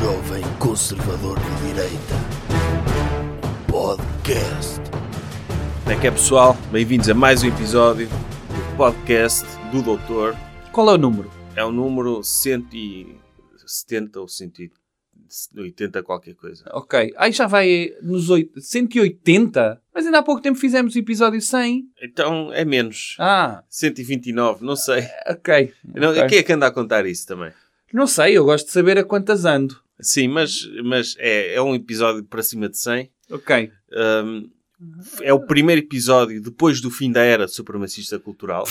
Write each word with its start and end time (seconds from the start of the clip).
jovem 0.00 0.42
conservador 0.58 1.38
de 1.38 1.66
direita. 1.68 2.14
Podcast. 3.70 4.80
Como 5.82 5.96
é 5.96 6.00
que 6.00 6.06
é 6.06 6.10
pessoal? 6.10 6.56
Bem-vindos 6.72 7.08
a 7.08 7.14
mais 7.14 7.42
um 7.42 7.48
episódio 7.48 8.08
do 8.08 8.76
podcast 8.76 9.44
do 9.70 9.82
Doutor. 9.82 10.36
Qual 10.72 10.88
é 10.90 10.94
o 10.94 10.98
número? 10.98 11.30
É 11.56 11.64
o 11.64 11.70
número 11.72 12.22
170 12.22 14.20
ou 14.20 14.28
180 14.28 16.02
qualquer 16.02 16.34
coisa. 16.34 16.64
Ok. 16.72 17.12
Aí 17.16 17.32
já 17.32 17.46
vai 17.46 17.90
nos 18.02 18.30
oito- 18.30 18.60
180? 18.60 19.80
Mas 19.94 20.06
ainda 20.06 20.18
há 20.18 20.22
pouco 20.22 20.40
tempo 20.40 20.58
fizemos 20.58 20.94
o 20.94 20.98
episódio 20.98 21.40
100. 21.40 21.84
Então 22.02 22.52
é 22.52 22.64
menos. 22.64 23.16
Ah, 23.18 23.62
129, 23.68 24.64
não 24.64 24.76
sei. 24.76 25.04
ok. 25.28 25.72
Não, 25.84 26.10
Ok. 26.10 26.26
Quem 26.28 26.38
é 26.38 26.42
que 26.42 26.52
anda 26.52 26.66
a 26.66 26.70
contar 26.70 27.04
isso 27.06 27.26
também? 27.26 27.52
Não 27.92 28.06
sei, 28.06 28.38
eu 28.38 28.44
gosto 28.44 28.66
de 28.66 28.72
saber 28.72 28.96
a 28.98 29.04
quantas 29.04 29.44
ando. 29.44 29.76
Sim, 30.02 30.28
mas, 30.28 30.68
mas 30.84 31.14
é, 31.18 31.54
é 31.54 31.62
um 31.62 31.74
episódio 31.74 32.24
para 32.24 32.42
cima 32.42 32.68
de 32.68 32.78
100. 32.78 33.10
Ok. 33.30 33.70
Um, 33.92 34.50
é 35.20 35.32
o 35.32 35.40
primeiro 35.40 35.82
episódio 35.82 36.40
depois 36.40 36.80
do 36.80 36.90
fim 36.90 37.12
da 37.12 37.22
era 37.22 37.46
supremacista 37.46 38.18
cultural. 38.18 38.64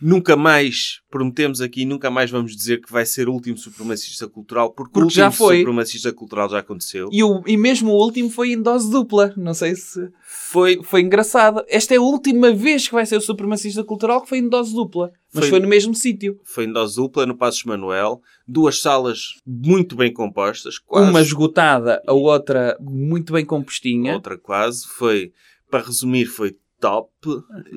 Nunca 0.00 0.36
mais, 0.36 1.00
prometemos 1.10 1.60
aqui, 1.60 1.84
nunca 1.84 2.10
mais 2.10 2.30
vamos 2.30 2.54
dizer 2.54 2.80
que 2.80 2.90
vai 2.92 3.04
ser 3.04 3.28
o 3.28 3.32
último 3.32 3.56
supremacista 3.58 4.28
cultural, 4.28 4.70
porque, 4.72 4.90
o 4.90 4.92
Porque 4.92 5.04
último 5.06 5.24
já 5.24 5.30
foi. 5.30 5.58
supremacista 5.58 6.12
cultural 6.12 6.48
já 6.48 6.58
aconteceu. 6.60 7.08
E, 7.12 7.22
o, 7.24 7.42
e 7.46 7.56
mesmo 7.56 7.90
o 7.90 7.96
último 7.96 8.30
foi 8.30 8.52
em 8.52 8.62
dose 8.62 8.90
dupla. 8.90 9.32
Não 9.36 9.54
sei 9.54 9.74
se 9.74 10.08
Foi, 10.24 10.80
foi 10.82 11.00
engraçado. 11.02 11.64
Esta 11.68 11.94
é 11.94 11.96
a 11.98 12.02
última 12.02 12.52
vez 12.52 12.86
que 12.86 12.94
vai 12.94 13.04
ser 13.06 13.16
o 13.16 13.20
supremacista 13.20 13.82
cultural 13.84 14.22
que 14.22 14.28
foi 14.28 14.38
em 14.38 14.48
dose 14.48 14.74
dupla. 14.74 15.10
Mas 15.32 15.44
Foi- 15.44 15.50
foi, 15.50 15.60
no 15.60 15.68
mesmo 15.68 15.94
sítio. 15.94 16.38
foi 16.44 16.64
em 16.64 16.72
dose 16.72 16.96
dupla 16.96 17.26
no 17.26 17.36
Passos 17.36 17.64
Manuel, 17.64 18.20
duas 18.46 18.80
salas 18.80 19.34
muito 19.46 19.94
bem 19.94 20.10
compostas, 20.12 20.78
quase, 20.78 21.10
Uma 21.10 21.20
esgotada, 21.20 22.00
a 22.06 22.12
outra 22.14 22.78
muito 22.80 23.32
bem 23.34 23.44
compostinha. 23.44 24.14
outra 24.14 24.38
quase, 24.38 24.86
foi, 24.88 25.32
para 25.70 25.84
resumir, 25.84 26.24
foi 26.26 26.56
top 26.80 27.10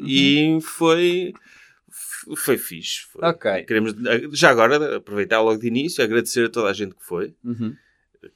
e 0.06 0.60
foi, 0.62 1.34
foi 2.38 2.58
fixe. 2.58 3.02
Foi. 3.12 3.22
Ok. 3.28 3.64
Queremos, 3.66 3.94
já 4.32 4.50
agora, 4.50 4.98
aproveitar 4.98 5.42
logo 5.42 5.60
de 5.60 5.68
início, 5.68 6.04
agradecer 6.04 6.46
a 6.46 6.50
toda 6.50 6.70
a 6.70 6.74
gente 6.74 6.96
que 6.96 7.04
foi, 7.04 7.34
Uhum. 7.44 7.76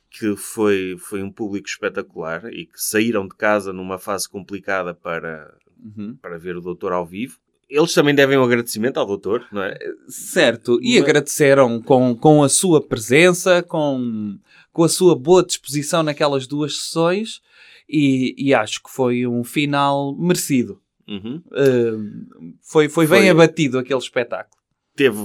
que 0.09 0.35
foi, 0.35 0.95
foi 0.97 1.21
um 1.21 1.31
público 1.31 1.67
espetacular 1.67 2.45
e 2.51 2.65
que 2.65 2.81
saíram 2.81 3.27
de 3.27 3.35
casa 3.35 3.71
numa 3.73 3.97
fase 3.99 4.27
complicada 4.29 4.93
para, 4.93 5.53
Uhum. 5.83 6.17
para 6.21 6.37
ver 6.37 6.55
o 6.57 6.61
doutor 6.61 6.91
ao 6.91 7.05
vivo. 7.05 7.37
Eles 7.69 7.93
também 7.93 8.13
devem 8.13 8.37
um 8.37 8.43
agradecimento 8.43 8.97
ao 8.97 9.05
doutor, 9.07 9.45
não 9.51 9.63
é? 9.63 9.75
Certo, 10.07 10.79
e 10.81 10.93
Mas- 10.95 11.03
agradeceram 11.03 11.81
com, 11.81 12.15
com 12.15 12.43
a 12.43 12.49
sua 12.49 12.79
presença, 12.79 13.63
com, 13.63 14.37
com 14.71 14.83
a 14.83 14.89
sua 14.89 15.15
boa 15.15 15.43
disposição 15.43 16.03
naquelas 16.03 16.45
duas 16.45 16.77
sessões 16.77 17.41
e, 17.89 18.35
e 18.37 18.53
acho 18.53 18.81
que 18.83 18.89
foi 18.91 19.25
um 19.25 19.43
final 19.43 20.15
merecido. 20.15 20.79
Uhum. 21.07 21.41
Uh, 21.51 22.53
foi, 22.61 22.89
foi 22.89 23.05
bem 23.07 23.21
Foi. 23.21 23.29
abatido 23.29 23.77
aquele 23.79 23.99
espetáculo. 23.99 24.55
Teve 24.95 25.17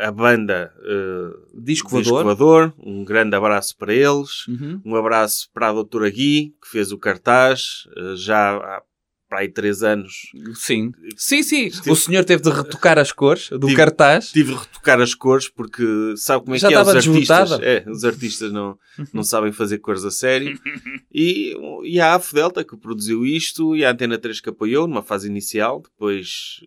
a 0.00 0.10
banda 0.10 0.72
uh, 0.78 1.60
Disco 1.62 1.98
Disco 1.98 2.14
voador. 2.14 2.24
Voador, 2.24 2.74
um 2.78 3.04
grande 3.04 3.36
abraço 3.36 3.76
para 3.76 3.92
eles, 3.92 4.46
Uhum. 4.48 4.80
um 4.84 4.96
abraço 4.96 5.50
para 5.52 5.68
a 5.68 5.72
doutora 5.72 6.08
Gui, 6.10 6.54
que 6.62 6.68
fez 6.68 6.92
o 6.92 6.98
cartaz, 6.98 7.86
uh, 7.96 8.16
já 8.16 8.56
há 8.56 8.82
para 9.28 9.40
aí 9.40 9.48
três 9.48 9.82
anos. 9.82 10.30
Sim. 10.54 10.92
Sim, 11.16 11.42
sim. 11.42 11.66
Estive- 11.66 11.90
O 11.90 11.96
senhor 11.96 12.24
teve 12.24 12.42
de 12.42 12.50
retocar 12.50 12.98
as 12.98 13.12
cores 13.12 13.50
do 13.50 13.60
Tive- 13.66 13.74
cartaz. 13.76 14.30
Tive 14.32 14.52
de 14.52 14.58
retocar 14.58 15.00
as 15.00 15.14
cores 15.14 15.48
porque 15.48 15.84
sabe 16.16 16.44
como 16.44 16.54
é 16.56 16.58
Já 16.58 16.68
que 16.68 16.74
é 16.74 16.80
os 16.80 16.88
artistas. 16.88 17.50
É, 17.60 17.84
os 17.88 18.04
artistas 18.04 18.52
não, 18.52 18.78
não 19.12 19.22
sabem 19.22 19.52
fazer 19.52 19.78
cores 19.78 20.04
a 20.04 20.10
sério. 20.10 20.58
E, 21.12 21.54
e 21.84 22.00
a 22.00 22.14
AF 22.14 22.34
Delta 22.34 22.64
que 22.64 22.76
produziu 22.76 23.24
isto 23.26 23.76
e 23.76 23.84
a 23.84 23.90
Antena 23.90 24.18
3 24.18 24.40
que 24.40 24.48
apoiou 24.48 24.86
numa 24.86 25.02
fase 25.02 25.28
inicial, 25.28 25.80
depois 25.82 26.60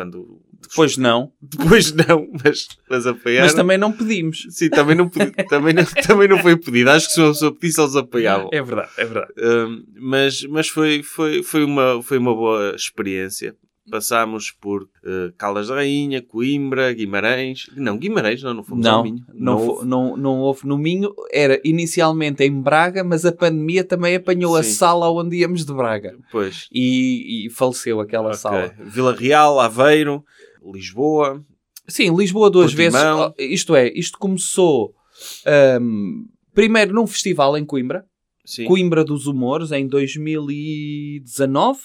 quando 0.00 0.40
Depois 0.62 0.96
não. 0.96 1.32
depois 1.42 1.92
não, 1.92 2.26
mas, 2.42 2.66
mas 2.88 3.06
apoiaram. 3.06 3.44
Mas 3.46 3.54
também 3.54 3.76
não 3.78 3.92
pedimos. 3.92 4.46
Sim, 4.50 4.70
também 4.70 4.96
não, 4.96 5.08
pedi- 5.08 5.32
também, 5.48 5.74
não, 5.74 5.84
também 6.06 6.28
não 6.28 6.38
foi 6.38 6.56
pedido. 6.56 6.88
Acho 6.90 7.06
que 7.08 7.12
se 7.14 7.20
uma 7.20 7.32
pessoa 7.32 7.54
pedisse, 7.54 7.80
eles 7.80 7.96
apoiavam. 7.96 8.48
É 8.52 8.62
verdade, 8.62 8.90
é 8.96 9.04
verdade. 9.04 9.32
Um, 9.38 9.84
mas 10.00 10.42
mas 10.44 10.68
foi, 10.68 11.02
foi, 11.02 11.42
foi, 11.42 11.64
uma, 11.64 12.02
foi 12.02 12.18
uma 12.18 12.34
boa 12.34 12.74
experiência. 12.74 13.54
Passámos 13.90 14.50
por 14.52 14.82
uh, 14.84 15.32
Caldas 15.36 15.68
da 15.68 15.74
Rainha, 15.76 16.22
Coimbra, 16.22 16.92
Guimarães. 16.92 17.66
Não, 17.76 17.98
Guimarães, 17.98 18.42
não, 18.42 18.54
não 18.54 18.62
fomos 18.62 18.86
ao 18.86 18.96
Não, 18.98 19.02
Minho. 19.04 19.24
não, 19.34 19.58
fo- 19.58 19.70
houve. 19.72 19.86
não, 19.86 20.16
não 20.16 20.38
houve 20.40 20.66
no 20.66 20.78
Minho. 20.78 21.12
Era 21.32 21.60
inicialmente 21.64 22.42
em 22.44 22.60
Braga, 22.60 23.02
mas 23.04 23.24
a 23.26 23.32
pandemia 23.32 23.82
também 23.84 24.14
apanhou 24.16 24.54
a 24.56 24.62
Sim. 24.62 24.70
sala 24.72 25.10
onde 25.10 25.36
íamos 25.36 25.64
de 25.64 25.72
Braga. 25.74 26.16
Pois. 26.30 26.68
E, 26.72 27.46
e 27.46 27.50
faleceu 27.50 28.00
aquela 28.00 28.28
Ok. 28.28 28.38
sala. 28.38 28.74
Vila 28.78 29.14
Real, 29.14 29.58
Aveiro, 29.60 30.24
Lisboa. 30.64 31.44
Sim, 31.88 32.14
Lisboa 32.16 32.48
duas 32.50 32.72
Portimão. 32.74 33.18
vezes. 33.18 33.34
Oh, 33.38 33.42
Isto 33.54 33.74
é, 33.74 33.92
isto 33.92 34.18
começou 34.18 34.94
ahm, 35.44 36.24
primeiro 36.54 36.94
num 36.94 37.06
festival 37.06 37.56
em 37.58 37.64
Coimbra. 37.64 38.04
Sim. 38.44 38.64
Coimbra 38.64 39.04
dos 39.04 39.26
Humores, 39.26 39.70
em 39.72 39.86
2019. 39.86 41.78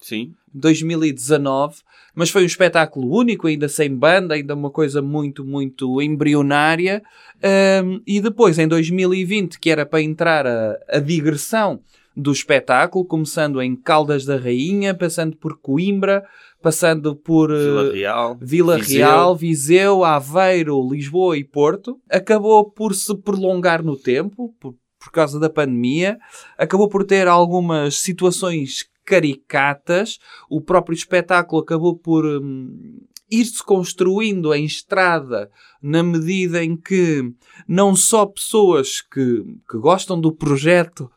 Sim. 0.00 0.34
2019, 0.54 1.76
mas 2.14 2.30
foi 2.30 2.42
um 2.42 2.46
espetáculo 2.46 3.14
único, 3.14 3.46
ainda 3.46 3.68
sem 3.68 3.94
banda, 3.94 4.34
ainda 4.34 4.54
uma 4.54 4.70
coisa 4.70 5.02
muito, 5.02 5.44
muito 5.44 6.00
embrionária. 6.00 7.02
Ahm, 7.42 8.00
e 8.06 8.20
depois, 8.20 8.58
em 8.58 8.66
2020, 8.66 9.58
que 9.58 9.70
era 9.70 9.84
para 9.84 10.02
entrar 10.02 10.46
a, 10.46 10.78
a 10.88 10.98
digressão 10.98 11.80
do 12.16 12.32
espetáculo, 12.32 13.04
começando 13.04 13.62
em 13.62 13.76
Caldas 13.76 14.24
da 14.24 14.36
Rainha, 14.36 14.92
passando 14.92 15.36
por 15.36 15.56
Coimbra, 15.60 16.24
passando 16.60 17.14
por 17.14 17.52
eh, 17.52 17.56
Vila 17.56 17.92
Real. 17.92 18.38
Vila 18.40 18.78
Viseu. 18.78 18.98
Real, 18.98 19.36
Viseu, 19.36 20.04
Aveiro, 20.04 20.88
Lisboa 20.90 21.38
e 21.38 21.44
Porto. 21.44 22.00
Acabou 22.10 22.68
por 22.68 22.94
se 22.94 23.16
prolongar 23.18 23.84
no 23.84 23.96
tempo, 23.96 24.52
por, 24.58 24.74
por 24.98 25.12
causa 25.12 25.38
da 25.38 25.48
pandemia. 25.48 26.18
Acabou 26.56 26.88
por 26.88 27.04
ter 27.04 27.28
algumas 27.28 28.00
situações 28.00 28.88
caricatas. 29.08 30.18
O 30.50 30.60
próprio 30.60 30.94
espetáculo 30.94 31.62
acabou 31.62 31.96
por 31.96 32.24
hum, 32.24 33.00
ir-se 33.30 33.62
construindo 33.64 34.54
em 34.54 34.64
estrada 34.64 35.50
na 35.82 36.02
medida 36.02 36.62
em 36.62 36.76
que 36.76 37.32
não 37.66 37.94
só 37.96 38.26
pessoas 38.26 39.00
que, 39.00 39.44
que 39.70 39.78
gostam 39.78 40.20
do 40.20 40.32
projeto, 40.32 41.10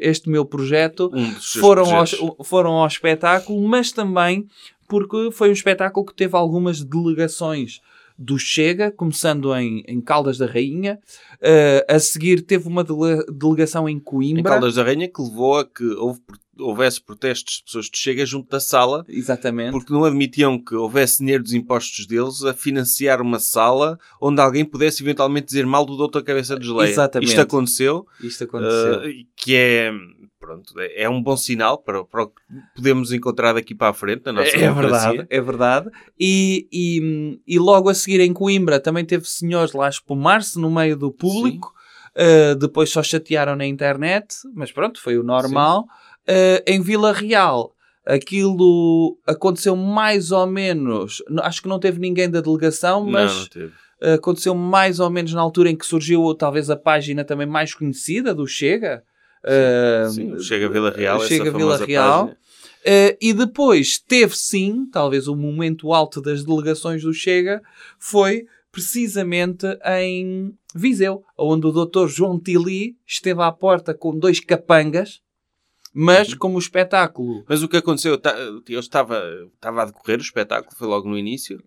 este 0.00 0.30
meu 0.30 0.44
projeto, 0.46 1.10
Um 1.12 1.30
foram 1.60 1.84
ao, 1.96 2.44
foram 2.44 2.72
ao 2.72 2.86
espetáculo, 2.86 3.66
mas 3.68 3.92
também 3.92 4.46
porque 4.88 5.30
foi 5.32 5.50
um 5.50 5.52
espetáculo 5.52 6.06
que 6.06 6.14
teve 6.14 6.34
algumas 6.34 6.82
delegações 6.82 7.80
do 8.18 8.36
Chega, 8.38 8.90
começando 8.90 9.54
em, 9.54 9.84
em 9.86 10.00
Caldas 10.00 10.38
da 10.38 10.46
Rainha. 10.46 10.98
Eh, 11.40 11.86
a 11.88 12.00
seguir 12.00 12.40
teve 12.40 12.66
uma 12.66 12.82
dele- 12.82 13.24
delegação 13.30 13.88
em 13.88 13.96
Em 13.96 14.00
Coimbra. 14.00 14.42
Caldas 14.54 14.74
da 14.74 14.82
Rainha 14.82 15.06
que 15.08 15.22
levou 15.22 15.58
a 15.58 15.64
que 15.64 15.84
houve, 15.84 16.20
houvesse 16.58 17.00
protestos 17.00 17.58
de 17.58 17.64
pessoas 17.64 17.86
de 17.86 17.96
Chega 17.98 18.26
junto 18.26 18.48
da 18.50 18.60
sala 18.60 19.04
Exatamente. 19.08 19.72
porque 19.72 19.92
não 19.92 20.04
admitiam 20.04 20.58
que 20.58 20.74
houvesse 20.74 21.18
dinheiro 21.20 21.42
dos 21.42 21.52
impostos 21.54 22.06
deles 22.06 22.42
a 22.44 22.52
financiar 22.54 23.20
uma 23.22 23.38
sala 23.38 23.98
onde 24.20 24.40
alguém 24.40 24.64
pudesse 24.64 25.02
eventualmente 25.02 25.46
dizer 25.46 25.64
mal 25.66 25.84
do 25.84 25.96
doutor 25.96 26.22
Cabeça 26.22 26.58
de 26.58 26.66
Geleia. 26.66 26.90
Exatamente. 26.90 27.28
Isto 27.28 27.40
aconteceu, 27.40 28.06
Isto 28.22 28.44
aconteceu. 28.44 28.94
uh, 29.00 29.26
que 29.36 29.54
é, 29.54 29.92
pronto, 30.40 30.72
é 30.80 31.02
é 31.02 31.08
um 31.08 31.22
bom 31.22 31.36
sinal 31.36 31.78
para, 31.78 32.04
para 32.04 32.24
o 32.24 32.28
que 32.28 32.34
podemos 32.74 33.12
encontrar 33.12 33.52
daqui 33.52 33.74
para 33.74 33.90
a 33.90 33.94
frente 33.94 34.22
na 34.26 34.32
nossa 34.32 34.48
É 34.48 34.58
democracia. 34.60 35.08
verdade, 35.10 35.26
é 35.30 35.40
verdade. 35.40 35.90
E, 36.18 36.66
e, 36.72 37.40
e 37.46 37.58
logo 37.58 37.88
a 37.88 37.94
seguir 37.94 38.20
em 38.20 38.32
Coimbra 38.32 38.80
também 38.80 39.04
teve 39.04 39.24
senhores 39.28 39.72
lá 39.72 39.86
a 39.86 39.90
espumar-se 39.90 40.58
no 40.58 40.70
meio 40.70 40.96
do 40.96 41.12
público. 41.12 41.72
Uh, 42.16 42.56
depois 42.56 42.90
só 42.90 43.00
chatearam 43.00 43.54
na 43.54 43.64
internet, 43.64 44.34
mas 44.52 44.72
pronto, 44.72 45.00
foi 45.00 45.16
o 45.16 45.22
normal. 45.22 45.84
Uh, 46.28 46.62
em 46.66 46.80
Vila 46.82 47.12
Real, 47.12 47.72
aquilo 48.04 49.18
aconteceu 49.26 49.74
mais 49.76 50.30
ou 50.30 50.46
menos. 50.46 51.22
Acho 51.42 51.62
que 51.62 51.68
não 51.68 51.78
teve 51.78 51.98
ninguém 51.98 52.28
da 52.28 52.40
delegação, 52.40 53.04
mas 53.04 53.32
Não, 53.32 53.40
não 53.40 53.46
teve. 53.48 53.66
uh, 54.02 54.14
aconteceu 54.14 54.54
mais 54.54 55.00
ou 55.00 55.08
menos 55.10 55.32
na 55.32 55.40
altura 55.40 55.70
em 55.70 55.76
que 55.76 55.86
surgiu 55.86 56.34
talvez 56.34 56.68
a 56.70 56.76
página 56.76 57.24
também 57.24 57.46
mais 57.46 57.72
conhecida 57.74 58.34
do 58.34 58.46
Chega. 58.46 59.02
Uh, 59.44 60.10
Sim, 60.10 60.38
Chega 60.40 60.68
Vila 60.68 60.90
Real, 60.90 61.20
Chega 61.20 61.50
Vila 61.50 61.76
Real. 61.78 62.26
Uh, 62.26 63.16
e 63.20 63.32
depois 63.32 63.98
teve 63.98 64.36
sim, 64.36 64.86
talvez 64.90 65.28
o 65.28 65.36
momento 65.36 65.92
alto 65.92 66.20
das 66.20 66.44
delegações 66.44 67.02
do 67.02 67.12
Chega, 67.12 67.60
foi 67.98 68.44
precisamente 68.70 69.66
em 69.84 70.52
Viseu, 70.74 71.22
onde 71.36 71.66
o 71.66 71.72
Dr. 71.72 72.06
João 72.06 72.38
Tili 72.38 72.96
esteve 73.06 73.42
à 73.42 73.50
porta 73.50 73.92
com 73.94 74.16
dois 74.16 74.40
capangas, 74.40 75.20
mas 75.94 76.34
como 76.34 76.56
o 76.56 76.58
espetáculo. 76.58 77.44
Mas 77.48 77.62
o 77.62 77.68
que 77.68 77.76
aconteceu, 77.76 78.20
eu 78.68 78.80
estava, 78.80 79.22
estava 79.54 79.82
a 79.82 79.84
decorrer 79.86 80.18
o 80.18 80.22
espetáculo, 80.22 80.74
foi 80.76 80.86
logo 80.88 81.08
no 81.08 81.16
início, 81.18 81.62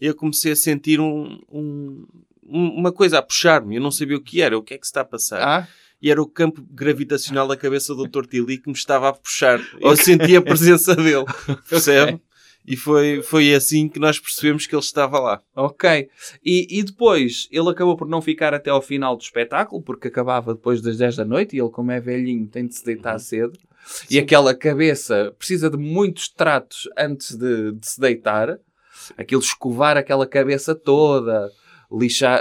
e 0.00 0.06
eu 0.06 0.14
comecei 0.14 0.52
a 0.52 0.56
sentir 0.56 1.00
um, 1.00 1.40
um, 1.50 2.06
um- 2.46 2.68
uma 2.78 2.92
coisa 2.92 3.18
a 3.18 3.22
puxar-me. 3.22 3.76
Eu 3.76 3.82
não 3.82 3.90
sabia 3.90 4.16
o 4.16 4.20
que 4.22 4.40
era, 4.42 4.56
o 4.56 4.62
que 4.62 4.74
é 4.74 4.78
que 4.78 4.86
se 4.86 4.90
está 4.90 5.00
a 5.00 5.04
passar. 5.04 5.40
Ah, 5.42 5.68
E 6.02 6.10
era 6.10 6.20
o 6.20 6.26
campo 6.26 6.62
gravitacional 6.70 7.48
da 7.48 7.56
cabeça 7.56 7.94
do 7.94 8.06
Dr. 8.06 8.26
Tilly 8.26 8.58
que 8.58 8.68
me 8.68 8.74
estava 8.76 9.08
a 9.08 9.12
puxar. 9.14 9.58
Eu 9.80 9.96
senti 9.96 10.36
a 10.36 10.42
presença 10.42 10.94
dele, 10.94 11.24
percebe? 11.68 12.20
E 12.66 12.76
foi, 12.76 13.22
foi 13.22 13.54
assim 13.54 13.88
que 13.88 13.98
nós 13.98 14.18
percebemos 14.18 14.66
que 14.66 14.74
ele 14.74 14.82
estava 14.82 15.18
lá. 15.18 15.42
ok. 15.54 16.08
E, 16.44 16.78
e 16.78 16.82
depois 16.82 17.46
ele 17.50 17.68
acabou 17.68 17.96
por 17.96 18.08
não 18.08 18.22
ficar 18.22 18.54
até 18.54 18.70
ao 18.70 18.80
final 18.80 19.16
do 19.16 19.22
espetáculo, 19.22 19.82
porque 19.82 20.08
acabava 20.08 20.54
depois 20.54 20.80
das 20.80 20.96
10 20.96 21.16
da 21.16 21.24
noite 21.24 21.54
e 21.54 21.60
ele, 21.60 21.68
como 21.68 21.90
é 21.90 22.00
velhinho, 22.00 22.46
tem 22.46 22.66
de 22.66 22.74
se 22.74 22.84
deitar 22.84 23.18
cedo. 23.18 23.58
E 24.10 24.18
aquela 24.18 24.54
cabeça 24.54 25.34
precisa 25.38 25.68
de 25.68 25.76
muitos 25.76 26.28
tratos 26.28 26.88
antes 26.96 27.36
de, 27.36 27.72
de 27.72 27.86
se 27.86 28.00
deitar. 28.00 28.58
Aquilo 29.18 29.42
escovar 29.42 29.98
aquela 29.98 30.26
cabeça 30.26 30.74
toda, 30.74 31.50
lixar, 31.98 32.40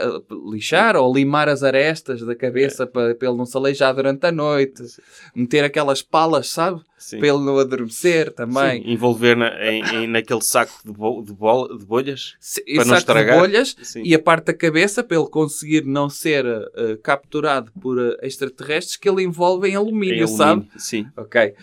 lixar 0.52 0.96
ou 0.96 1.14
limar 1.14 1.48
as 1.50 1.64
arestas 1.64 2.22
da 2.22 2.36
cabeça 2.36 2.86
para, 2.88 3.14
para 3.16 3.28
ele 3.28 3.38
não 3.38 3.46
se 3.46 3.56
aleijar 3.58 3.94
durante 3.94 4.26
a 4.26 4.32
noite, 4.32 4.82
meter 5.36 5.64
aquelas 5.64 6.02
palas, 6.02 6.50
sabe? 6.50 6.82
Sim. 6.98 7.20
Para 7.20 7.28
ele 7.28 7.40
não 7.40 7.60
adormecer 7.60 8.32
também. 8.32 8.82
Sim, 8.82 8.92
envolver 8.92 9.36
na, 9.36 9.50
em, 9.70 9.84
em- 9.96 10.08
naquele 10.08 10.40
saco 10.42 10.72
de, 10.86 10.92
bo- 10.94 11.22
de, 11.22 11.34
bol- 11.34 11.78
de 11.78 11.86
bolhas. 11.86 12.36
Se- 12.40 12.64
Para 12.64 12.76
não 12.76 12.84
saco 12.84 12.94
de 12.94 12.98
estragar. 13.00 13.40
bolhas 13.40 13.76
Sim. 13.84 14.04
e 14.06 14.16
a 14.16 14.20
parte 14.20 14.46
da 14.46 14.54
cabeça 14.54 15.04
para 15.04 15.18
ele 15.18 15.28
conseguir 15.30 15.84
não 15.86 16.10
ser 16.10 16.46
eh, 16.46 16.98
capturado 17.04 17.72
por 17.82 18.00
eh, 18.00 18.18
extraterrestres 18.26 18.96
que 18.96 19.10
ele 19.10 19.22
envolve 19.24 19.68
em 19.70 19.76
alumínio, 19.76 20.24
Em 20.24 20.28
sabe? 20.28 20.52
alumínio. 20.62 20.72
Sim. 20.80 21.06
Ok. 21.18 21.54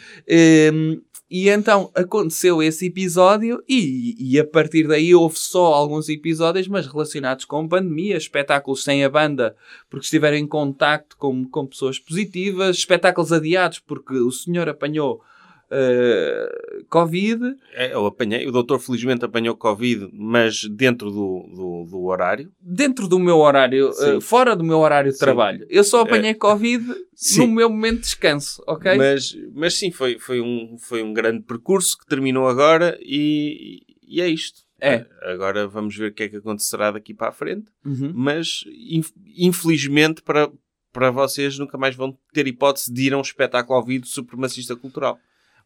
Hum, 0.73 1.01
e 1.31 1.49
então 1.49 1.93
aconteceu 1.94 2.61
esse 2.61 2.87
episódio 2.87 3.62
e, 3.69 4.17
e 4.19 4.41
a 4.41 4.44
partir 4.44 4.88
daí 4.88 5.15
houve 5.15 5.38
só 5.38 5.73
alguns 5.73 6.09
episódios, 6.09 6.67
mas 6.67 6.87
relacionados 6.87 7.44
com 7.44 7.69
pandemia, 7.69 8.17
espetáculos 8.17 8.82
sem 8.82 9.05
a 9.05 9.09
banda 9.09 9.55
porque 9.88 10.05
estiveram 10.05 10.37
em 10.37 10.47
contacto 10.47 11.17
com, 11.17 11.44
com 11.44 11.67
pessoas 11.67 12.00
positivas, 12.00 12.79
espetáculos 12.79 13.32
adiados 13.32 13.79
porque 13.79 14.15
o 14.15 14.32
senhor 14.32 14.69
apanhou 14.69 15.23
eh, 15.70 16.82
Covid. 16.88 17.55
É, 17.75 17.93
eu 17.94 18.05
apanhei. 18.06 18.46
O 18.46 18.52
doutor 18.52 18.78
felizmente 18.81 19.25
apanhou 19.25 19.56
Covid, 19.56 20.08
mas 20.12 20.64
dentro 20.64 21.11
do, 21.11 21.46
do, 21.55 21.87
do 21.90 22.05
horário. 22.05 22.52
Dentro 22.61 23.06
do 23.08 23.19
meu 23.19 23.38
horário, 23.38 23.90
eh, 24.00 24.20
fora 24.20 24.56
do 24.56 24.64
meu 24.64 24.78
horário 24.78 25.11
de 25.11 25.17
Sim. 25.17 25.25
É. 25.25 25.26
trabalho. 25.26 25.67
Eu 25.70 25.84
só 25.84 26.00
apanhei 26.00 26.34
Covid 26.34 26.84
Sim. 27.14 27.40
no 27.46 27.49
meu 27.55 27.70
momento 27.70 27.96
de 27.96 28.00
descanso, 28.02 28.62
ok? 28.67 28.96
Mas, 28.96 29.37
mas 29.55 29.75
sim, 29.75 29.90
foi, 29.90 30.19
foi, 30.19 30.40
um, 30.40 30.76
foi 30.78 31.02
um 31.02 31.12
grande 31.12 31.43
percurso 31.44 31.96
que 31.99 32.06
terminou 32.06 32.49
agora 32.49 32.99
e, 33.00 33.81
e 34.06 34.20
é 34.20 34.28
isto. 34.28 34.61
É. 34.82 35.05
Agora 35.25 35.69
vamos 35.69 35.94
ver 35.94 36.11
o 36.11 36.14
que 36.14 36.22
é 36.22 36.28
que 36.31 36.37
acontecerá 36.37 36.90
daqui 36.90 37.12
para 37.12 37.28
a 37.28 37.32
frente. 37.32 37.70
Uhum. 37.84 38.12
Mas 38.14 38.64
inf- 38.90 39.12
infelizmente 39.37 40.22
para, 40.22 40.50
para 40.90 41.11
vocês 41.11 41.58
nunca 41.58 41.76
mais 41.76 41.94
vão 41.94 42.17
ter 42.32 42.46
hipótese 42.46 42.90
de 42.90 43.02
ir 43.08 43.12
a 43.12 43.19
um 43.19 43.20
espetáculo 43.20 43.78
ao 43.78 43.84
vivo 43.84 44.06
supremacista 44.06 44.75
cultural. 44.75 45.19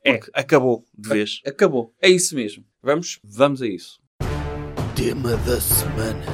É. 0.05 0.19
Porque 0.19 0.31
acabou 0.35 0.85
de 0.97 1.09
vez. 1.09 1.41
Acabou. 1.47 1.95
É 2.01 2.09
isso 2.09 2.35
mesmo. 2.35 2.65
Vamos? 2.83 3.19
Vamos 3.25 3.63
a 3.63 3.67
isso. 3.67 3.99
Tema 4.95 5.37
da 5.39 5.61
semana. 5.61 6.25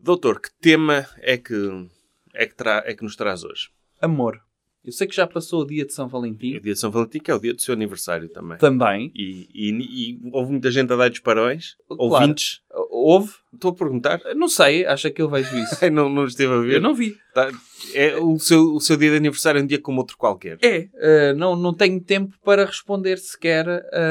Doutor, 0.00 0.40
que 0.40 0.48
tema 0.60 1.06
é 1.18 1.36
que, 1.36 1.54
é 2.34 2.46
que, 2.46 2.54
tra- 2.54 2.82
é 2.86 2.94
que 2.94 3.02
nos 3.04 3.16
traz 3.16 3.44
hoje? 3.44 3.68
Amor. 4.00 4.40
Eu 4.84 4.92
sei 4.92 5.06
que 5.06 5.14
já 5.16 5.26
passou 5.26 5.62
o 5.62 5.66
dia 5.66 5.84
de 5.86 5.94
São 5.94 6.06
Valentim. 6.08 6.56
o 6.56 6.60
dia 6.60 6.74
de 6.74 6.78
São 6.78 6.90
Valentim, 6.90 7.18
que 7.18 7.30
é 7.30 7.34
o 7.34 7.38
dia 7.40 7.54
do 7.54 7.60
seu 7.62 7.72
aniversário 7.72 8.28
também. 8.28 8.58
Também. 8.58 9.10
E, 9.14 9.48
e- 9.54 10.10
e 10.12 10.20
houve 10.32 10.50
muita 10.52 10.70
gente 10.70 10.92
a 10.92 10.96
dar-lhes 10.96 11.20
parabéns. 11.20 11.76
Claro. 11.88 12.02
Ouvintes. 12.02 12.60
Houve? 12.90 13.32
Estou 13.54 13.70
a 13.70 13.74
perguntar. 13.74 14.20
Não 14.36 14.48
sei. 14.48 14.84
Acha 14.84 15.10
que 15.10 15.22
eu 15.22 15.28
vejo 15.30 15.56
isso? 15.56 15.76
Não, 15.90 16.08
não 16.08 16.26
esteve 16.26 16.52
a 16.52 16.58
ver. 16.58 16.74
eu 16.74 16.80
não 16.80 16.92
vi. 16.94 17.16
Tá- 17.32 17.50
é, 17.94 18.16
o, 18.16 18.38
seu, 18.38 18.74
o 18.74 18.80
seu 18.80 18.96
dia 18.96 19.10
de 19.10 19.16
aniversário 19.16 19.58
é 19.60 19.62
um 19.62 19.66
dia 19.66 19.78
como 19.80 20.00
outro 20.00 20.16
qualquer. 20.16 20.58
É. 20.62 20.88
eh, 20.96 21.32
não, 21.34 21.54
não 21.56 21.72
tenho 21.72 22.00
tempo 22.00 22.34
para 22.44 22.64
responder 22.64 23.18
sequer 23.18 23.66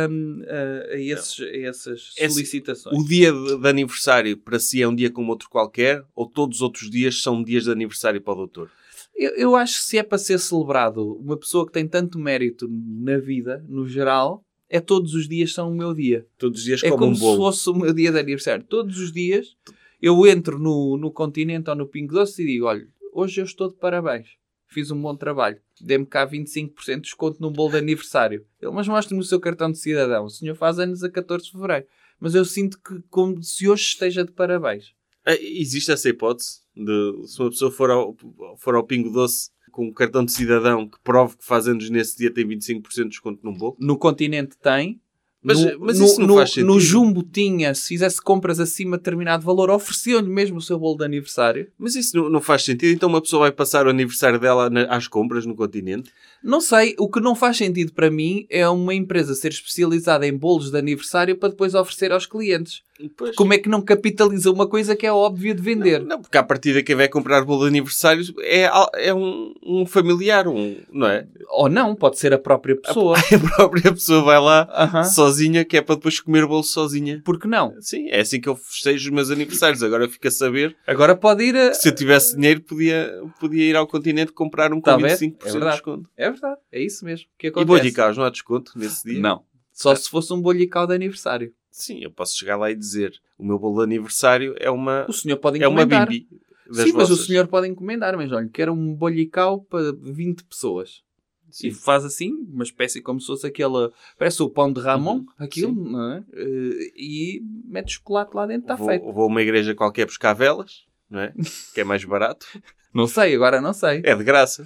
hum, 0.10 0.42
a, 0.48 0.94
a 0.94 0.98
esses, 1.00 1.40
a 1.42 1.58
essas 1.68 2.14
Esse- 2.18 2.34
solicitações. 2.34 2.98
O 2.98 3.06
dia 3.06 3.31
de, 3.31 3.58
de 3.60 3.68
aniversário 3.68 4.38
para 4.38 4.60
si 4.60 4.81
é 4.81 4.88
um 4.88 4.96
dia 4.96 5.10
como 5.12 5.30
outro 5.31 5.50
qualquer? 5.50 6.04
Ou 6.16 6.28
todos 6.28 6.58
os 6.58 6.62
outros 6.62 6.90
dias 6.90 7.22
são 7.22 7.44
dias 7.44 7.66
de 7.66 7.72
aniversário 7.72 8.22
para 8.22 8.34
o 8.34 8.38
doutor? 8.38 8.72
Eu, 9.15 9.31
eu 9.36 9.56
acho 9.56 9.75
que 9.80 9.83
se 9.86 9.98
é 9.98 10.04
para 10.04 10.18
ser 10.18 10.39
celebrado 10.39 11.15
uma 11.18 11.38
pessoa 11.38 11.65
que 11.65 11.71
tem 11.71 11.88
tanto 11.88 12.18
mérito 12.18 12.68
na 12.69 13.18
vida, 13.18 13.63
no 13.68 13.88
geral, 13.88 14.44
é 14.69 14.80
todos 14.80 15.13
os 15.13 15.27
dias 15.27 15.54
são 15.54 15.71
o 15.71 15.75
meu 15.75 15.94
dia. 15.94 16.25
Todos 16.38 16.60
os 16.60 16.65
dias 16.65 16.83
É 16.83 16.89
como 16.89 17.06
um 17.07 17.15
se 17.15 17.21
bolo. 17.21 17.38
fosse 17.38 17.69
o 17.69 17.75
meu 17.75 17.94
dia 17.94 18.12
de 18.12 18.19
aniversário. 18.19 18.63
Todos 18.68 18.98
os 18.98 19.12
dias 19.12 19.56
eu 20.01 20.25
entro 20.25 20.57
no, 20.57 20.98
no 20.98 21.12
continente 21.12 21.69
ou 21.69 21.75
no 21.75 21.88
Pingo 21.88 22.13
Doce 22.13 22.42
e 22.42 22.45
digo: 22.45 22.65
olha, 22.65 22.88
hoje 23.13 23.39
eu 23.39 23.45
estou 23.45 23.69
de 23.69 23.75
parabéns. 23.75 24.30
Fiz 24.68 24.89
um 24.89 25.00
bom 25.00 25.15
trabalho. 25.15 25.60
Dê-me 25.80 26.06
cá 26.06 26.27
25% 26.27 26.95
de 26.95 27.01
desconto 27.01 27.39
num 27.39 27.51
bolo 27.51 27.69
de 27.74 27.77
aniversário. 27.77 28.44
Ele, 28.60 28.71
mas 28.71 28.88
mostre-me 28.88 29.21
o 29.21 29.24
seu 29.24 29.39
cartão 29.39 29.71
de 29.71 29.77
cidadão. 29.77 30.25
O 30.25 30.30
senhor 30.31 30.56
faz 30.56 30.80
anos 30.80 31.04
a 31.04 31.10
14 31.12 31.45
de 31.45 31.51
fevereiro. 31.51 31.86
Mas 32.19 32.33
eu 32.33 32.44
sinto 32.44 32.80
que 32.80 33.00
como 33.12 33.44
se 33.44 33.69
hoje 33.69 33.83
esteja 33.83 34.24
de 34.25 34.31
parabéns. 34.31 34.94
Ah, 35.25 35.34
Existe 35.40 35.92
essa 35.92 36.10
hipótese 36.10 36.60
de 36.75 37.28
se 37.28 37.40
uma 37.40 37.50
pessoa 37.50 37.72
for 37.72 37.90
ao, 37.92 38.16
for 38.58 38.75
ao 38.75 38.84
Pingo 38.84 39.10
Doce 39.12 39.50
com 39.72 39.88
um 39.88 39.94
cartão 39.94 40.24
de 40.24 40.31
cidadão 40.31 40.88
que 40.88 40.98
prove 41.04 41.36
que 41.38 41.46
faz 41.46 41.68
anos 41.68 41.90
nesse 41.90 42.18
dia 42.18 42.31
tem 42.31 42.46
25% 42.48 42.84
de 43.04 43.10
desconto 43.10 43.40
num 43.44 43.54
bolo? 43.54 43.75
No 43.80 43.98
continente 43.98 44.56
tem. 44.62 45.00
Mas- 45.46 45.60
no, 45.60 45.78
mas 45.81 46.00
no, 46.00 46.06
isso 46.06 46.20
não 46.22 46.28
no- 46.28 46.36
faz 46.36 46.52
sentido. 46.52 46.68
no 46.68 46.80
Jumbo 46.80 47.22
tinha, 47.22 47.75
se 47.75 47.90
fizesse 47.90 48.22
compras 48.22 48.62
acima 48.62 48.96
de 48.96 49.04
determinado 49.04 49.44
valor, 49.44 49.70
ofereciam-lhe 49.70 50.30
mesmo 50.30 50.56
o 50.58 50.62
seu 50.62 50.80
bolo 50.80 50.98
de 51.00 51.04
aniversário. 51.04 51.70
Mas 51.78 51.96
isso 51.96 52.16
não, 52.16 52.30
não 52.30 52.40
faz 52.40 52.64
sentido. 52.64 52.94
Então 52.94 53.10
uma 53.10 53.20
pessoa 53.22 53.42
vai 53.42 53.52
passar 53.52 53.86
o 53.86 53.90
aniversário 53.90 54.40
dela 54.40 54.70
na- 54.70 54.84
às 54.86 55.06
compras 55.06 55.46
no 55.46 55.54
continente? 55.54 56.10
Não 56.42 56.62
sei, 56.62 56.96
o 56.98 57.10
que 57.10 57.20
não 57.20 57.36
faz 57.36 57.58
sentido 57.58 57.92
para 57.92 58.10
mim 58.10 58.46
é 58.50 58.68
uma 58.70 58.94
empresa 58.96 59.36
ser 59.36 59.50
especializada 59.52 60.25
em 60.25 60.36
bolos 60.38 60.72
de 60.72 60.78
aniversário 60.78 61.36
para 61.38 61.50
depois 61.50 61.74
oferecer 61.75 62.14
aos 62.14 62.25
clientes. 62.25 62.81
Pois. 63.09 63.35
Como 63.35 63.53
é 63.53 63.57
que 63.57 63.69
não 63.69 63.81
capitaliza 63.81 64.51
uma 64.51 64.67
coisa 64.67 64.95
que 64.95 65.05
é 65.05 65.11
óbvia 65.11 65.53
de 65.53 65.61
vender? 65.61 66.01
Não, 66.01 66.21
porque 66.21 66.38
à 66.38 66.44
partida 66.44 66.81
quem 66.83 66.95
vai 66.95 67.07
comprar 67.07 67.44
bolo 67.44 67.61
de 67.63 67.67
aniversário 67.67 68.23
é, 68.39 68.69
é 68.95 69.13
um, 69.13 69.53
um 69.65 69.85
familiar, 69.85 70.47
um, 70.47 70.77
não 70.91 71.07
é? 71.07 71.27
Ou 71.50 71.69
não, 71.69 71.95
pode 71.95 72.17
ser 72.19 72.33
a 72.33 72.38
própria 72.38 72.75
pessoa. 72.75 73.17
A 73.33 73.55
própria 73.55 73.91
pessoa 73.91 74.21
vai 74.23 74.39
lá 74.39 74.67
Aham. 74.71 75.03
sozinha, 75.03 75.63
que 75.65 75.77
é 75.77 75.81
para 75.81 75.95
depois 75.95 76.19
comer 76.19 76.45
bolo 76.45 76.63
sozinha. 76.63 77.21
Por 77.23 77.39
que 77.39 77.47
não? 77.47 77.73
Sim, 77.79 78.07
é 78.09 78.19
assim 78.21 78.39
que 78.39 78.47
eu 78.50 78.55
festejo 78.55 79.09
os 79.09 79.13
meus 79.13 79.29
aniversários. 79.31 79.83
Agora 79.83 80.07
fica 80.09 80.27
a 80.27 80.31
saber 80.31 80.75
Agora 80.88 81.15
pode 81.15 81.44
ir 81.44 81.55
a... 81.55 81.73
se 81.73 81.89
eu 81.89 81.95
tivesse 81.95 82.35
dinheiro 82.35 82.61
podia, 82.61 83.12
podia 83.39 83.63
ir 83.69 83.75
ao 83.75 83.88
continente 83.88 84.31
comprar 84.31 84.72
um 84.72 84.75
com 84.77 84.81
Tá 84.81 84.93
a 84.93 84.98
ver? 84.98 85.17
25% 85.17 85.36
É 85.45 85.51
de 85.51 85.60
desconto. 85.60 86.10
É 86.17 86.29
verdade, 86.31 86.57
é 86.72 86.81
isso 86.81 87.05
mesmo 87.05 87.27
que 87.38 87.48
E 87.48 87.50
acontece. 87.50 87.67
bolhicaus, 87.67 88.17
não 88.17 88.24
há 88.24 88.29
desconto 88.29 88.72
nesse 88.75 89.03
dia? 89.10 89.19
Não. 89.19 89.43
Só 89.72 89.95
se 89.95 90.10
fosse 90.10 90.31
um 90.33 90.41
bolhical 90.41 90.86
de 90.86 90.93
aniversário. 90.93 91.51
Sim, 91.75 92.00
eu 92.03 92.12
posso 92.12 92.38
chegar 92.38 92.56
lá 92.56 92.70
e 92.70 92.75
dizer 92.75 93.20
o 93.38 93.44
meu 93.44 93.58
bolo 93.58 93.77
de 93.80 93.84
aniversário 93.84 94.53
é 94.60 94.70
uma, 94.70 95.06
O 95.10 95.13
senhor 95.13 95.38
pode 95.38 95.62
é 95.62 95.68
uma 95.68 95.82
encomendar. 95.82 96.08
bimbi. 96.08 96.27
Sim, 96.72 96.94
mas 96.94 97.10
o 97.10 97.13
vossas. 97.15 97.25
senhor 97.25 97.48
pode 97.48 97.68
encomendar, 97.68 98.15
mas 98.15 98.32
olha, 98.32 98.48
quero 98.48 98.72
um 98.74 98.94
bolhical 98.96 99.62
para 99.62 99.92
20 99.92 100.44
pessoas. 100.46 101.01
Sim. 101.50 101.68
E 101.68 101.72
faz 101.72 102.06
assim, 102.06 102.32
uma 102.51 102.63
espécie 102.63 103.01
como 103.01 103.20
se 103.20 103.27
fosse 103.27 103.46
aquela. 103.46 103.92
Parece 104.18 104.42
o 104.42 104.50
pão 104.50 104.72
de 104.72 104.80
Ramon, 104.82 105.18
Uhum, 105.18 105.25
aquilo, 105.38 105.74
sim. 105.74 105.92
não 105.92 106.12
é? 106.13 106.24
Eh, 106.34 106.92
E 106.96 107.42
mete 107.65 107.94
chocolate 107.94 108.36
lá 108.36 108.46
dentro, 108.48 108.63
está 108.63 108.75
vou, 108.75 108.88
feito. 108.88 109.12
vou 109.12 109.24
a 109.24 109.27
uma 109.27 109.42
igreja 109.42 109.75
qualquer 109.75 110.06
buscar 110.06 110.34
velas, 110.34 110.86
não 111.10 111.20
é? 111.20 111.34
que 111.74 111.82
é 111.82 111.84
mais 111.84 112.03
barato. 112.06 112.46
Não 112.94 113.08
sei, 113.08 113.36
agora 113.36 113.60
não 113.60 113.74
sei. 113.74 114.01
É 114.06 114.15
de 114.15 114.24
graça. 114.24 114.65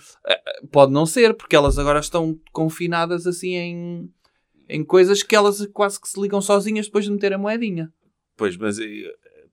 Pode 0.72 0.92
não 0.92 1.06
ser, 1.06 1.34
porque 1.34 1.56
elas 1.56 1.78
agora 1.80 2.00
estão 2.00 2.38
confinadas 2.54 3.26
assim 3.28 3.56
em, 3.56 4.10
em 4.70 4.84
coisas 4.84 5.24
que 5.24 5.36
elas 5.36 5.66
quase 5.74 6.00
que 6.00 6.08
se 6.10 6.20
ligam 6.20 6.42
sozinhas 6.42 6.86
depois 6.88 7.06
de 7.06 7.12
meter 7.12 7.34
a 7.34 7.38
moedinha. 7.38 7.92
Pois, 8.36 8.56
mas 8.58 8.80
eh, 8.80 8.86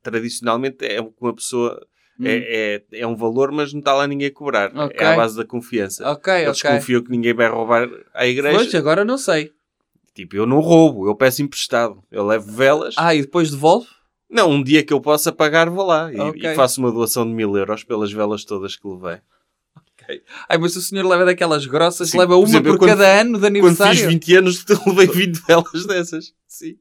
tradicionalmente 0.02 0.84
é 0.84 1.00
uma 1.20 1.34
pessoa. 1.34 1.84
Hum. 2.18 2.26
É, 2.26 2.82
é, 2.92 3.00
é 3.00 3.06
um 3.06 3.16
valor, 3.16 3.50
mas 3.50 3.72
não 3.72 3.80
está 3.80 3.92
lá 3.92 4.06
ninguém 4.06 4.28
a 4.28 4.32
cobrar. 4.32 4.70
Ok. 4.76 4.96
É 5.00 5.04
à 5.04 5.16
base 5.16 5.36
da 5.36 5.44
confiança. 5.44 6.08
Ok, 6.12 6.32
Eles 6.32 6.58
ok. 6.60 6.70
confiam 6.70 7.02
que 7.02 7.10
ninguém 7.10 7.34
vai 7.34 7.48
roubar 7.48 7.88
à 8.12 8.24
igreja. 8.26 8.56
Pois, 8.56 8.74
agora 8.74 9.04
não 9.04 9.18
sei. 9.18 9.50
Tipo, 10.14 10.36
eu 10.36 10.46
não 10.46 10.60
roubo, 10.60 11.08
eu 11.08 11.16
peço 11.16 11.42
emprestado. 11.42 12.00
Eu 12.12 12.24
levo 12.24 12.52
velas. 12.52 12.94
Ah, 12.96 13.12
e 13.14 13.22
depois 13.22 13.50
devolve? 13.50 13.88
Não, 14.30 14.48
um 14.50 14.62
dia 14.62 14.84
que 14.84 14.92
eu 14.92 15.00
possa 15.00 15.32
pagar, 15.32 15.68
vou 15.68 15.84
lá. 15.84 16.12
E, 16.12 16.18
Ok. 16.20 16.50
e 16.50 16.54
faço 16.54 16.80
uma 16.80 16.92
doação 16.92 17.26
de 17.26 17.32
mil 17.32 17.56
euros 17.56 17.82
pelas 17.82 18.12
velas 18.12 18.44
todas 18.44 18.76
que 18.76 18.86
levei. 18.86 19.18
Ai, 20.48 20.58
mas 20.58 20.76
o 20.76 20.80
senhor 20.82 21.04
leva 21.06 21.24
daquelas 21.24 21.66
grossas, 21.66 22.10
Sim, 22.10 22.18
leva 22.18 22.34
por 22.34 22.38
uma 22.40 22.48
exemplo, 22.48 22.68
eu 22.68 22.72
por 22.74 22.78
quando- 22.80 22.90
cada 22.98 23.20
ano 23.20 23.32
de 23.32 23.38
Quando 23.40 23.46
aniversário. 23.46 23.94
fiz 24.00 24.06
20 24.08 24.34
anos, 24.36 24.64
levei 24.86 25.06
20 25.06 25.36
velas 25.46 25.86
dessas. 25.86 26.32
Sim. 26.46 26.76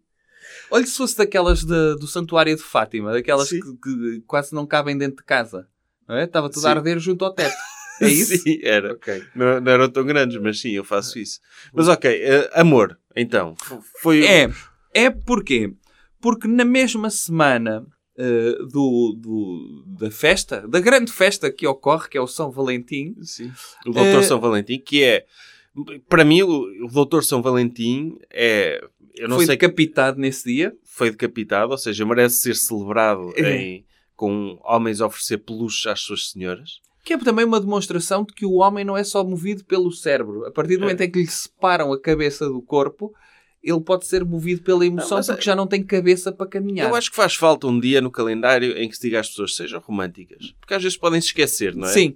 Olha 0.71 0.85
se 0.85 0.97
fosse 0.97 1.17
daquelas 1.17 1.63
de- 1.63 1.95
do 1.99 2.07
Santuário 2.07 2.55
de 2.55 2.61
Fátima, 2.63 3.11
daquelas 3.11 3.49
que, 3.49 3.59
que 3.61 4.21
quase 4.25 4.53
não 4.53 4.65
cabem 4.65 4.97
dentro 4.97 5.17
de 5.17 5.23
casa. 5.23 5.67
Não 6.07 6.15
é? 6.17 6.23
Estava 6.25 6.49
tudo 6.49 6.61
Sim. 6.61 6.67
a 6.67 6.71
arder 6.71 6.99
junto 6.99 7.23
ao 7.25 7.33
teto. 7.33 7.53
É 8.01 8.07
isso? 8.07 8.35
Sim, 8.37 8.59
era. 8.63 8.93
Ok. 8.93 9.23
Não, 9.35 9.61
não 9.61 9.71
eram 9.71 9.87
tão 9.87 10.03
grandes, 10.03 10.41
mas 10.41 10.59
sim, 10.59 10.71
eu 10.71 10.83
faço 10.83 11.19
isso. 11.19 11.39
Mas 11.71 11.87
ok, 11.87 12.09
eh, 12.11 12.49
amor, 12.55 12.97
então. 13.15 13.55
Foi. 14.01 14.25
É, 14.25 14.49
é 14.95 15.11
porquê? 15.11 15.71
Porque 16.19 16.47
na 16.47 16.65
mesma 16.65 17.11
semana 17.11 17.85
eh, 18.17 18.57
do, 18.71 19.15
do- 19.17 19.83
da 19.87 20.11
festa, 20.11 20.67
da 20.67 20.79
grande 20.79 21.11
festa 21.11 21.51
que 21.51 21.65
ocorre, 21.67 22.09
que 22.09 22.17
é 22.17 22.21
o 22.21 22.27
São 22.27 22.51
Valentim. 22.51 23.15
Sim. 23.21 23.51
O 23.85 23.91
Doutor 23.91 24.19
Eh, 24.19 24.23
São 24.23 24.39
Valentim, 24.39 24.79
que 24.79 25.03
é... 25.03 25.25
Para 26.07 26.23
mim, 26.23 26.43
o, 26.43 26.85
o 26.85 26.87
Doutor 26.87 27.23
São 27.23 27.41
Valentim 27.41 28.17
é... 28.31 28.83
Eu 29.15 29.27
não 29.29 29.37
foi 29.37 29.45
sei 29.45 29.55
decapitado 29.55 30.19
nesse 30.19 30.43
dia. 30.51 30.75
foi 30.83 31.11
decapitado, 31.11 31.71
ou 31.71 31.77
seja, 31.77 32.03
merece 32.05 32.37
ser 32.37 32.55
celebrado 32.55 33.31
É. 33.35 33.55
em- 33.55 33.85
com 34.15 34.59
homens 34.63 35.01
a 35.01 35.07
oferecer 35.07 35.39
peluches 35.39 35.85
às 35.87 35.99
suas 36.01 36.29
senhoras. 36.29 36.81
Que 37.03 37.13
é 37.13 37.17
também 37.17 37.43
uma 37.43 37.59
demonstração 37.59 38.23
de 38.23 38.33
que 38.33 38.45
o 38.45 38.53
homem 38.55 38.85
não 38.85 38.95
é 38.95 39.03
só 39.03 39.23
movido 39.23 39.65
pelo 39.65 39.91
cérebro. 39.91 40.45
A 40.45 40.51
partir 40.51 40.77
do 40.77 40.83
É. 40.83 40.85
momento 40.85 41.01
em 41.01 41.11
que 41.11 41.19
lhe 41.19 41.27
separam 41.27 41.91
a 41.91 41.99
cabeça 41.99 42.47
do 42.47 42.61
corpo, 42.61 43.11
ele 43.63 43.79
pode 43.79 44.05
ser 44.05 44.25
movido 44.25 44.61
pela 44.61 44.85
emoção 44.85 45.17
Não, 45.19 45.25
porque 45.25 45.39
é- 45.41 45.45
já 45.45 45.55
não 45.55 45.65
tem 45.65 45.81
cabeça 45.81 46.31
para 46.31 46.45
caminhar. 46.47 46.89
Eu 46.89 46.95
acho 46.95 47.09
que 47.09 47.15
faz 47.15 47.33
falta 47.35 47.65
um 47.67 47.79
dia 47.79 48.01
no 48.01 48.11
calendário 48.11 48.77
em 48.77 48.89
que 48.89 48.95
se 48.95 49.01
diga 49.03 49.19
às 49.21 49.29
pessoas 49.29 49.55
sejam 49.55 49.79
românticas. 49.79 50.53
Porque 50.59 50.73
às 50.73 50.83
vezes 50.83 50.97
podem 50.97 51.21
se 51.21 51.27
esquecer, 51.27 51.73
não 51.75 51.87
é? 51.87 51.93
Sim, 51.93 52.15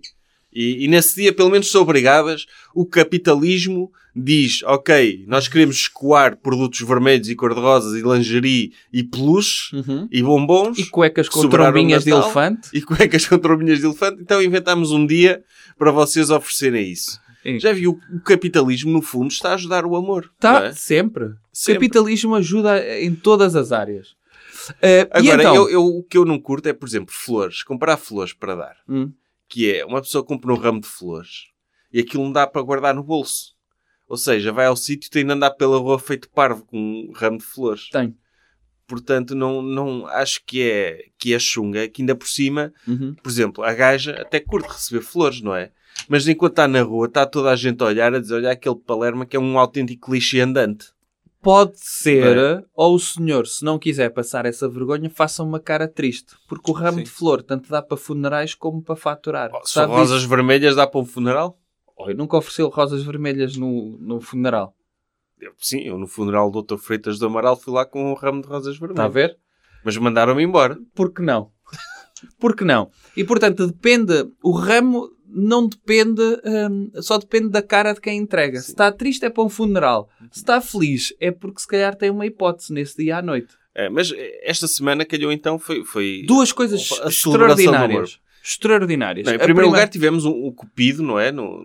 E, 0.52 0.86
e 0.86 0.88
nesse 0.88 1.16
dia, 1.22 1.32
pelo 1.34 1.50
menos, 1.50 1.70
são 1.70 1.82
obrigadas. 1.82 2.46
O 2.74 2.86
capitalismo 2.86 3.92
diz: 4.16 4.64
ok, 4.64 5.26
nós 5.28 5.48
queremos 5.48 5.76
escoar 5.76 6.38
produtos 6.38 6.80
vermelhos 6.82 7.30
e 7.30 7.36
cor-de-rosas 7.36 7.94
e 7.94 8.02
lingerie 8.02 8.72
e 8.92 9.04
peluches 9.04 9.72
Uhum. 9.74 10.08
e 10.12 10.24
bombons 10.24 10.78
E 10.80 10.86
cuecas 10.90 11.30
com 11.30 11.48
trombinhas 11.48 12.04
de 12.04 12.12
elefante. 12.12 12.70
e 12.74 12.82
cuecas 12.82 13.28
com 13.28 13.38
trombinhas 13.38 13.80
de 13.80 13.86
elefante. 13.86 14.22
Então 14.22 14.42
inventámos 14.42 14.92
um 14.92 15.06
dia 15.06 15.44
para 15.78 15.92
vocês 15.92 16.30
oferecerem 16.30 16.92
isso. 16.92 17.20
Sim. 17.54 17.60
Já 17.60 17.72
viu? 17.74 18.00
O 18.14 18.20
capitalismo, 18.20 18.92
no 18.92 19.02
fundo, 19.02 19.28
está 19.30 19.52
a 19.52 19.54
ajudar 19.54 19.86
o 19.86 19.96
amor. 19.96 20.32
Tá, 20.40 20.60
não 20.60 20.66
é? 20.68 20.74
sempre. 20.74 21.24
O 21.26 21.36
Sempre. 21.54 21.88
capitalismo 21.88 22.36
ajuda 22.36 23.00
em 23.00 23.16
todas 23.16 23.56
as 23.56 23.72
áreas. 23.72 24.16
E 24.82 25.08
Agora, 25.12 25.42
então? 25.44 25.56
eu, 25.56 25.70
eu- 25.70 25.86
o 25.86 26.04
que 26.04 26.18
eu 26.18 26.26
não 26.26 26.40
curto 26.40 26.68
é, 26.68 26.74
por 26.74 26.88
exemplo, 26.88 27.14
flores. 27.14 27.64
Comprar 27.64 27.96
flores 27.98 28.34
para 28.34 28.56
dar. 28.56 28.76
Hum. 28.88 29.12
Que 29.48 29.72
é, 29.76 29.86
uma 29.86 30.02
pessoa 30.02 30.24
compra 30.24 30.52
um 30.52 30.58
ramo 30.58 30.82
de 30.82 30.88
flores 30.88 31.46
e 31.94 32.00
aquilo 32.02 32.24
não 32.24 32.32
dá 32.34 32.46
para 32.46 32.62
guardar 32.62 32.94
no 32.94 33.02
bolso. 33.04 33.56
Ou 34.10 34.18
seja, 34.18 34.52
vai 34.52 34.66
ao 34.66 34.76
sítio 34.76 35.08
e 35.08 35.10
tem 35.10 35.26
de 35.26 35.32
andar 35.32 35.52
pela 35.52 35.78
rua 35.78 35.98
feito 36.00 36.30
parvo 36.30 36.66
com 36.66 36.78
um 36.78 37.12
ramo 37.16 37.38
de 37.38 37.46
flores. 37.46 37.90
Tem. 37.90 38.14
Portanto, 38.88 39.36
não, 39.36 39.62
não 39.62 40.06
acho 40.08 40.42
que 40.46 40.62
é, 40.62 41.06
que 41.18 41.34
é 41.34 41.40
chunga, 41.40 41.88
que 41.90 42.02
ainda 42.02 42.16
por 42.16 42.28
cima, 42.28 42.74
Uhum. 42.88 43.14
por 43.22 43.30
exemplo, 43.30 43.64
a 43.64 43.74
gaja 43.74 44.14
até 44.22 44.40
curte 44.40 44.70
receber 44.70 45.02
flores, 45.02 45.42
não 45.42 45.54
é? 45.56 45.72
Mas 46.08 46.28
enquanto 46.28 46.54
está 46.54 46.68
na 46.68 46.82
rua, 46.82 47.08
está 47.08 47.26
toda 47.26 47.50
a 47.52 47.56
gente 47.56 47.82
a 47.84 47.88
olhar, 47.88 48.14
a 48.14 48.20
dizer, 48.20 48.36
olha 48.36 48.52
aquele 48.52 48.76
Palerma 48.76 49.26
que 49.26 49.36
é 49.36 49.40
um 49.40 49.58
autêntico 49.60 50.10
clichê 50.12 50.40
andante. 50.40 50.88
Pode 51.42 51.74
ser, 51.80 52.36
Não 52.36 52.64
ou 52.74 52.96
o 52.96 53.00
senhor, 53.00 53.48
se 53.48 53.64
não 53.64 53.78
quiser 53.80 54.10
passar 54.10 54.46
essa 54.46 54.68
vergonha, 54.68 55.10
faça 55.10 55.44
uma 55.44 55.60
cara 55.60 55.88
triste. 55.88 56.34
Porque 56.48 56.70
o 56.70 56.74
ramo 56.74 56.98
Sim. 56.98 57.04
de 57.04 57.10
flor 57.10 57.42
tanto 57.44 57.70
dá 57.70 57.82
para 57.82 57.96
funerais 57.96 58.54
como 58.54 58.82
para 58.82 58.96
faturar. 58.96 59.52
Se 59.64 59.74
Sabe 59.74 59.94
rosas 59.94 60.18
disso? 60.22 60.30
vermelhas 60.30 60.76
dá 60.76 60.86
para 60.88 61.00
um 61.00 61.06
funeral? 61.06 61.58
Oi, 61.96 62.14
nunca 62.14 62.38
ofereceu 62.38 62.68
rosas 62.70 63.04
vermelhas 63.04 63.56
no, 63.56 63.98
no 64.00 64.20
funeral. 64.20 64.76
Eu- 65.40 65.54
sim, 65.60 65.82
eu 65.84 65.98
no 65.98 66.08
funeral 66.08 66.50
do 66.52 66.62
Dr. 66.64 66.78
Freitas 66.78 67.18
do 67.20 67.28
Amaral 67.28 67.56
fui 67.56 67.74
lá 67.74 67.86
com 67.86 68.12
um 68.12 68.14
ramo 68.16 68.42
de 68.42 68.48
rosas 68.48 68.78
vermelhas. 68.78 68.96
Está 68.98 69.06
a 69.06 69.08
ver? 69.08 69.38
Mas 69.86 69.96
mandaram-me 69.98 70.44
embora. 70.44 70.78
Por 70.96 71.14
que 71.14 71.22
não? 71.22 71.52
Por 72.40 72.56
que 72.56 72.64
não? 72.66 72.90
E 73.16 73.24
portanto, 73.24 73.68
depende. 73.68 74.28
O 74.44 74.52
ramo 74.52 75.10
não 75.28 75.68
depende. 75.68 76.22
hum, 76.72 76.90
só 77.02 77.18
depende 77.18 77.50
da 77.50 77.62
cara 77.62 77.94
de 77.94 78.02
quem 78.02 78.18
entrega. 78.18 78.60
Se 78.62 78.72
está 78.72 78.92
triste 78.92 79.26
é 79.26 79.30
para 79.30 79.44
um 79.44 79.50
funeral. 79.50 80.10
Se 80.32 80.40
está 80.40 80.62
feliz 80.62 81.14
é 81.20 81.32
porque 81.32 81.62
se 81.62 81.68
calhar 81.68 81.96
tem 81.96 82.10
uma 82.10 82.26
hipótese 82.26 82.72
nesse 82.74 82.98
dia 82.98 83.18
à 83.18 83.22
noite. 83.22 83.56
É, 83.76 83.90
mas 83.90 84.12
esta 84.42 84.68
semana 84.68 85.06
calhou 85.06 85.32
então 85.32 85.60
foi... 85.60 85.84
foi... 85.84 86.24
Duas 86.26 86.52
coisas 86.52 86.92
A 87.04 87.10
extraordinárias. 87.10 88.20
Extraordinárias. 88.44 89.26
Não, 89.28 89.34
em 89.34 89.38
primeiro 89.38 89.56
primeira- 89.62 89.82
lugar 89.82 89.90
tivemos 89.90 90.26
um, 90.26 90.48
um 90.48 90.52
Cupido, 90.52 91.04
não 91.04 91.20
é? 91.20 91.32
No, 91.32 91.64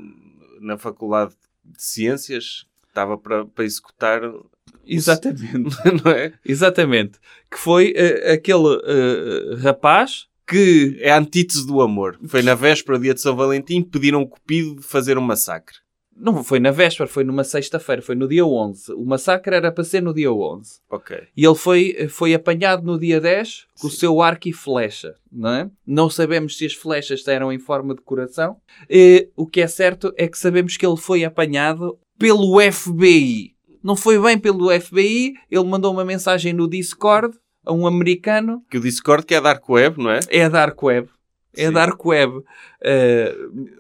na 0.61 0.77
Faculdade 0.77 1.33
de 1.65 1.83
Ciências. 1.83 2.67
que 2.83 2.89
Estava 2.89 3.17
para, 3.17 3.47
para 3.47 3.65
executar, 3.65 4.21
Exatamente. 4.87 5.77
não 6.05 6.11
é? 6.13 6.33
Exatamente. 6.45 7.19
Que 7.51 7.59
foi 7.59 7.93
eh, 7.97 8.33
aquele 8.33 8.79
eh, 8.85 9.55
rapaz 9.63 10.27
que. 10.53 10.99
É 11.01 11.11
a 11.11 11.19
antítese 11.19 11.67
do 11.67 11.81
amor. 11.81 12.19
Foi 12.27 12.43
na 12.43 12.55
véspera, 12.55 12.99
dia 12.99 13.15
de 13.15 13.21
São 13.21 13.35
Valentim, 13.35 13.83
pediram 13.83 14.23
o 14.23 14.29
Cupido 14.29 14.77
de 14.77 14.83
fazer 14.83 15.19
um 15.19 15.23
massacre. 15.23 15.77
Não 16.15 16.45
foi 16.45 16.61
na 16.61 16.71
véspera, 16.71 17.09
foi 17.09 17.25
numa 17.25 17.43
sexta-feira, 17.43 18.03
foi 18.03 18.15
no 18.15 18.29
dia 18.29 18.45
11. 18.45 18.93
O 18.93 19.05
massacre 19.05 19.57
era 19.57 19.73
para 19.73 19.83
ser 19.83 20.03
no 20.03 20.13
dia 20.13 20.31
11. 20.31 20.81
Ok. 20.91 21.17
E 21.37 21.45
ele 21.45 21.55
foi, 21.55 22.07
foi 22.09 22.35
apanhado 22.35 22.85
no 22.85 22.99
dia 22.99 23.21
10 23.21 23.67
com 23.81 23.87
o 23.87 23.91
Sim. 23.91 23.97
seu 23.97 24.21
arco 24.21 24.49
e 24.49 24.53
flecha. 24.53 25.15
Não, 25.31 25.51
é? 25.51 25.71
não 25.87 26.11
sabemos 26.11 26.59
se 26.59 26.67
as 26.67 26.75
flechas 26.75 27.27
eram 27.27 27.51
em 27.53 27.59
forma 27.59 27.95
de 27.95 28.03
coração. 28.03 28.57
E, 28.89 29.31
o 29.35 29.47
que 29.47 29.63
é 29.63 29.67
certo 29.67 30.13
é 30.17 30.29
que 30.29 30.39
sabemos 30.39 30.77
que 30.77 30.87
ele 30.87 30.99
foi 30.99 31.25
apanhado 31.25 31.99
pelo 32.19 32.61
FBI. 32.61 33.53
Não 33.83 33.97
foi 33.97 34.21
bem 34.21 34.39
pelo 34.39 34.71
FBI, 34.81 35.35
ele 35.51 35.65
mandou 35.65 35.93
uma 35.93 36.05
mensagem 36.05 36.53
no 36.53 36.69
Discord 36.69 37.37
a 37.65 37.73
um 37.73 37.87
americano. 37.87 38.63
Que 38.71 38.79
o 38.79 38.81
Discord 38.81 39.25
que 39.27 39.35
é 39.35 39.41
Dark 39.41 39.69
Web, 39.69 39.99
não 40.03 40.11
é? 40.11 40.21
É 40.29 40.45
a 40.45 40.49
Dark 40.49 40.83
Web. 40.83 41.09
É 41.55 41.65
a 41.65 41.69
Sim. 41.69 41.75
Dark 41.75 42.05
Web. 42.07 42.43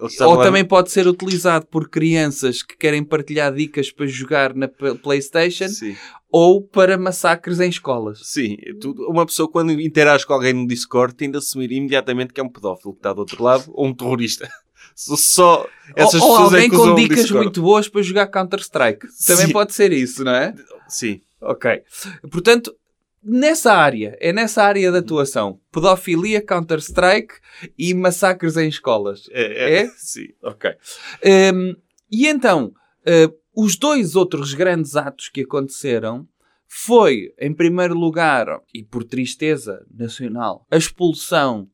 Estava 0.06 0.30
ou 0.30 0.36
lá- 0.36 0.44
também 0.44 0.64
pode 0.64 0.90
ser 0.90 1.06
utilizado 1.06 1.66
por 1.66 1.88
crianças 1.88 2.62
que 2.62 2.76
querem 2.76 3.02
partilhar 3.02 3.52
dicas 3.54 3.90
para 3.90 4.06
jogar 4.06 4.54
na 4.54 4.68
PlayStation 4.68 5.68
Sim. 5.68 5.96
ou 6.30 6.62
para 6.62 6.98
massacres 6.98 7.60
em 7.60 7.68
escolas. 7.68 8.20
Sim. 8.24 8.56
Uma 9.08 9.24
pessoa 9.26 9.48
quando 9.50 9.72
interage 9.72 10.26
com 10.26 10.34
alguém 10.34 10.52
no 10.52 10.66
Discord 10.66 11.14
tende 11.14 11.36
a 11.36 11.38
assumir 11.38 11.72
imediatamente 11.72 12.32
que 12.32 12.40
é 12.40 12.44
um 12.44 12.48
pedófilo 12.48 12.92
que 12.92 12.98
está 13.00 13.12
do 13.12 13.20
outro 13.20 13.42
lado 13.42 13.64
ou 13.68 13.86
um 13.86 13.94
terrorista. 13.94 14.48
Só- 14.94 15.66
essas 15.96 16.20
ou, 16.20 16.28
ou 16.28 16.36
pessoas 16.36 16.52
é 16.52 16.56
alguém 16.64 16.70
com 16.70 16.94
dicas 16.94 17.30
muito 17.30 17.62
boas 17.62 17.88
para 17.88 18.02
jogar 18.02 18.26
Counter-Strike. 18.26 19.06
Também 19.26 19.50
pode 19.50 19.72
ser 19.72 19.92
isso, 19.92 20.22
não 20.22 20.32
é? 20.34 20.54
Sim. 20.88 21.20
Ok. 21.40 21.80
Portanto, 22.30 22.72
nessa 23.22 23.72
área, 23.72 24.16
é 24.20 24.32
nessa 24.32 24.62
área 24.62 24.90
de 24.90 24.98
atuação. 24.98 25.60
Pedofilia, 25.70 26.44
Counter-Strike 26.44 27.34
e 27.78 27.94
massacres 27.94 28.56
em 28.56 28.68
escolas. 28.68 29.28
É? 29.30 29.82
É? 29.82 29.88
Sim. 29.96 30.28
Ok. 30.42 30.70
Um, 31.54 31.76
e 32.10 32.26
então, 32.26 32.72
uh, 33.06 33.34
os 33.54 33.76
dois 33.76 34.16
outros 34.16 34.54
grandes 34.54 34.96
atos 34.96 35.28
que 35.28 35.42
aconteceram 35.42 36.26
foi, 36.66 37.34
em 37.38 37.52
primeiro 37.52 37.94
lugar, 37.94 38.46
e 38.74 38.82
por 38.82 39.04
tristeza 39.04 39.84
nacional, 39.94 40.66
a 40.70 40.76
expulsão 40.76 41.68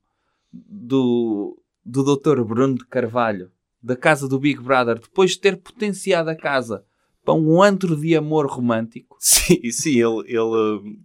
do, 0.53 1.61
do 1.85 2.17
Dr. 2.17 2.43
Bruno 2.43 2.75
de 2.75 2.87
Carvalho 2.87 3.51
da 3.83 3.97
casa 3.97 4.29
do 4.29 4.41
Big 4.41 4.61
Brother 4.61 4.99
depois 4.99 5.33
de 5.33 5.41
ter 5.41 5.57
potenciado 5.57 6.31
a 6.31 6.37
casa 6.37 6.85
para 7.25 7.35
um 7.35 7.63
antro 7.63 7.97
de 7.97 8.17
amor 8.17 8.47
romântico. 8.47 9.17
Sim, 9.21 9.71
sim, 9.71 10.01
ele, 10.01 10.21
ele 10.27 10.37
eh, 10.37 10.97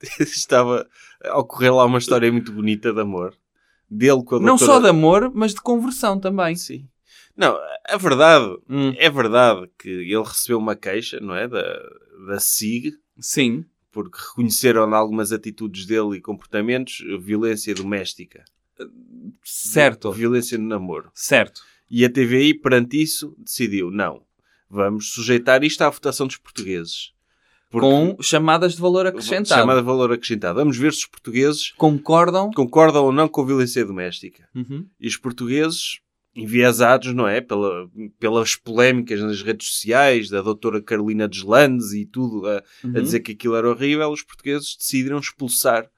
estava 0.20 0.88
a 1.24 1.38
ocorrer 1.38 1.74
lá 1.74 1.84
uma 1.84 1.98
história 1.98 2.30
muito 2.32 2.52
bonita 2.52 2.92
de 2.92 3.00
amor. 3.00 3.36
Dele 3.90 4.22
com 4.24 4.36
a 4.36 4.38
Não 4.40 4.56
doutora- 4.56 4.72
só 4.72 4.80
de 4.80 4.88
amor, 4.88 5.32
mas 5.34 5.52
de 5.54 5.60
conversão 5.60 6.18
também. 6.18 6.54
Sim. 6.54 6.88
Não, 7.36 7.58
a 7.88 7.96
verdade, 7.96 8.46
Hum, 8.68 8.92
é 8.96 9.08
verdade 9.10 9.68
que 9.78 9.88
ele 9.88 10.22
recebeu 10.22 10.58
uma 10.58 10.76
queixa, 10.76 11.18
não 11.20 11.34
é? 11.34 11.48
Da, 11.48 11.62
da 12.28 12.38
SIG, 12.38 12.92
sim, 13.18 13.64
porque 13.90 14.18
reconheceram 14.18 14.88
em 14.88 14.94
algumas 14.94 15.32
atitudes 15.32 15.86
dele 15.86 16.16
e 16.18 16.20
comportamentos 16.20 16.98
violência 17.20 17.74
doméstica. 17.74 18.44
certo, 19.44 20.12
Violência 20.12 20.56
no 20.58 20.68
namoro. 20.68 21.10
certo. 21.14 21.62
E 21.90 22.04
a 22.04 22.10
TVI, 22.10 22.54
perante 22.54 23.02
isso, 23.02 23.34
decidiu, 23.38 23.90
não, 23.90 24.22
vamos 24.68 25.12
sujeitar 25.12 25.64
isto 25.64 25.82
à 25.82 25.90
votação 25.90 26.26
dos 26.28 26.36
portugueses. 26.36 27.12
Porque- 27.70 27.86
Com 27.86 28.16
chamadas 28.20 28.74
de 28.74 28.80
valor 28.80 29.06
acrescentado. 29.06 29.60
Chamada 29.60 29.80
valor 29.82 30.12
acrescentado. 30.12 30.58
Vamos 30.58 30.76
ver 30.76 30.92
se 30.92 31.00
os 31.00 31.06
portugueses 31.06 31.70
Concordam? 31.76 32.50
concordam 32.50 33.04
ou 33.04 33.12
não 33.12 33.28
com 33.28 33.42
a 33.42 33.46
violência 33.46 33.84
doméstica. 33.84 34.48
Uhum. 34.54 34.86
E 34.98 35.06
os 35.06 35.16
portugueses, 35.16 36.00
enviesados, 36.34 37.12
não 37.14 37.28
é? 37.28 37.40
Pela, 37.40 37.88
pelas 38.18 38.56
polémicas 38.56 39.20
nas 39.20 39.42
redes 39.42 39.68
sociais 39.68 40.28
da 40.28 40.42
doutora 40.42 40.82
Carolina 40.82 41.28
Deslandes 41.28 41.92
e 41.92 42.04
tudo 42.04 42.46
a, 42.48 42.58
a 42.58 42.62
Uhum. 42.86 42.92
dizer 42.92 43.20
que 43.20 43.32
aquilo 43.32 43.54
era 43.56 43.68
horrível, 43.70 44.10
os 44.10 44.22
portugueses 44.22 44.76
decidiram 44.78 45.18
expulsar 45.18 45.88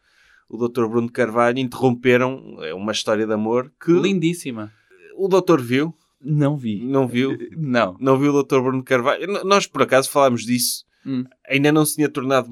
o 0.49 0.59
doutor 0.59 0.89
Bruno 0.89 1.07
de 1.07 1.13
Carvalho, 1.15 1.59
interromperam 1.59 2.57
é, 2.61 2.75
uma 2.75 2.93
história 2.93 3.27
de 3.27 3.33
amor 3.33 3.73
que 3.83 3.93
Lindíssima. 3.93 4.71
o 5.17 5.27
doutor 5.27 5.61
viu, 5.63 5.95
Não 6.21 6.57
vi. 6.57 6.85
não 6.85 7.09
viu, 7.09 7.37
Não. 7.57 7.97
não 7.99 8.19
viu 8.19 8.29
o 8.29 8.33
doutor 8.35 8.63
Bruno 8.63 8.79
de 8.81 8.85
Carvalho. 8.85 9.43
Nós, 9.45 9.67
por 9.67 9.81
acaso, 9.83 10.11
falámos 10.11 10.45
disso. 10.45 10.85
Hum. 11.07 11.25
Ainda 11.49 11.73
não 11.73 11.85
se 11.85 11.97
tinha 11.97 12.09
tornado 12.09 12.49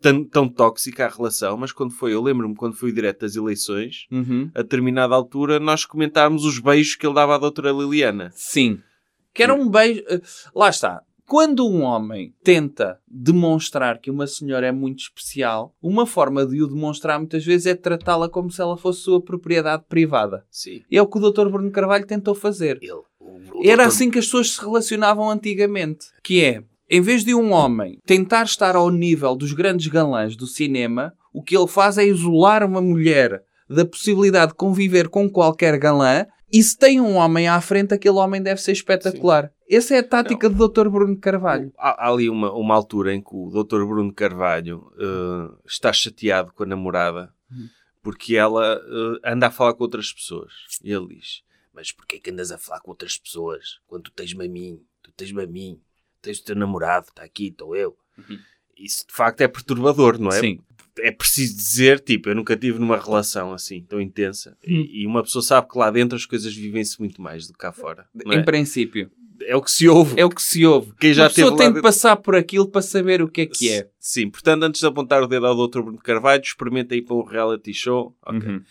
tão, 0.00 0.24
tão 0.24 0.48
tóxica 0.48 1.06
a 1.06 1.08
relação, 1.08 1.56
mas 1.56 1.72
quando 1.72 1.92
foi, 1.92 2.12
eu 2.14 2.22
lembro-me 2.22 2.54
quando 2.54 2.74
foi 2.74 2.92
direto 2.92 3.20
das 3.20 3.34
eleições, 3.36 4.06
Uhum. 4.10 4.50
a 4.54 4.62
determinada 4.62 5.14
altura, 5.14 5.58
nós 5.58 5.84
comentámos 5.84 6.44
os 6.44 6.58
beijos 6.58 6.94
que 6.96 7.06
ele 7.06 7.14
dava 7.14 7.34
à 7.34 7.38
doutora 7.38 7.70
Liliana. 7.72 8.30
Sim. 8.34 8.80
Que 9.34 9.42
era 9.42 9.54
um 9.54 9.68
beijo. 9.68 10.02
eh, 10.08 10.20
Lá 10.54 10.68
está. 10.68 11.02
Quando 11.26 11.68
um 11.68 11.82
homem 11.82 12.34
tenta 12.42 12.98
demonstrar 13.06 13.98
que 14.00 14.10
uma 14.10 14.26
senhora 14.26 14.66
é 14.66 14.72
muito 14.72 15.00
especial, 15.00 15.74
uma 15.82 16.06
forma 16.06 16.46
de 16.46 16.62
o 16.62 16.66
demonstrar 16.66 17.18
muitas 17.18 17.44
vezes 17.44 17.66
é 17.66 17.74
tratá-la 17.74 18.30
como 18.30 18.50
se 18.50 18.62
ela 18.62 18.78
fosse 18.78 19.02
sua 19.02 19.20
propriedade 19.20 19.84
privada. 19.88 20.44
Sim. 20.50 20.82
E 20.90 20.96
é 20.96 21.02
o 21.02 21.06
que 21.06 21.18
o 21.18 21.30
Dr. 21.30 21.50
Bruno 21.50 21.70
Carvalho 21.70 22.06
tentou 22.06 22.34
fazer. 22.34 22.78
Ele, 22.80 23.02
Era 23.70 23.84
assim 23.86 24.10
que 24.10 24.18
as 24.18 24.24
pessoas 24.24 24.52
se 24.52 24.60
relacionavam 24.60 25.28
antigamente. 25.30 26.06
Que 26.22 26.42
é, 26.42 26.62
em 26.90 27.00
vez 27.00 27.24
de 27.24 27.34
um 27.34 27.52
homem 27.52 28.00
tentar 28.06 28.44
estar 28.44 28.76
ao 28.76 28.90
nível 28.90 29.36
dos 29.36 29.52
grandes 29.52 29.86
galãs 29.88 30.36
do 30.36 30.46
cinema, 30.46 31.12
o 31.32 31.42
que 31.42 31.56
ele 31.56 31.68
faz 31.68 31.98
é 31.98 32.04
isolar 32.04 32.64
uma 32.64 32.80
mulher 32.80 33.42
da 33.68 33.84
possibilidade 33.84 34.52
de 34.52 34.56
conviver 34.56 35.08
com 35.08 35.28
qualquer 35.28 35.78
galã 35.78 36.26
e 36.50 36.62
se 36.62 36.76
tem 36.78 36.98
um 37.00 37.16
homem 37.16 37.46
à 37.46 37.60
frente, 37.60 37.92
aquele 37.92 38.16
homem 38.16 38.42
deve 38.42 38.60
ser 38.60 38.72
espetacular. 38.72 39.52
Essa 39.70 39.96
é 39.96 39.98
a 39.98 40.02
tática 40.02 40.48
do 40.48 40.68
Dr. 40.68 40.88
Bruno 40.88 41.18
Carvalho. 41.18 41.70
Há, 41.76 42.06
há 42.06 42.10
ali 42.10 42.30
uma, 42.30 42.50
uma 42.52 42.74
altura 42.74 43.14
em 43.14 43.20
que 43.20 43.30
o 43.32 43.50
Dr. 43.50 43.84
Bruno 43.84 44.12
Carvalho 44.14 44.90
eh, 44.98 45.58
está 45.66 45.92
chateado 45.92 46.52
com 46.54 46.62
a 46.62 46.66
namorada 46.66 47.34
porque 48.02 48.36
ela 48.36 48.80
eh, 48.82 49.30
anda 49.30 49.48
a 49.48 49.50
falar 49.50 49.74
com 49.74 49.82
outras 49.82 50.10
pessoas. 50.10 50.52
E 50.82 50.90
ele 50.90 51.16
diz: 51.16 51.42
Mas 51.74 51.92
porquê 51.92 52.18
que 52.18 52.30
andas 52.30 52.50
a 52.50 52.56
falar 52.56 52.80
com 52.80 52.90
outras 52.90 53.18
pessoas 53.18 53.80
quando 53.86 54.04
tu 54.04 54.12
tens-me 54.12 54.46
a 54.46 54.48
mim? 54.48 54.80
Tu 55.02 55.12
tens-me 55.12 55.42
a 55.42 55.46
mim, 55.46 55.78
tens 56.22 56.38
o 56.38 56.44
teu 56.44 56.56
namorado, 56.56 57.06
está 57.08 57.22
aqui, 57.22 57.48
estou 57.48 57.74
eu. 57.76 57.96
Isso 58.76 59.06
de 59.06 59.12
facto 59.14 59.40
é 59.40 59.48
perturbador, 59.48 60.18
não 60.18 60.28
é? 60.30 60.40
Sim. 60.40 60.60
É 61.00 61.12
preciso 61.12 61.56
dizer, 61.56 62.00
tipo, 62.00 62.28
eu 62.28 62.34
nunca 62.34 62.56
tive 62.56 62.78
numa 62.80 62.96
relação 62.98 63.52
assim 63.52 63.82
tão 63.84 64.00
intensa 64.00 64.56
e, 64.64 65.02
e 65.02 65.06
uma 65.06 65.22
pessoa 65.22 65.42
sabe 65.42 65.68
que 65.68 65.78
lá 65.78 65.90
dentro 65.92 66.16
as 66.16 66.26
coisas 66.26 66.52
vivem-se 66.54 66.98
muito 66.98 67.22
mais 67.22 67.46
do 67.46 67.52
que 67.52 67.58
cá 67.60 67.70
fora. 67.72 68.06
Em 68.26 68.38
é? 68.38 68.42
princípio. 68.42 69.08
é 69.42 69.54
o 69.54 69.62
que 69.62 69.70
se 69.70 69.86
ouve. 69.88 70.18
É 70.20 70.24
o 70.24 70.28
que 70.30 70.42
se 70.42 70.66
ouve. 70.66 70.92
Quem 70.98 71.14
já 71.14 71.24
Uma 71.24 71.28
pessoa 71.30 71.50
tem 71.56 71.68
de 71.68 71.74
dentro- 71.74 71.82
passar 71.82 72.16
por 72.16 72.34
aquilo 72.34 72.68
para 72.68 72.82
saber 72.82 73.22
o 73.22 73.28
que 73.28 73.42
é 73.42 73.46
que 73.46 73.70
é. 73.70 73.88
Sim, 74.00 74.28
portanto, 74.28 74.64
antes 74.64 74.80
de 74.80 74.86
apontar 74.88 75.22
o 75.22 75.28
dedo 75.28 75.46
ao 75.46 75.68
Dr. 75.68 75.82
Bruno 75.82 75.98
Carvalho, 75.98 76.42
experimenta 76.42 76.96
ir 76.96 77.02
para 77.02 77.14
um 77.14 77.22
reality 77.24 77.72
show. 77.72 78.16
Ok. 78.26 78.48
Uhum. 78.48 78.62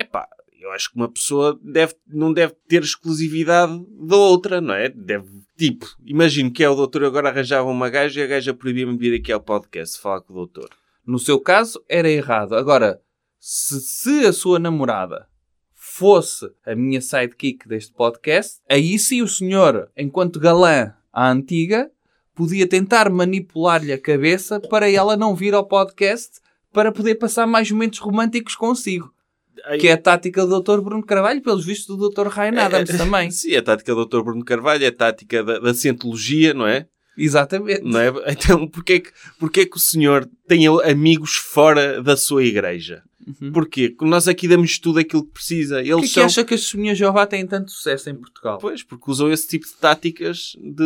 Epá, 0.00 0.28
eu 0.60 0.72
acho 0.72 0.90
que 0.90 0.96
uma 0.96 1.08
pessoa 1.08 1.58
deve, 1.62 1.94
não 2.06 2.32
deve 2.32 2.54
ter 2.66 2.82
exclusividade 2.82 3.80
da 4.00 4.16
outra, 4.16 4.60
não 4.60 4.74
é? 4.74 4.88
Deve, 4.88 5.28
tipo, 5.56 5.86
imagino 6.04 6.50
que 6.50 6.64
é 6.64 6.68
o 6.68 6.74
doutor 6.74 7.04
agora 7.04 7.28
arranjava 7.28 7.68
uma 7.68 7.88
gaja 7.88 8.20
e 8.20 8.24
a 8.24 8.26
gaja 8.26 8.52
proibia-me 8.52 8.96
de 8.96 8.98
vir 8.98 9.20
aqui 9.20 9.32
ao 9.32 9.40
podcast 9.40 10.00
falar 10.00 10.20
com 10.20 10.32
o 10.32 10.36
doutor. 10.36 10.70
No 11.06 11.18
seu 11.18 11.40
caso, 11.40 11.82
era 11.88 12.10
errado. 12.10 12.54
Agora, 12.54 13.00
se, 13.38 13.80
se 13.80 14.26
a 14.26 14.32
sua 14.32 14.58
namorada 14.58 15.28
fosse 15.72 16.50
a 16.66 16.74
minha 16.74 17.00
sidekick 17.00 17.66
deste 17.68 17.92
podcast, 17.92 18.60
aí 18.68 18.98
sim 18.98 19.22
o 19.22 19.28
senhor, 19.28 19.90
enquanto 19.96 20.40
galã 20.40 20.92
à 21.12 21.30
antiga, 21.30 21.90
podia 22.34 22.68
tentar 22.68 23.08
manipular-lhe 23.10 23.92
a 23.92 24.00
cabeça 24.00 24.60
para 24.60 24.90
ela 24.90 25.16
não 25.16 25.34
vir 25.34 25.54
ao 25.54 25.66
podcast 25.66 26.40
para 26.72 26.92
poder 26.92 27.14
passar 27.14 27.46
mais 27.46 27.70
momentos 27.70 27.98
românticos 27.98 28.54
consigo. 28.54 29.12
Aí- 29.64 29.78
Que 29.78 29.88
é 29.88 29.92
a 29.92 29.98
tática 29.98 30.46
do 30.46 30.60
Dr. 30.60 30.80
Bruno 30.80 31.04
Carvalho, 31.04 31.42
pelos 31.42 31.64
vistos 31.64 31.96
do 31.96 32.08
Dr. 32.08 32.28
Ryan 32.28 32.60
Adams 32.60 32.96
também. 32.96 33.30
Sim, 33.32 33.54
a 33.56 33.62
tática 33.62 33.94
do 33.94 34.06
Dr. 34.06 34.22
Bruno 34.22 34.44
Carvalho 34.44 34.84
é 34.84 34.88
a 34.88 34.92
tática 34.92 35.42
da, 35.42 35.58
da 35.58 35.74
cientologia, 35.74 36.54
não 36.54 36.66
é? 36.66 36.86
Exatamente. 37.16 37.82
Não 37.82 37.98
é? 38.00 38.12
Então, 38.28 38.66
porquê 38.68 39.00
que, 39.00 39.10
porquê 39.38 39.66
que 39.66 39.76
o 39.76 39.80
senhor 39.80 40.28
tem 40.46 40.66
amigos 40.68 41.34
fora 41.34 42.00
da 42.00 42.16
sua 42.16 42.44
igreja? 42.44 43.02
Uhum. 43.40 43.52
Porquê? 43.52 43.90
Porque 43.90 44.08
nós 44.08 44.26
aqui 44.26 44.48
damos 44.48 44.78
tudo 44.78 45.00
aquilo 45.00 45.24
que 45.24 45.32
precisa. 45.32 45.80
Eles 45.80 45.90
Por 45.92 46.00
que 46.00 46.06
é 46.06 46.08
que 46.08 46.14
são... 46.14 46.24
acha 46.24 46.44
que 46.44 46.54
as 46.54 46.60
testemunhas 46.60 46.96
de 46.96 47.00
Jeová 47.04 47.26
têm 47.26 47.46
tanto 47.46 47.70
sucesso 47.70 48.08
em 48.08 48.14
Portugal? 48.14 48.58
Pois, 48.58 48.82
porque 48.82 49.10
usam 49.10 49.30
esse 49.30 49.46
tipo 49.48 49.66
de 49.66 49.74
táticas 49.74 50.52
de... 50.58 50.84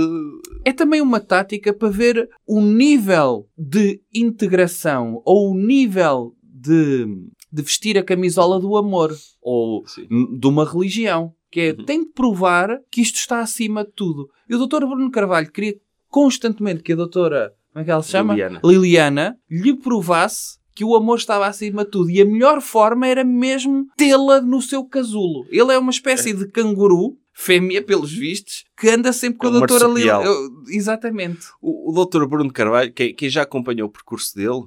é 0.65 0.73
também 0.73 1.01
uma 1.01 1.21
tática 1.21 1.73
para 1.73 1.89
ver 1.89 2.29
o 2.47 2.61
nível 2.61 3.47
de 3.57 4.01
integração 4.13 5.23
ou 5.25 5.53
o 5.53 5.55
nível 5.57 6.35
de, 6.43 7.07
de 7.53 7.63
vestir 7.63 7.99
a 7.99 8.03
camisola 8.03 8.59
do 8.59 8.77
amor 8.77 9.15
ou 9.43 9.87
Sim. 9.87 10.07
de 10.39 10.47
uma 10.47 10.65
religião. 10.65 11.33
Que 11.51 11.61
é, 11.61 11.71
Uhum. 11.73 11.85
tem 11.85 12.01
de 12.05 12.11
provar 12.13 12.81
que 12.91 13.03
isto 13.03 13.17
está 13.17 13.41
acima 13.41 13.85
de 13.85 13.91
tudo. 13.93 14.31
E 14.49 14.55
o 14.55 14.67
Dr. 14.67 14.87
Bruno 14.87 15.11
Carvalho 15.11 15.51
queria 15.53 15.77
constantemente 16.09 16.83
que 16.83 16.93
a 16.93 16.97
doutora, 16.97 17.53
como 17.73 17.83
é 17.83 17.85
que 17.85 17.91
ela 17.91 18.03
se 18.03 18.11
chama? 18.11 18.33
Liliana. 18.33 18.61
Liliana, 18.65 19.37
lhe 19.51 19.75
provasse 19.77 20.59
que 20.75 20.83
o 20.85 20.97
amor 20.97 21.19
estava 21.19 21.47
acima 21.47 21.85
de 21.85 21.91
tudo. 21.91 22.09
E 22.11 22.23
a 22.23 22.25
melhor 22.25 22.63
forma 22.63 23.07
era 23.07 23.23
mesmo 23.23 23.87
tê-la 23.99 24.41
no 24.41 24.63
seu 24.63 24.83
casulo. 24.85 25.45
Ele 25.51 25.73
é 25.73 25.79
uma 25.79 25.91
espécie 25.91 26.33
de 26.33 26.49
canguru, 26.49 27.19
fêmea 27.35 27.83
pelos 27.83 28.11
vistos, 28.13 28.65
que 28.79 28.89
anda 28.89 29.13
sempre 29.13 29.39
com 29.39 29.47
É 29.47 29.51
a 29.51 29.53
um 29.53 29.59
doutora 29.59 29.89
marsupial. 29.89 30.23
Liliana. 30.23 30.49
Exatamente. 30.71 31.47
O, 31.61 31.91
o 31.93 32.05
Dr. 32.07 32.25
Bruno 32.27 32.51
Carvalho, 32.51 32.91
quem, 32.95 33.15
quem 33.15 33.29
já 33.29 33.43
acompanhou 33.43 33.89
o 33.89 33.93
percurso 33.93 34.35
dele, 34.35 34.65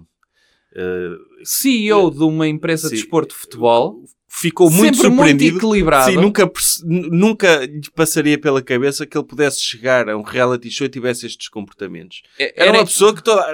eh, 0.76 1.16
CEO 1.44 2.12
de 2.12 2.24
uma 2.24 2.48
empresa 2.48 2.90
de 2.90 2.96
Sim. 2.96 3.02
desporto 3.02 3.34
de 3.34 3.42
futebol, 3.42 4.04
ficou 4.28 4.70
muito 4.70 4.98
sempre 4.98 5.10
muito 5.10 5.16
surpreendido. 5.30 5.58
equilibrado. 5.58 6.12
Sim, 6.12 6.18
nunca, 6.18 6.52
nunca 6.84 7.66
lhe 7.66 7.90
passaria 7.96 8.38
pela 8.38 8.62
cabeça 8.62 9.06
que 9.06 9.18
ele 9.18 9.26
pudesse 9.26 9.62
chegar 9.62 10.10
a 10.10 10.18
um 10.18 10.22
reality 10.24 10.70
show 10.70 10.86
e 10.86 10.90
tivesse 10.90 11.26
estes 11.26 11.48
comportamentos. 11.48 12.22
É- 12.38 12.64
Era, 12.64 12.74
uma 12.78 12.86
pessoa 12.86 13.16
que 13.16 13.24
toda, 13.24 13.46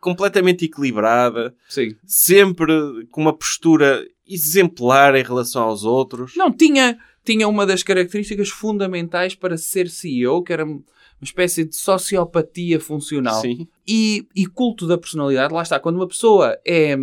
completamente 0.00 0.64
equilibrada, 0.64 1.54
Sim. 1.68 1.96
sempre 2.06 2.72
com 3.10 3.20
uma 3.20 3.32
postura 3.36 4.04
exemplar 4.26 5.14
em 5.16 5.22
relação 5.24 5.62
aos 5.62 5.82
outros. 5.84 6.34
Não, 6.36 6.52
tinha, 6.52 6.96
tinha 7.32 7.46
uma 7.46 7.66
das 7.66 7.82
características 7.82 8.48
fundamentais 8.48 9.34
para 9.34 9.58
ser 9.58 9.90
CEO, 9.90 10.42
que 10.42 10.50
era 10.52 10.64
uma 10.64 10.82
espécie 11.22 11.64
de 11.64 11.76
sociopatia 11.76 12.80
funcional. 12.80 13.42
Sim. 13.42 13.68
E, 13.86 14.26
e 14.34 14.46
culto 14.46 14.86
da 14.86 14.96
personalidade, 14.96 15.52
lá 15.52 15.60
está, 15.62 15.78
quando 15.78 15.96
uma 15.96 16.08
pessoa 16.08 16.58
é, 16.66 16.96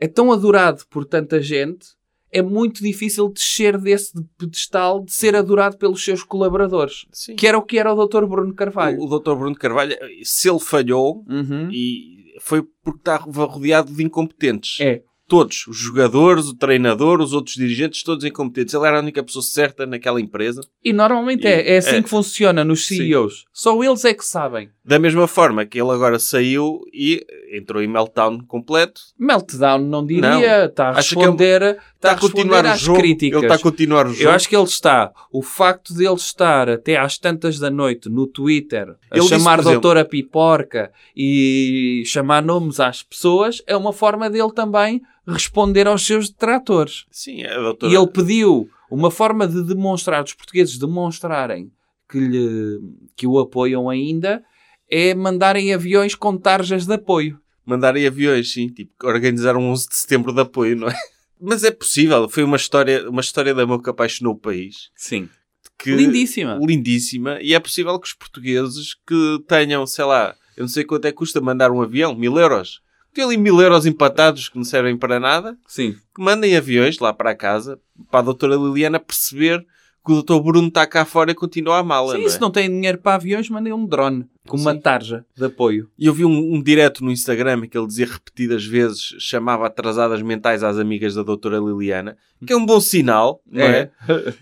é 0.00 0.08
tão 0.08 0.32
adorado 0.32 0.82
por 0.90 1.04
tanta 1.04 1.40
gente, 1.40 1.86
é 2.32 2.42
muito 2.42 2.82
difícil 2.82 3.28
descer 3.28 3.78
desse 3.78 4.12
pedestal 4.36 5.04
de 5.04 5.12
ser 5.12 5.36
adorado 5.36 5.76
pelos 5.76 6.02
seus 6.02 6.24
colaboradores. 6.24 7.06
Sim. 7.12 7.36
Que 7.36 7.46
era 7.46 7.56
o 7.58 7.62
que 7.62 7.78
era 7.78 7.92
o 7.94 8.06
Dr. 8.06 8.24
Bruno 8.26 8.52
Carvalho. 8.54 8.98
O, 8.98 9.04
o 9.04 9.20
Dr. 9.20 9.34
Bruno 9.36 9.54
Carvalho, 9.54 9.96
se 10.24 10.48
ele 10.50 10.58
falhou, 10.58 11.24
Uhum. 11.28 11.68
e 11.70 12.34
foi 12.40 12.62
porque 12.82 12.98
estava 12.98 13.44
rodeado 13.44 13.92
de 13.92 14.02
incompetentes. 14.02 14.80
É. 14.80 15.02
Todos. 15.32 15.66
Os 15.66 15.78
jogadores, 15.78 16.44
o 16.44 16.54
treinador, 16.54 17.18
os 17.22 17.32
outros 17.32 17.54
dirigentes, 17.56 18.02
todos 18.02 18.22
incompetentes. 18.22 18.74
Ele 18.74 18.86
era 18.86 18.98
a 18.98 19.00
única 19.00 19.22
pessoa 19.22 19.42
certa 19.42 19.86
naquela 19.86 20.20
empresa. 20.20 20.60
E 20.84 20.92
normalmente 20.92 21.44
E- 21.46 21.50
é, 21.50 21.74
é 21.74 21.76
assim 21.78 21.96
é. 21.96 22.02
que 22.02 22.08
funciona 22.10 22.62
nos 22.62 22.86
Sim. 22.86 22.96
CEOs. 22.98 23.46
Só 23.50 23.82
eles 23.82 24.04
é 24.04 24.12
que 24.12 24.26
sabem. 24.26 24.68
Da 24.84 24.98
mesma 24.98 25.26
forma 25.26 25.64
que 25.64 25.80
ele 25.80 25.90
agora 25.90 26.18
saiu 26.18 26.80
e 26.92 27.24
entrou 27.50 27.82
em 27.82 27.86
meltdown 27.86 28.40
completo. 28.46 29.00
Meltdown 29.18 29.78
não 29.78 30.04
diria, 30.04 30.20
Não. 30.58 30.64
está 30.66 30.88
a 30.88 30.98
Acho 30.98 31.14
que 31.14 31.22
é 31.22 31.24
responder, 31.24 31.62
está 31.62 31.82
Está 32.02 32.10
a 32.10 32.14
a 32.14 32.18
continuar 32.18 32.66
o 32.66 32.76
jogo. 32.76 32.98
críticas. 32.98 33.38
Ele 33.38 33.46
está 33.46 33.54
a 33.54 33.58
continuar 33.62 34.06
o 34.06 34.10
jogo. 34.12 34.22
Eu 34.24 34.30
acho 34.32 34.48
que 34.48 34.56
ele 34.56 34.64
está. 34.64 35.12
O 35.30 35.40
facto 35.40 35.94
de 35.94 36.04
ele 36.04 36.14
estar 36.16 36.68
até 36.68 36.96
às 36.96 37.16
tantas 37.16 37.60
da 37.60 37.70
noite 37.70 38.08
no 38.08 38.26
Twitter 38.26 38.88
a 39.10 39.16
Ele 39.16 39.20
disse, 39.20 39.28
chamar 39.28 39.60
exemplo- 39.60 39.72
doutora 39.72 40.04
piporca 40.04 40.90
e 41.16 42.02
chamar 42.06 42.42
nomes 42.42 42.80
às 42.80 43.02
pessoas 43.04 43.62
é 43.66 43.76
uma 43.76 43.92
forma 43.92 44.28
dele 44.28 44.52
também 44.52 45.00
responder 45.26 45.86
aos 45.86 46.04
seus 46.04 46.28
detratores. 46.28 47.04
Sim, 47.10 47.44
a 47.44 47.56
doutora... 47.58 47.92
E 47.92 47.94
ele 47.96 48.08
pediu 48.08 48.68
uma 48.90 49.10
forma 49.10 49.46
de 49.46 49.62
demonstrar, 49.62 50.24
dos 50.24 50.34
portugueses 50.34 50.76
demonstrarem 50.78 51.70
que, 52.10 52.18
lhe, 52.18 52.80
que 53.16 53.26
o 53.28 53.38
apoiam 53.38 53.88
ainda, 53.88 54.42
é 54.90 55.14
mandarem 55.14 55.72
aviões 55.72 56.14
com 56.16 56.36
tarjas 56.36 56.84
de 56.84 56.92
apoio. 56.94 57.38
Mandarem 57.64 58.06
aviões, 58.06 58.52
sim. 58.52 58.66
Tipo, 58.68 58.90
organizar 59.04 59.56
um 59.56 59.70
11 59.70 59.88
de 59.88 59.96
setembro 59.96 60.34
de 60.34 60.40
apoio, 60.40 60.76
não 60.76 60.88
é? 60.88 60.94
Mas 61.42 61.64
é 61.64 61.72
possível. 61.72 62.28
Foi 62.28 62.44
uma 62.44 62.56
história, 62.56 63.10
uma 63.10 63.20
história 63.20 63.52
de 63.52 63.60
amor 63.60 63.82
que 63.82 63.90
apaixonou 63.90 64.34
o 64.34 64.38
país. 64.38 64.90
Sim. 64.94 65.28
Que... 65.76 65.90
Lindíssima. 65.90 66.58
Lindíssima. 66.62 67.38
E 67.42 67.52
é 67.52 67.58
possível 67.58 67.98
que 67.98 68.06
os 68.06 68.14
portugueses 68.14 68.94
que 69.06 69.42
tenham, 69.48 69.84
sei 69.84 70.04
lá, 70.04 70.36
eu 70.56 70.62
não 70.62 70.68
sei 70.68 70.84
quanto 70.84 71.06
é 71.06 71.10
que 71.10 71.16
custa 71.16 71.40
mandar 71.40 71.72
um 71.72 71.82
avião, 71.82 72.14
mil 72.14 72.38
euros. 72.38 72.80
Tem 73.12 73.24
ali 73.24 73.36
mil 73.36 73.60
euros 73.60 73.84
empatados 73.84 74.48
que 74.48 74.56
não 74.56 74.64
servem 74.64 74.96
para 74.96 75.18
nada. 75.18 75.58
Sim. 75.66 75.96
que 76.14 76.22
mandem 76.22 76.56
aviões 76.56 76.98
lá 77.00 77.12
para 77.12 77.34
casa 77.34 77.78
para 78.10 78.20
a 78.20 78.22
doutora 78.22 78.54
Liliana 78.54 79.00
perceber 79.00 79.66
que 80.04 80.10
o 80.10 80.14
doutor 80.16 80.40
Bruno 80.42 80.68
está 80.68 80.86
cá 80.86 81.04
fora 81.04 81.30
e 81.30 81.34
continua 81.34 81.78
a 81.78 81.82
mala. 81.82 82.14
Sim, 82.14 82.20
não 82.22 82.26
é? 82.26 82.30
se 82.30 82.40
não 82.40 82.50
têm 82.50 82.68
dinheiro 82.68 82.98
para 82.98 83.14
aviões, 83.14 83.48
mandem 83.48 83.72
um 83.72 83.86
drone 83.86 84.26
com 84.48 84.56
uma 84.56 84.72
Sim. 84.72 84.80
tarja 84.80 85.24
de 85.36 85.44
apoio. 85.44 85.88
E 85.96 86.06
eu 86.06 86.12
vi 86.14 86.24
um, 86.24 86.54
um 86.54 86.60
direto 86.62 87.04
no 87.04 87.12
Instagram 87.12 87.66
que 87.68 87.78
ele 87.78 87.86
dizia 87.86 88.06
repetidas 88.06 88.64
vezes, 88.64 89.14
chamava 89.20 89.66
atrasadas 89.66 90.20
mentais 90.20 90.64
às 90.64 90.76
amigas 90.76 91.14
da 91.14 91.22
doutora 91.22 91.58
Liliana, 91.58 92.16
que 92.44 92.52
é 92.52 92.56
um 92.56 92.66
bom 92.66 92.80
sinal, 92.80 93.40
não 93.46 93.62
é? 93.62 93.90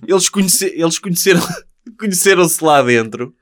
Eles, 0.06 0.30
conhece- 0.30 0.72
eles 0.74 0.98
conheceram, 0.98 1.40
conheceram-se 1.98 2.64
lá 2.64 2.80
dentro. 2.82 3.34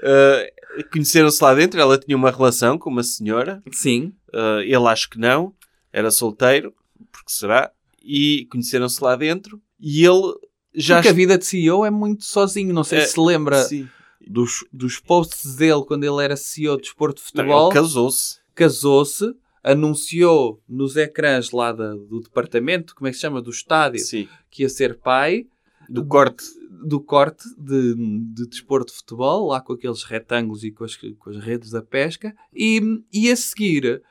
Uh, 0.00 0.90
conheceram-se 0.90 1.44
lá 1.44 1.52
dentro, 1.54 1.78
ela 1.78 1.98
tinha 1.98 2.16
uma 2.16 2.30
relação 2.30 2.78
com 2.78 2.88
uma 2.88 3.02
senhora, 3.02 3.62
Sim. 3.70 4.14
uh, 4.32 4.60
ele 4.62 4.86
acho 4.88 5.10
que 5.10 5.18
não, 5.18 5.52
era 5.92 6.10
solteiro, 6.10 6.72
porque 7.12 7.30
será, 7.30 7.70
e 8.02 8.46
conheceram-se 8.50 9.04
lá 9.04 9.14
dentro, 9.14 9.60
e 9.78 10.02
ele 10.06 10.32
já 10.74 10.96
Porque 10.96 11.08
a 11.08 11.12
vida 11.12 11.36
de 11.38 11.44
CEO 11.44 11.84
é 11.84 11.90
muito 11.90 12.24
sozinho. 12.24 12.72
Não 12.74 12.84
sei 12.84 12.98
É, 13.00 13.06
se 13.06 13.18
lembra 13.20 13.62
Sim. 13.64 13.88
dos, 14.26 14.64
dos 14.72 14.98
posts 15.00 15.56
dele 15.56 15.84
quando 15.86 16.04
ele 16.04 16.22
era 16.24 16.36
CEO 16.36 16.76
de 16.76 16.82
desporto 16.82 17.16
de 17.20 17.26
futebol, 17.26 17.70
casou-se. 17.70 18.38
casou-se, 18.54 19.34
anunciou 19.62 20.62
nos 20.68 20.96
ecrãs 20.96 21.50
lá 21.50 21.72
da- 21.72 21.94
do 21.94 22.20
departamento, 22.20 22.94
como 22.94 23.08
é 23.08 23.10
que 23.10 23.16
se 23.16 23.22
chama, 23.22 23.40
do 23.42 23.50
estádio, 23.50 24.00
Sim. 24.00 24.28
que 24.50 24.62
ia 24.62 24.68
ser 24.68 24.98
pai, 24.98 25.46
Do 25.88 26.04
corte. 26.06 26.44
do 26.86 27.00
corte 27.00 27.44
de, 27.58 27.94
de 28.34 28.46
desporto 28.48 28.92
de 28.92 28.98
futebol, 28.98 29.48
lá 29.48 29.60
com 29.60 29.72
aqueles 29.72 30.02
retângulos 30.02 30.62
e 30.64 30.70
com 30.70 30.84
as, 30.84 30.96
com 30.96 31.30
as 31.30 31.36
redes 31.38 31.70
da 31.70 31.82
pesca, 31.82 32.34
e, 32.54 32.80
e 33.12 33.30
a 33.30 33.36
seguir. 33.36 34.02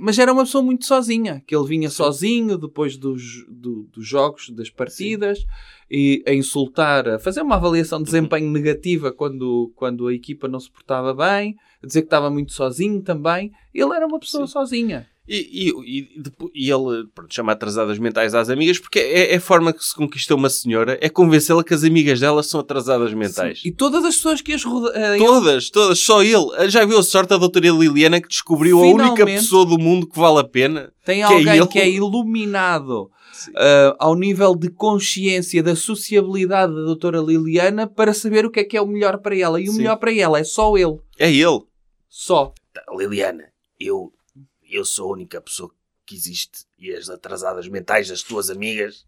Mas 0.00 0.18
era 0.18 0.32
uma 0.32 0.44
pessoa 0.44 0.62
muito 0.62 0.86
sozinha, 0.86 1.42
que 1.46 1.54
ele 1.54 1.66
vinha 1.66 1.90
sozinho 1.90 2.56
depois 2.56 2.96
dos, 2.96 3.44
do- 3.48 3.88
dos 3.92 4.06
jogos, 4.06 4.50
das 4.50 4.70
partidas, 4.70 5.44
e 5.90 6.22
a 6.26 6.32
insultar, 6.32 7.08
a 7.08 7.18
fazer 7.18 7.42
uma 7.42 7.56
avaliação 7.56 7.98
de 7.98 8.04
desempenho 8.04 8.50
negativa 8.50 9.10
quando, 9.12 9.72
quando 9.74 10.06
a 10.06 10.14
equipa 10.14 10.46
não 10.46 10.60
se 10.60 10.70
portava 10.70 11.12
bem, 11.12 11.56
a 11.82 11.86
dizer 11.86 12.02
que 12.02 12.06
estava 12.06 12.30
muito 12.30 12.52
sozinho 12.52 13.02
também. 13.02 13.50
Ele 13.74 13.92
era 13.94 14.06
uma 14.06 14.20
pessoa 14.20 14.46
Sim. 14.46 14.52
sozinha. 14.52 15.06
E, 15.28 15.68
e, 15.68 16.00
e, 16.00 16.08
e 16.54 16.70
ele 16.72 17.06
pronto, 17.14 17.32
chama 17.32 17.52
atrasadas 17.52 17.98
mentais 17.98 18.34
às 18.34 18.50
amigas 18.50 18.78
porque 18.78 18.98
é, 18.98 19.32
é 19.32 19.36
a 19.36 19.40
forma 19.40 19.72
que 19.72 19.84
se 19.84 19.94
conquista 19.94 20.34
uma 20.34 20.50
senhora 20.50 20.98
é 21.00 21.08
convencê-la 21.08 21.62
que 21.62 21.72
as 21.72 21.84
amigas 21.84 22.18
dela 22.18 22.42
são 22.42 22.58
atrasadas 22.58 23.12
mentais. 23.14 23.60
Sim. 23.60 23.68
E 23.68 23.72
todas 23.72 24.04
as 24.04 24.16
pessoas 24.16 24.40
que 24.40 24.52
as 24.52 24.64
rodeiam. 24.64 25.18
Todas, 25.24 25.70
todas, 25.70 25.98
só 26.00 26.22
ele. 26.22 26.68
Já 26.68 26.84
viu 26.84 26.98
a 26.98 27.02
sorte 27.02 27.28
da 27.28 27.36
doutora 27.36 27.68
Liliana 27.68 28.20
que 28.20 28.28
descobriu 28.28 28.78
a 28.78 28.86
única 28.86 29.02
Finalmente. 29.12 29.40
pessoa 29.40 29.64
do 29.66 29.78
mundo 29.78 30.08
que 30.08 30.18
vale 30.18 30.40
a 30.40 30.44
pena? 30.44 30.92
Tem 31.04 31.16
Que 31.18 31.32
é 31.32 31.36
alguém 31.36 31.56
ele. 31.58 31.66
que 31.66 31.78
é 31.78 31.88
iluminado 31.88 33.10
ah, 33.54 33.96
ao 33.98 34.14
nível 34.16 34.54
de 34.56 34.68
consciência 34.70 35.62
da 35.62 35.76
sociabilidade 35.76 36.74
da 36.74 36.80
doutora 36.82 37.20
Liliana 37.20 37.86
para 37.86 38.12
saber 38.12 38.44
o 38.46 38.50
que 38.50 38.60
é 38.60 38.64
que 38.64 38.76
é 38.76 38.80
o 38.82 38.86
melhor 38.86 39.18
para 39.18 39.36
ela. 39.36 39.60
E 39.60 39.68
o 39.68 39.72
Sim. 39.72 39.78
melhor 39.78 39.96
para 39.96 40.12
ela 40.12 40.38
é 40.38 40.44
só 40.44 40.76
ele. 40.76 40.98
É 41.18 41.30
ele. 41.30 41.60
Só. 42.08 42.52
Tá, 42.72 42.82
Liliana, 42.96 43.44
eu, 43.78 44.12
eu 44.70 44.84
sou 44.84 45.10
a 45.10 45.12
única 45.14 45.40
pessoa 45.40 45.70
que 46.06 46.14
existe 46.14 46.64
e 46.78 46.90
as 46.92 47.08
atrasadas 47.08 47.68
mentais 47.68 48.08
das 48.08 48.22
tuas 48.22 48.50
amigas 48.50 49.04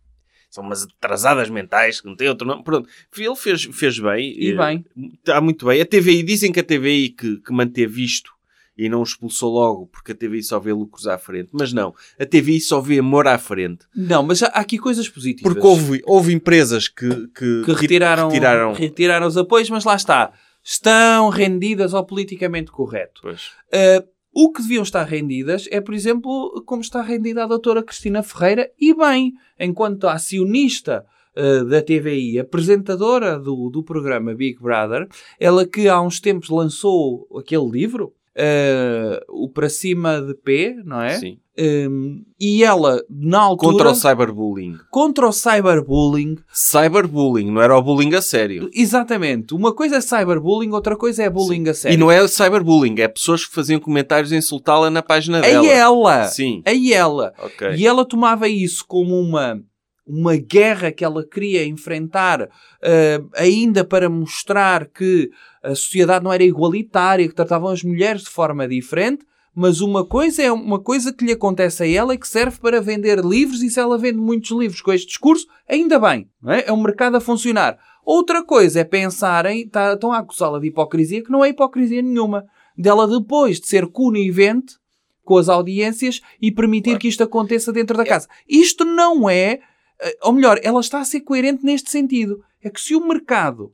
são 0.51 0.63
umas 0.63 0.83
atrasadas 0.83 1.49
mentais 1.49 2.01
que 2.01 2.07
não 2.07 2.15
têm 2.15 2.29
outro 2.29 2.47
nome. 2.47 2.63
Pronto, 2.63 2.89
ele 3.17 3.37
fez, 3.37 3.65
fez 3.65 3.99
bem. 3.99 4.33
E 4.39 4.51
eh, 4.53 4.55
bem. 4.57 4.85
Está 5.19 5.41
muito 5.41 5.65
bem. 5.67 5.81
A 5.81 5.87
TVI, 5.87 6.23
dizem 6.23 6.53
que 6.53 6.61
a 6.61 6.63
TVI 6.63 7.09
que, 7.09 7.39
que 7.39 7.53
manteve 7.53 8.05
isto 8.05 8.31
e 8.77 8.89
não 8.89 9.01
o 9.01 9.03
expulsou 9.03 9.53
logo 9.53 9.87
porque 9.87 10.13
a 10.13 10.15
TVI 10.15 10.43
só 10.43 10.61
vê 10.61 10.73
lucros 10.73 11.07
à 11.07 11.17
frente. 11.17 11.49
Mas 11.53 11.73
não, 11.73 11.95
a 12.19 12.27
TVI 12.27 12.61
só 12.61 12.81
vê 12.81 12.99
amor 12.99 13.27
à 13.27 13.39
frente. 13.39 13.87
Não, 13.97 14.23
mas 14.23 14.43
há 14.43 14.49
há 14.49 14.61
aqui 14.61 14.79
coisas 14.79 15.09
positivas. 15.09 15.53
Porque 15.55 15.67
houve, 15.67 16.03
houve 16.05 16.33
empresas 16.35 16.87
que, 16.87 17.09
que, 17.29 17.63
que 17.65 17.73
retiraram, 17.73 18.29
retiraram- 18.29 18.73
retiraram 18.75 19.27
os 19.27 19.37
apoios, 19.39 19.71
mas 19.71 19.85
lá 19.85 19.97
está. 19.97 20.33
Estão 20.63 21.29
rendidas 21.31 21.95
ao 21.95 22.05
politicamente 22.07 22.71
correto. 22.71 23.21
Pois. 23.23 23.47
Uh, 23.73 24.07
o 24.33 24.51
que 24.51 24.63
deviam 24.63 24.83
estar 24.83 25.05
rendidas 25.05 25.69
é, 25.71 25.81
por 25.81 25.95
exemplo, 25.95 26.63
como 26.65 26.81
está 26.81 27.03
rendida 27.03 27.45
a 27.45 27.47
doutora 27.47 27.83
Cristina 27.83 28.23
Ferreira, 28.23 28.71
e 28.81 28.95
bem, 28.95 29.35
enquanto 29.59 30.09
acionista 30.09 31.05
uh, 31.37 31.65
da 31.67 31.83
TVI, 31.83 32.39
apresentadora 32.39 33.39
do, 33.39 33.69
do 33.69 33.83
programa 33.83 34.35
Big 34.35 34.59
Brother, 34.61 35.07
ela 35.39 35.67
que 35.67 35.89
há 35.89 36.01
uns 36.01 36.19
tempos 36.19 36.49
lançou 36.49 37.29
aquele 37.39 37.69
livro, 37.69 38.15
uh, 38.37 39.45
o 39.45 39.51
Para 39.51 39.69
Cima 39.69 40.21
de 40.21 40.35
P, 40.35 40.81
não 40.85 41.03
é? 41.03 41.19
Sim. 41.19 41.39
Um, 41.59 42.23
e 42.41 42.65
ela, 42.65 43.03
na 43.11 43.39
altura, 43.41 43.73
Contra 43.73 43.91
o 43.91 43.95
cyberbullying. 43.95 44.79
contra 44.91 45.29
o 45.29 45.33
cyberbullying, 45.33 46.39
Cyberbullying, 46.51 47.51
não 47.51 47.61
era 47.61 47.77
o 47.77 47.83
bullying 47.83 48.15
a 48.15 48.23
sério. 48.23 48.71
exatamente, 48.73 49.53
uma 49.53 49.75
coisa 49.75 49.97
é 49.97 50.01
cyberbullying, 50.01 50.71
outra 50.73 50.97
coisa 50.97 51.23
é 51.23 51.29
bullying 51.29 51.69
a 51.69 51.75
sério. 51.75 51.95
E 51.95 51.99
não 51.99 52.11
é 52.11 52.27
cyberbullying, 52.27 52.99
é 53.01 53.07
pessoas 53.09 53.45
que 53.45 53.55
faziam 53.55 53.79
comentários 53.79 54.33
a 54.33 54.37
insultá-la 54.37 54.89
na 54.91 55.03
página 55.03 55.39
A 55.39 55.41
dela. 55.43 55.67
ela! 55.69 56.25
Sim. 56.29 56.63
A 56.65 56.73
ela! 56.73 57.35
Ok. 57.39 57.73
E 57.77 57.87
ela 57.87 58.07
tomava 58.07 58.49
isso 58.49 58.83
como 58.89 59.21
uma, 59.21 59.61
uma 60.07 60.37
guerra 60.37 60.91
que 60.91 61.05
ela 61.05 61.23
queria 61.23 61.67
enfrentar, 61.67 62.49
eh, 62.83 63.21
ainda 63.37 63.85
para 63.85 64.09
mostrar 64.09 64.87
que 64.87 65.29
a 65.63 65.75
sociedade 65.75 66.25
não 66.25 66.33
era 66.33 66.43
igualitária, 66.43 67.29
que 67.29 67.35
tratavam 67.35 67.69
as 67.69 67.83
mulheres 67.83 68.23
de 68.23 68.31
forma 68.31 68.67
diferente. 68.67 69.27
Mas 69.55 69.83
uma 69.83 70.05
coisa 70.05 70.43
é 70.43 70.51
uma 70.51 70.81
coisa 70.81 71.13
que 71.13 71.25
lhe 71.25 71.33
acontece 71.33 71.83
a 71.83 71.87
ela 71.87 72.15
e 72.15 72.19
que 72.19 72.27
serve 72.27 72.59
para 72.59 72.81
vender 72.81 73.19
livros, 73.19 73.63
e 73.63 73.69
se 73.69 73.79
ela 73.79 73.99
vende 73.99 74.19
muitos 74.19 74.51
livros 74.51 74.81
com 74.81 74.93
este 74.93 75.09
discurso, 75.09 75.47
ainda 75.69 75.99
bem. 75.99 76.31
É? 76.47 76.69
é 76.69 76.73
um 76.73 76.83
mercado 76.83 77.17
a 77.17 77.21
funcionar. 77.21 77.79
Outra 78.05 78.43
coisa 78.43 78.81
é 78.81 78.85
pensarem, 78.85 79.69
tá, 79.69 79.93
estão 79.93 80.11
a 80.11 80.19
acusá-la 80.19 80.59
de 80.59 80.69
hipocrisia, 80.69 81.23
que 81.23 81.31
não 81.31 81.45
é 81.45 81.51
hipocrisia 81.51 82.01
nenhuma. 82.01 82.47
Dela 82.77 83.07
depois 83.07 83.61
de 83.61 83.67
ser 83.67 83.87
conivente 83.89 84.77
com 85.23 85.37
as 85.37 85.49
audiências 85.49 86.21
e 86.41 86.51
permitir 86.51 86.99
que 86.99 87.07
isto 87.07 87.23
aconteça 87.23 87.73
dentro 87.73 87.97
da 87.97 88.05
casa. 88.05 88.29
Isto 88.49 88.85
não 88.85 89.29
é, 89.29 89.61
eh, 90.01 90.19
ou 90.23 90.33
melhor, 90.33 90.59
ela 90.63 90.81
está 90.81 91.01
a 91.01 91.05
ser 91.05 91.21
coerente 91.21 91.65
neste 91.65 91.91
sentido. 91.91 92.43
É 92.63 92.71
que 92.71 92.81
se 92.81 92.97
o 92.97 93.07
mercado 93.07 93.73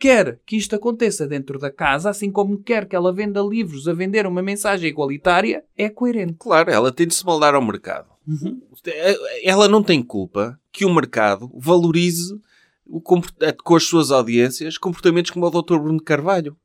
quer 0.00 0.40
que 0.46 0.56
isto 0.56 0.74
aconteça 0.74 1.26
dentro 1.26 1.58
da 1.58 1.70
casa, 1.70 2.08
assim 2.10 2.32
como 2.32 2.62
quer 2.62 2.88
que 2.88 2.96
ela 2.96 3.12
venda 3.12 3.42
livros 3.42 3.86
a 3.86 3.92
vender 3.92 4.26
uma 4.26 4.42
mensagem 4.42 4.88
igualitária, 4.88 5.62
é 5.76 5.90
coerente. 5.90 6.36
Claro, 6.38 6.70
ela 6.70 6.90
tem 6.90 7.06
de 7.06 7.14
se 7.14 7.24
moldar 7.24 7.54
ao 7.54 7.62
mercado. 7.62 8.08
Ela 9.42 9.68
não 9.68 9.82
tem 9.82 10.02
culpa 10.02 10.58
que 10.72 10.86
o 10.86 10.94
mercado 10.94 11.50
valorize 11.54 12.34
o 12.86 13.00
com 13.00 13.76
as 13.76 13.84
suas 13.84 14.10
audiências 14.10 14.78
comportamentos 14.78 15.30
como 15.30 15.46
o 15.46 15.50
Dr. 15.50 15.78
Bruno 15.78 16.02
Carvalho. 16.02 16.56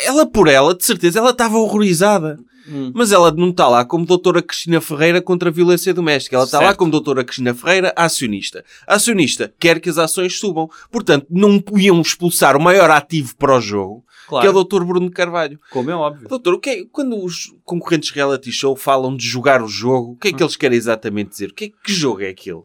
Ela 0.00 0.26
por 0.26 0.48
ela, 0.48 0.74
de 0.74 0.84
certeza, 0.84 1.18
ela 1.18 1.30
estava 1.30 1.56
horrorizada. 1.58 2.38
Hum. 2.68 2.90
Mas 2.92 3.12
ela 3.12 3.30
não 3.30 3.50
está 3.50 3.68
lá 3.68 3.84
como 3.84 4.04
doutora 4.04 4.42
Cristina 4.42 4.80
Ferreira 4.80 5.22
contra 5.22 5.48
a 5.48 5.52
violência 5.52 5.94
doméstica. 5.94 6.34
Ela 6.34 6.44
está 6.46 6.60
lá 6.60 6.74
como 6.74 6.90
doutora 6.90 7.22
Cristina 7.22 7.54
Ferreira, 7.54 7.92
acionista. 7.94 8.64
Acionista 8.86 9.54
quer 9.58 9.78
que 9.80 9.88
as 9.88 9.98
ações 9.98 10.36
subam. 10.38 10.68
Portanto, 10.90 11.26
não 11.30 11.62
iam 11.76 12.00
expulsar 12.00 12.56
o 12.56 12.60
maior 12.60 12.90
ativo 12.90 13.36
para 13.36 13.56
o 13.56 13.60
jogo, 13.60 14.04
Claro, 14.26 14.42
que 14.42 14.46
é 14.48 14.50
o 14.50 14.52
doutor 14.52 14.84
Bruno 14.84 15.08
Carvalho. 15.12 15.60
como 15.70 15.90
é 15.92 15.94
óbvio. 15.94 16.28
Doutor, 16.28 16.54
o 16.54 16.58
que 16.58 16.70
é- 16.70 16.84
quando 16.90 17.16
os 17.22 17.52
concorrentes 17.64 18.10
reality 18.10 18.50
show 18.50 18.74
falam 18.74 19.16
de 19.16 19.24
jogar 19.24 19.62
o 19.62 19.68
jogo, 19.68 20.12
o 20.12 20.16
que 20.16 20.28
é 20.28 20.32
que 20.32 20.42
eles 20.42 20.56
querem 20.56 20.76
exatamente 20.76 21.30
dizer? 21.30 21.50
O 21.50 21.54
que, 21.54 21.66
é, 21.66 21.68
que 21.84 21.92
jogo 21.92 22.20
é 22.22 22.30
aquele? 22.30 22.62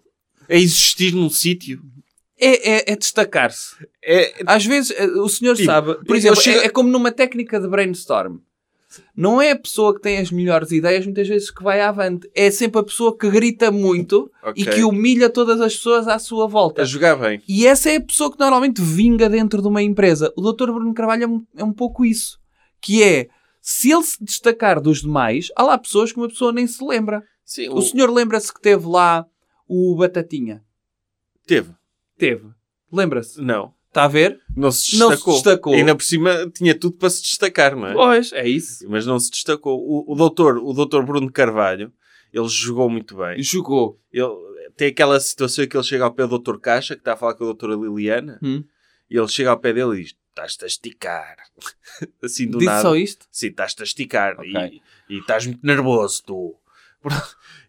É 0.50 0.58
existir 0.60 1.13
num 1.13 1.30
sítio? 1.30 1.80
É, 2.41 2.71
é- 2.89 2.93
é 2.93 2.95
destacar-se. 2.95 3.75
É, 4.04 4.34
Às 4.47 4.65
vezes, 4.65 4.91
eh, 4.97 5.06
o 5.06 5.30
senhor 5.30 5.56
Tipo, 5.56 5.67
sabe, 5.67 5.93
por 6.06 6.15
exemplo, 6.15 6.41
chego- 6.41 6.60
é, 6.62 6.65
é 6.65 6.69
como 6.69 6.89
numa 6.89 7.12
técnica 7.12 7.60
de 7.60 7.67
brainstorm. 7.67 8.38
Não 9.15 9.41
é 9.41 9.51
a 9.51 9.56
pessoa 9.56 9.93
que 9.95 10.01
tem 10.01 10.17
as 10.17 10.32
melhores 10.32 10.71
ideias, 10.71 11.06
muitas 11.06 11.25
vezes, 11.27 11.49
que 11.49 11.63
vai 11.63 11.80
avante. 11.80 12.30
É 12.36 12.51
sempre 12.51 12.82
a 12.82 12.84
pessoa 12.84 13.15
que 13.17 13.30
grita 13.30 13.71
muito 13.71 14.30
Ok. 14.43 14.62
e 14.62 14.65
que 14.65 14.84
humilha 14.84 15.30
todas 15.30 15.62
as 15.62 15.75
pessoas 15.75 16.08
à 16.10 16.19
sua 16.19 16.45
volta. 16.47 16.82
a 16.82 16.86
jogar 16.86 17.15
bem. 17.15 17.41
E 17.47 17.65
essa 17.67 17.89
é 17.89 17.95
a 17.97 18.01
pessoa 18.01 18.30
que 18.32 18.39
normalmente 18.39 18.82
vinga 18.82 19.30
dentro 19.30 19.62
de 19.62 19.67
uma 19.69 19.82
empresa. 19.82 20.34
O 20.36 20.41
Dr. 20.41 20.71
Bruno 20.73 20.93
Carvalho 20.93 21.23
é 21.23 21.27
um, 21.27 21.45
é 21.58 21.63
um 21.63 21.71
pouco 21.71 22.04
isso. 22.04 22.38
Que 22.82 23.01
é, 23.01 23.27
se 23.62 23.91
ele 23.91 24.04
se 24.04 24.21
destacar 24.21 24.82
dos 24.82 25.01
demais, 25.01 25.47
há 25.56 25.63
lá 25.63 25.77
pessoas 25.77 26.12
que 26.12 26.17
uma 26.17 26.27
pessoa 26.27 26.51
nem 26.51 26.67
se 26.67 26.84
lembra. 26.84 27.23
Sim, 27.45 27.69
O 27.69 27.82
senhor 27.82 28.10
lembra-se 28.10 28.54
que 28.54 28.60
teve 28.60 28.86
lá 28.88 29.25
o 29.69 29.95
Batatinha? 29.95 30.62
teve. 31.47 31.69
Teve. 32.21 32.47
Lembra-se? 32.91 33.41
Não. 33.41 33.73
Está 33.88 34.05
a 34.05 34.07
ver? 34.07 34.39
Não 34.55 34.71
se 34.71 34.97
Não 34.97 35.07
se 35.10 35.15
destacou. 35.15 35.34
destacou. 35.34 35.73
E 35.73 35.77
ainda 35.77 35.95
por 35.95 36.03
cima 36.03 36.49
tinha 36.53 36.73
tudo 36.73 36.95
para 36.97 37.10
se 37.10 37.21
destacar, 37.23 37.75
não 37.75 37.88
é? 37.88 37.93
Pois, 37.93 38.31
é 38.31 38.47
isso. 38.47 38.86
Mas 38.89 39.05
não 39.05 39.19
se 39.19 39.29
destacou. 39.31 39.79
O, 39.79 40.13
o, 40.13 40.15
doutor, 40.15 40.57
o 40.60 40.71
doutor 40.71 41.03
Bruno 41.05 41.31
Carvalho, 41.31 41.91
ele 42.31 42.47
jogou 42.47 42.89
muito 42.89 43.17
bem. 43.17 43.41
Jogou. 43.41 43.99
Ele, 44.13 44.29
tem 44.77 44.89
aquela 44.89 45.19
situação 45.19 45.67
que 45.67 45.75
ele 45.75 45.84
chega 45.84 46.05
ao 46.05 46.13
pé 46.13 46.23
do 46.23 46.29
doutor 46.29 46.60
Caixa, 46.60 46.95
que 46.95 47.01
está 47.01 47.13
a 47.13 47.17
falar 47.17 47.34
com 47.34 47.43
a 47.43 47.47
doutora 47.47 47.75
Liliana, 47.75 48.39
Hum. 48.41 48.63
e 49.10 49.17
ele 49.17 49.27
chega 49.27 49.49
ao 49.49 49.60
pé 49.60 49.73
dele 49.73 49.99
e 49.99 50.03
diz, 50.03 50.15
estás-te 50.29 50.63
a 50.63 50.67
esticar. 50.67 51.36
assim 52.23 52.45
do 52.47 52.60
Disse 52.60 52.69
nada. 52.69 52.81
só 52.84 52.95
isto? 52.95 53.25
Sim, 53.29 53.47
estás-te 53.47 53.81
a 53.81 53.84
esticar. 53.84 54.36
Ok. 54.39 54.81
E, 55.10 55.13
e 55.15 55.19
estás 55.19 55.45
muito 55.45 55.65
nervoso, 55.65 56.23
tu. 56.25 56.55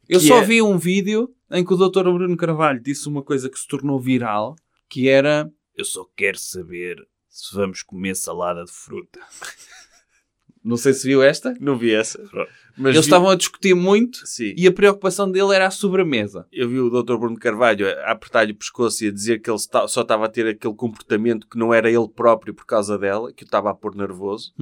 Eu 0.08 0.20
Que 0.20 0.26
só 0.28 0.38
é- 0.38 0.44
vi 0.44 0.62
um 0.62 0.76
vídeo 0.78 1.34
em 1.52 1.64
que 1.64 1.74
o 1.74 1.76
Dr. 1.76 2.02
Bruno 2.04 2.36
Carvalho 2.36 2.80
disse 2.80 3.08
uma 3.08 3.22
coisa 3.22 3.48
que 3.48 3.58
se 3.58 3.68
tornou 3.68 4.00
viral, 4.00 4.56
que 4.88 5.08
era 5.08 5.50
Eu 5.76 5.84
só 5.84 6.04
quero 6.16 6.38
saber 6.38 6.96
se 7.28 7.54
vamos 7.54 7.82
comer 7.82 8.14
salada 8.16 8.64
de 8.64 8.72
fruta. 8.72 9.20
Não 10.64 10.76
sei 10.76 10.92
se 10.92 11.08
viu 11.08 11.20
esta. 11.24 11.52
Não 11.60 11.76
vi 11.76 11.92
essa. 11.92 12.22
Mas 12.78 12.94
Eles 12.94 12.98
vi- 13.06 13.10
estavam 13.10 13.28
a 13.30 13.34
discutir 13.34 13.74
muito 13.74 14.24
Sim. 14.24 14.54
e 14.56 14.64
a 14.68 14.72
preocupação 14.72 15.28
dele 15.28 15.52
era 15.56 15.66
a 15.66 15.70
sobremesa. 15.72 16.46
Eu 16.52 16.68
vi 16.68 16.78
o 16.78 16.88
Dr. 16.88 17.16
Bruno 17.16 17.36
Carvalho 17.36 17.88
a 18.04 18.12
apertar-lhe 18.12 18.52
o 18.52 18.56
pescoço 18.56 19.04
e 19.04 19.08
a 19.08 19.10
dizer 19.12 19.40
que 19.40 19.50
ele 19.50 19.58
só 19.58 20.02
estava 20.02 20.26
a 20.26 20.28
ter 20.28 20.46
aquele 20.46 20.74
comportamento 20.74 21.48
que 21.48 21.58
não 21.58 21.74
era 21.74 21.90
ele 21.90 22.08
próprio 22.08 22.54
por 22.54 22.64
causa 22.64 22.96
dela, 22.96 23.32
que 23.32 23.42
o 23.42 23.44
estava 23.44 23.70
a 23.70 23.74
pôr 23.74 23.96
nervoso. 23.96 24.54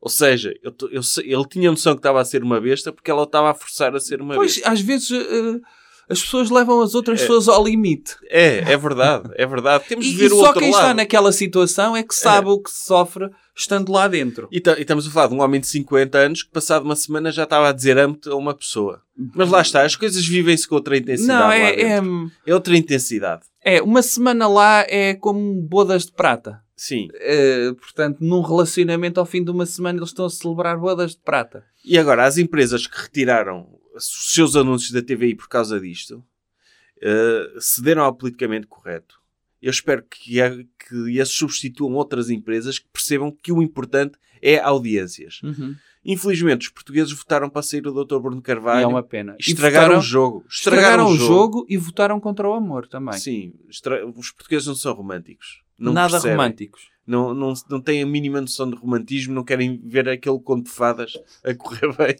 Ou 0.00 0.08
seja, 0.08 0.54
eu 0.62 0.74
eu 0.90 1.02
ele 1.22 1.48
tinha 1.48 1.70
noção 1.70 1.92
que 1.92 1.98
estava 1.98 2.22
a 2.22 2.24
ser 2.24 2.42
uma 2.42 2.58
besta 2.58 2.90
porque 2.90 3.10
ela 3.10 3.20
o 3.20 3.24
estava 3.24 3.50
a 3.50 3.54
forçar 3.54 3.94
a 3.94 4.00
ser 4.00 4.22
uma 4.22 4.34
Pois, 4.36 4.54
besta. 4.54 4.70
às 4.70 4.80
vezes, 4.80 5.10
eh, 5.10 5.60
as 6.08 6.20
pessoas 6.22 6.50
levam 6.50 6.80
as 6.82 6.94
outras 6.94 7.20
pessoas 7.20 7.48
ao 7.48 7.64
limite. 7.64 8.16
É, 8.28 8.72
é 8.72 8.76
verdade, 8.76 9.30
é 9.36 9.46
verdade. 9.46 9.84
Temos 9.88 10.04
de 10.04 10.12
E, 10.12 10.14
ver 10.16 10.24
e 10.24 10.26
o 10.26 10.30
só 10.36 10.46
outro 10.46 10.60
quem 10.60 10.70
lado. 10.70 10.80
está 10.82 10.94
naquela 10.94 11.32
situação 11.32 11.96
é 11.96 12.02
que 12.02 12.14
sabe 12.14 12.48
o 12.48 12.58
que 12.60 12.70
se 12.70 12.86
sofre 12.86 13.30
estando 13.56 13.92
lá 13.92 14.08
dentro. 14.08 14.48
E, 14.50 14.56
e 14.56 14.80
estamos 14.80 15.06
a 15.06 15.10
falar 15.10 15.28
de 15.28 15.34
um 15.34 15.40
homem 15.40 15.60
de 15.60 15.66
50 15.68 16.18
anos 16.18 16.42
que, 16.42 16.50
passado 16.50 16.84
uma 16.84 16.96
semana, 16.96 17.30
já 17.32 17.44
estava 17.44 17.68
a 17.68 17.72
dizer 17.72 17.96
amo-te 17.98 18.28
a 18.28 18.34
uma 18.34 18.52
pessoa. 18.54 19.00
Mas 19.34 19.48
lá 19.48 19.60
está, 19.62 19.82
as 19.82 19.94
coisas 19.96 20.26
vivem-se 20.26 20.66
com 20.68 20.74
outra 20.74 20.96
intensidade. 20.96 21.40
Não, 21.42 21.52
é, 21.52 21.70
é, 21.80 22.00
é 22.46 22.54
outra 22.54 22.76
intensidade. 22.76 23.42
é. 23.62 23.80
Uma 23.80 24.02
semana 24.02 24.48
lá 24.48 24.84
é 24.88 25.14
como 25.14 25.54
bodas 25.62 26.06
de 26.06 26.12
prata. 26.12 26.60
Sim. 26.76 27.06
Eh, 27.14 27.72
portanto, 27.80 28.18
num 28.20 28.40
relacionamento, 28.40 29.20
ao 29.20 29.24
fim 29.26 29.44
de 29.44 29.50
uma 29.52 29.64
semana, 29.64 30.00
eles 30.00 30.08
estão 30.08 30.24
a 30.26 30.30
celebrar 30.30 30.76
bodas 30.76 31.12
de 31.12 31.18
prata. 31.18 31.62
E 31.84 31.96
agora, 31.96 32.24
as 32.26 32.36
empresas 32.36 32.84
que 32.88 33.00
retiraram 33.00 33.68
os 33.94 34.32
seus 34.34 34.56
anúncios 34.56 34.90
da 34.92 35.02
TVI 35.02 35.34
por 35.34 35.48
causa 35.48 35.78
disto 35.80 36.24
eh, 37.00 37.54
cederam 37.60 38.04
ao 38.04 38.14
politicamente 38.14 38.66
correto. 38.66 39.20
Eu 39.62 39.70
espero 39.70 40.02
que, 40.02 40.38
que 40.88 41.20
as 41.20 41.30
substituam 41.30 41.94
outras 41.94 42.28
empresas 42.28 42.78
que 42.78 42.86
percebam 42.92 43.30
que 43.30 43.50
o 43.52 43.62
importante 43.62 44.18
é 44.42 44.58
audiências. 44.58 45.40
Infelizmente, 46.04 46.66
os 46.66 46.68
portugueses 46.68 47.12
votaram 47.14 47.48
para 47.48 47.62
sair 47.62 47.86
o 47.86 48.04
Dr. 48.04 48.18
Bruno 48.18 48.40
E 48.40 48.42
Carvalho. 48.42 48.84
é 48.84 48.86
uma 48.86 49.02
pena. 49.02 49.34
E 49.40 49.42
Estragaram 49.50 49.84
votaram- 49.86 49.98
o 49.98 50.02
jogo. 50.02 50.44
Estragaram 50.50 51.06
o 51.08 51.16
jogo 51.16 51.66
e 51.66 51.78
votaram 51.78 52.20
contra 52.20 52.46
o 52.46 52.52
amor 52.52 52.86
também. 52.86 53.14
Sim, 53.18 53.54
estra- 53.70 54.06
os 54.06 54.30
portugueses 54.30 54.66
não 54.68 54.74
são 54.74 54.92
românticos. 54.92 55.62
Não 55.78 55.94
Nada 55.94 56.10
percebem. 56.12 56.36
românticos. 56.36 56.90
Não, 57.06 57.32
não, 57.34 57.54
não 57.70 57.80
têm 57.80 58.02
a 58.02 58.06
mínima 58.06 58.40
noção 58.40 58.68
de 58.68 58.76
romantismo, 58.76 59.34
não 59.34 59.44
querem 59.44 59.80
ver 59.82 60.06
aquele 60.10 60.38
conto 60.40 60.64
de 60.64 60.70
fadas 60.72 61.14
a 61.42 61.54
correr 61.54 61.88
bem. 61.96 62.16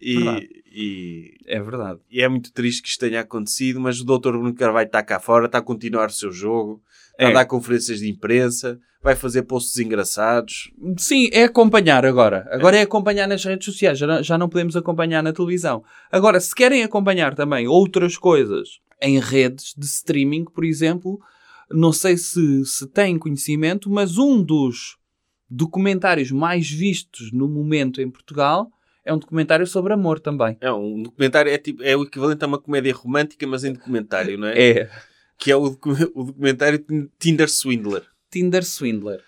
Verdade. 0.00 0.48
E, 0.70 1.34
e, 1.46 1.46
É 1.46 1.60
verdade. 1.60 2.00
e 2.10 2.20
é 2.22 2.28
muito 2.28 2.52
triste 2.52 2.82
que 2.82 2.88
isto 2.88 3.00
tenha 3.00 3.20
acontecido, 3.20 3.80
mas 3.80 4.00
o 4.00 4.04
Dr. 4.04 4.30
Bruno 4.32 4.54
Carvalho 4.54 4.86
está 4.86 5.02
cá 5.02 5.18
fora, 5.18 5.46
está 5.46 5.58
a 5.58 5.62
continuar 5.62 6.08
o 6.08 6.12
seu 6.12 6.30
jogo, 6.30 6.82
está 7.12 7.24
É. 7.24 7.26
a 7.30 7.32
dar 7.34 7.44
conferências 7.46 7.98
de 8.00 8.08
imprensa, 8.08 8.78
vai 9.02 9.14
fazer 9.16 9.42
posts 9.42 9.78
engraçados. 9.78 10.70
Sim, 10.96 11.28
é 11.32 11.44
acompanhar 11.44 12.04
agora. 12.04 12.46
Agora 12.50 12.76
é 12.76 12.82
acompanhar 12.82 13.26
nas 13.28 13.44
redes 13.44 13.64
sociais. 13.64 13.98
Já 13.98 14.06
não, 14.06 14.22
já 14.22 14.36
não 14.38 14.48
podemos 14.48 14.76
acompanhar 14.76 15.22
na 15.22 15.32
televisão. 15.32 15.82
Agora, 16.12 16.40
se 16.40 16.54
querem 16.54 16.82
acompanhar 16.82 17.34
também 17.34 17.66
outras 17.68 18.16
coisas 18.16 18.80
em 19.00 19.18
redes 19.20 19.74
de 19.76 19.86
streaming, 19.86 20.44
por 20.44 20.64
exemplo, 20.64 21.18
não 21.70 21.92
sei 21.92 22.16
se, 22.16 22.64
se 22.66 22.86
têm 22.88 23.18
conhecimento, 23.18 23.88
mas 23.90 24.18
um 24.18 24.42
dos 24.42 24.96
documentários 25.50 26.30
mais 26.30 26.68
vistos 26.70 27.32
no 27.32 27.48
momento 27.48 28.00
em 28.00 28.10
Portugal 28.10 28.70
é 29.08 29.12
um 29.12 29.18
documentário 29.18 29.66
sobre 29.66 29.94
amor 29.94 30.20
também. 30.20 30.58
É 30.60 30.70
um 30.70 31.02
documentário, 31.02 31.50
é, 31.50 31.56
tipo, 31.56 31.82
é 31.82 31.96
o 31.96 32.02
equivalente 32.02 32.44
a 32.44 32.46
uma 32.46 32.58
comédia 32.60 32.94
romântica, 32.94 33.46
mas 33.46 33.64
em 33.64 33.72
documentário, 33.72 34.36
não 34.36 34.48
é? 34.48 34.60
É 34.60 34.90
Que 35.38 35.50
é 35.50 35.56
o, 35.56 35.62
o 36.14 36.24
documentário 36.24 36.84
Tinder 37.18 37.48
Swindler. 37.48 38.04
Tinder 38.30 38.64
Swindler. 38.64 39.22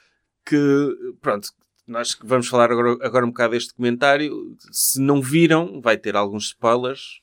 que, 0.44 1.14
pronto, 1.22 1.48
nós 1.86 2.14
vamos 2.22 2.46
falar 2.46 2.70
agora, 2.70 2.98
agora 3.00 3.24
um 3.24 3.30
bocado 3.30 3.52
deste 3.52 3.70
documentário. 3.70 4.54
Se 4.70 5.00
não 5.00 5.22
viram, 5.22 5.80
vai 5.80 5.96
ter 5.96 6.14
alguns 6.14 6.48
spoilers. 6.48 7.22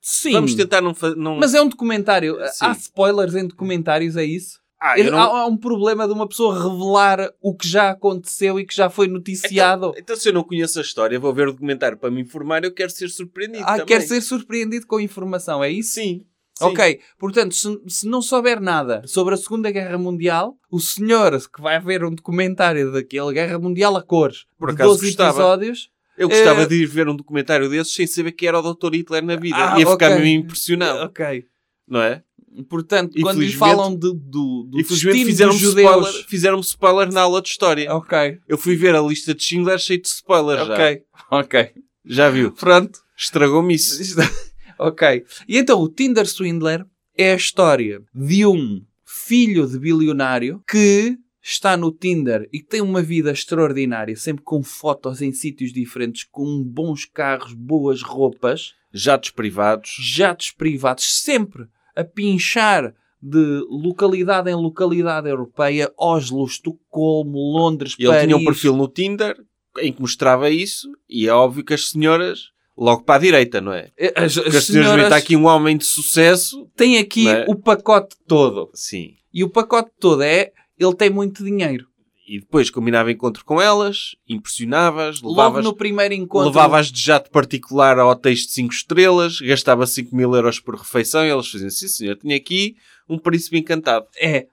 Sim, 0.00 0.32
Vamos 0.32 0.54
tentar 0.54 0.80
não... 0.80 0.94
não... 1.16 1.36
mas 1.36 1.52
é 1.52 1.60
um 1.60 1.68
documentário. 1.68 2.36
Sim. 2.52 2.64
Há 2.64 2.72
spoilers 2.72 3.34
em 3.34 3.46
documentários, 3.46 4.16
é 4.16 4.24
isso? 4.24 4.61
Ah, 4.84 4.96
não- 4.98 5.18
Há, 5.18 5.46
um 5.46 5.56
problema 5.56 6.08
de 6.08 6.12
uma 6.12 6.26
pessoa 6.28 6.54
revelar 6.60 7.30
o 7.40 7.54
que 7.54 7.68
já 7.68 7.90
aconteceu 7.90 8.58
e 8.58 8.66
que 8.66 8.74
já 8.74 8.90
foi 8.90 9.06
noticiado. 9.06 9.86
Então, 9.90 10.00
então, 10.00 10.16
se 10.16 10.28
eu 10.28 10.32
não 10.32 10.42
conheço 10.42 10.78
a 10.80 10.82
história, 10.82 11.20
vou 11.20 11.32
ver 11.32 11.46
o 11.48 11.52
documentário 11.52 11.96
para 11.96 12.10
me 12.10 12.20
informar, 12.20 12.64
eu 12.64 12.72
quero 12.74 12.90
ser 12.90 13.08
surpreendido 13.08 13.62
ah, 13.64 13.72
também. 13.78 13.86
quer 13.86 14.00
ser 14.02 14.20
surpreendido 14.20 14.84
com 14.86 14.98
informação, 14.98 15.62
é 15.62 15.70
isso? 15.70 15.92
Sim. 15.94 16.24
sim. 16.58 16.64
Ok, 16.66 17.00
portanto, 17.16 17.54
se, 17.54 17.80
se 17.86 18.08
não 18.08 18.20
souber 18.20 18.60
nada 18.60 19.02
sobre 19.06 19.34
a 19.34 19.36
Segunda 19.36 19.70
Guerra 19.70 19.96
Mundial, 19.98 20.56
o 20.70 20.80
senhor 20.80 21.38
que 21.54 21.62
vai 21.62 21.78
ver 21.78 22.04
um 22.04 22.10
documentário 22.12 22.90
daquela 22.90 23.32
Guerra 23.32 23.58
Mundial 23.60 23.96
a 23.96 24.02
cores, 24.02 24.46
Por 24.58 24.68
de 24.70 24.74
acaso 24.74 24.90
12 24.94 25.06
gostava. 25.06 25.30
episódios, 25.30 25.90
Eu 26.18 26.28
gostava 26.28 26.62
Eh, 26.62 26.66
de 26.66 26.82
ir 26.82 26.86
ver 26.86 27.08
um 27.08 27.16
documentário 27.16 27.70
desses 27.70 27.94
sem 27.94 28.06
saber 28.06 28.32
que 28.32 28.46
era 28.46 28.58
o 28.60 28.74
Dr. 28.74 28.94
Hitler 28.94 29.24
na 29.24 29.34
vida. 29.36 29.56
Ah, 29.56 29.78
Ia 29.80 29.86
ficar 29.86 30.10
ok. 30.10 30.20
meio 30.20 30.40
impressionado, 30.40 31.04
ok. 31.04 31.46
não 31.88 32.02
é? 32.02 32.22
Portanto, 32.68 33.12
quando 33.20 33.38
lhe 33.40 33.46
Infelizmente- 33.46 33.58
falam 33.58 33.92
de, 33.94 34.12
do, 34.14 34.68
do 34.70 34.80
Infelizmente 34.80 35.32
judeus... 35.32 35.62
spoiler, 35.62 36.12
fizeram 36.28 36.60
spoiler 36.60 37.12
na 37.12 37.22
aula 37.22 37.40
de 37.42 37.48
história. 37.48 37.92
Ok, 37.94 38.38
Eu 38.48 38.58
fui 38.58 38.76
ver 38.76 38.94
a 38.94 39.00
lista 39.00 39.34
de 39.34 39.42
Schindler 39.42 39.78
cheio 39.78 40.00
de 40.00 40.08
spoilers 40.08 40.66
já. 40.66 40.74
ok, 40.74 41.02
ok. 41.30 41.70
Já 42.04 42.28
viu? 42.30 42.52
Pronto. 42.52 42.98
Estragou-me 43.16 43.74
isso. 43.74 44.18
ok. 44.78 45.24
E 45.48 45.56
então 45.58 45.80
o 45.80 45.88
Tinder 45.88 46.26
Swindler 46.26 46.84
é 47.16 47.32
a 47.32 47.36
história 47.36 48.02
de 48.14 48.44
um 48.46 48.82
filho 49.04 49.66
de 49.66 49.78
bilionário 49.78 50.62
que 50.68 51.16
está 51.40 51.76
no 51.76 51.90
Tinder 51.92 52.48
e 52.52 52.58
que 52.60 52.66
tem 52.66 52.80
uma 52.80 53.02
vida 53.02 53.30
extraordinária, 53.32 54.14
sempre 54.16 54.42
com 54.44 54.62
fotos 54.62 55.20
em 55.22 55.32
sítios 55.32 55.72
diferentes, 55.72 56.24
com 56.30 56.62
bons 56.62 57.04
carros, 57.04 57.52
boas 57.52 58.02
roupas, 58.02 58.72
Jatos 58.92 59.30
privados. 59.30 59.94
jatos 59.98 60.50
privados, 60.50 61.04
sempre 61.22 61.66
a 61.94 62.04
pinchar 62.04 62.94
de 63.22 63.64
localidade 63.68 64.50
em 64.50 64.54
localidade 64.54 65.28
europeia, 65.28 65.92
Oslo, 65.96 66.44
Estocolmo, 66.44 67.38
Londres, 67.38 67.94
ele 67.98 68.08
Paris. 68.08 68.24
tinha 68.24 68.36
um 68.36 68.44
perfil 68.44 68.76
no 68.76 68.88
Tinder 68.88 69.36
em 69.78 69.92
que 69.92 70.00
mostrava 70.00 70.50
isso 70.50 70.88
e 71.08 71.28
é 71.28 71.32
óbvio 71.32 71.64
que 71.64 71.72
as 71.72 71.88
senhoras 71.88 72.50
logo 72.76 73.04
para 73.04 73.16
a 73.16 73.18
direita, 73.18 73.60
não 73.60 73.72
é? 73.72 73.90
As, 74.16 74.36
as 74.36 74.42
Porque 74.42 74.56
as 74.56 74.64
senhoras 74.64 75.04
está 75.04 75.16
aqui 75.16 75.36
um 75.36 75.46
homem 75.46 75.76
de 75.76 75.84
sucesso. 75.84 76.68
têm 76.76 76.98
aqui 76.98 77.28
é? 77.28 77.44
o 77.48 77.54
pacote 77.54 78.16
todo. 78.26 78.70
Sim. 78.74 79.14
E 79.32 79.44
o 79.44 79.50
pacote 79.50 79.90
todo 80.00 80.22
é 80.22 80.50
ele 80.78 80.94
tem 80.94 81.10
muito 81.10 81.44
dinheiro. 81.44 81.86
E 82.26 82.38
depois 82.38 82.70
combinava 82.70 83.10
encontro 83.10 83.44
com 83.44 83.60
elas, 83.60 84.14
impressionavas, 84.28 85.20
Logo 85.20 85.34
levavas, 85.34 85.64
no 85.64 85.74
primeiro 85.74 86.14
encontro. 86.14 86.48
levavas 86.48 86.90
de 86.90 87.00
jato 87.00 87.30
particular 87.30 87.98
a 87.98 88.06
hotéis 88.06 88.40
de 88.40 88.52
5 88.52 88.72
estrelas, 88.72 89.40
gastava 89.40 89.86
5 89.86 90.14
mil 90.14 90.32
euros 90.34 90.60
por 90.60 90.76
refeição 90.76 91.24
e 91.24 91.28
elas 91.30 91.50
faziam, 91.50 91.70
sim 91.70 91.88
senhor, 91.88 92.16
tinha 92.16 92.36
aqui 92.36 92.76
um 93.08 93.18
príncipe 93.18 93.58
encantado. 93.58 94.06
É. 94.16 94.46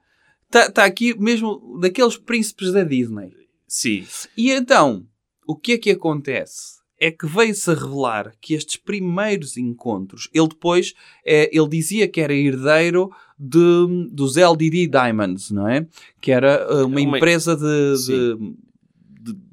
Está 0.48 0.72
tá 0.72 0.84
aqui 0.84 1.18
mesmo 1.20 1.80
daqueles 1.80 2.18
príncipes 2.18 2.72
da 2.72 2.84
Disney. 2.84 3.32
Sim. 3.68 4.06
E 4.36 4.52
então, 4.52 5.06
o 5.48 5.56
que 5.56 5.74
é 5.74 5.78
que 5.78 5.92
acontece? 5.92 6.79
É 7.00 7.10
que 7.12 7.26
veio-se 7.26 7.72
a 7.72 7.74
revelar 7.74 8.34
que 8.42 8.54
estes 8.54 8.76
primeiros 8.76 9.56
encontros, 9.56 10.28
ele 10.34 10.50
depois, 10.50 10.94
é, 11.26 11.50
ele 11.56 11.70
dizia 11.70 12.08
que 12.10 12.20
era 12.20 12.34
herdeiro 12.34 13.10
de, 13.38 14.08
dos 14.12 14.36
LDD 14.36 14.88
Diamonds, 14.88 15.50
não 15.52 15.68
é? 15.68 15.88
Que 16.20 16.32
era 16.32 16.68
uh, 16.70 16.86
uma, 16.86 17.00
Uma- 17.00 17.18
empresa 17.18 17.56
de, 17.56 17.94
de- 18.06 18.60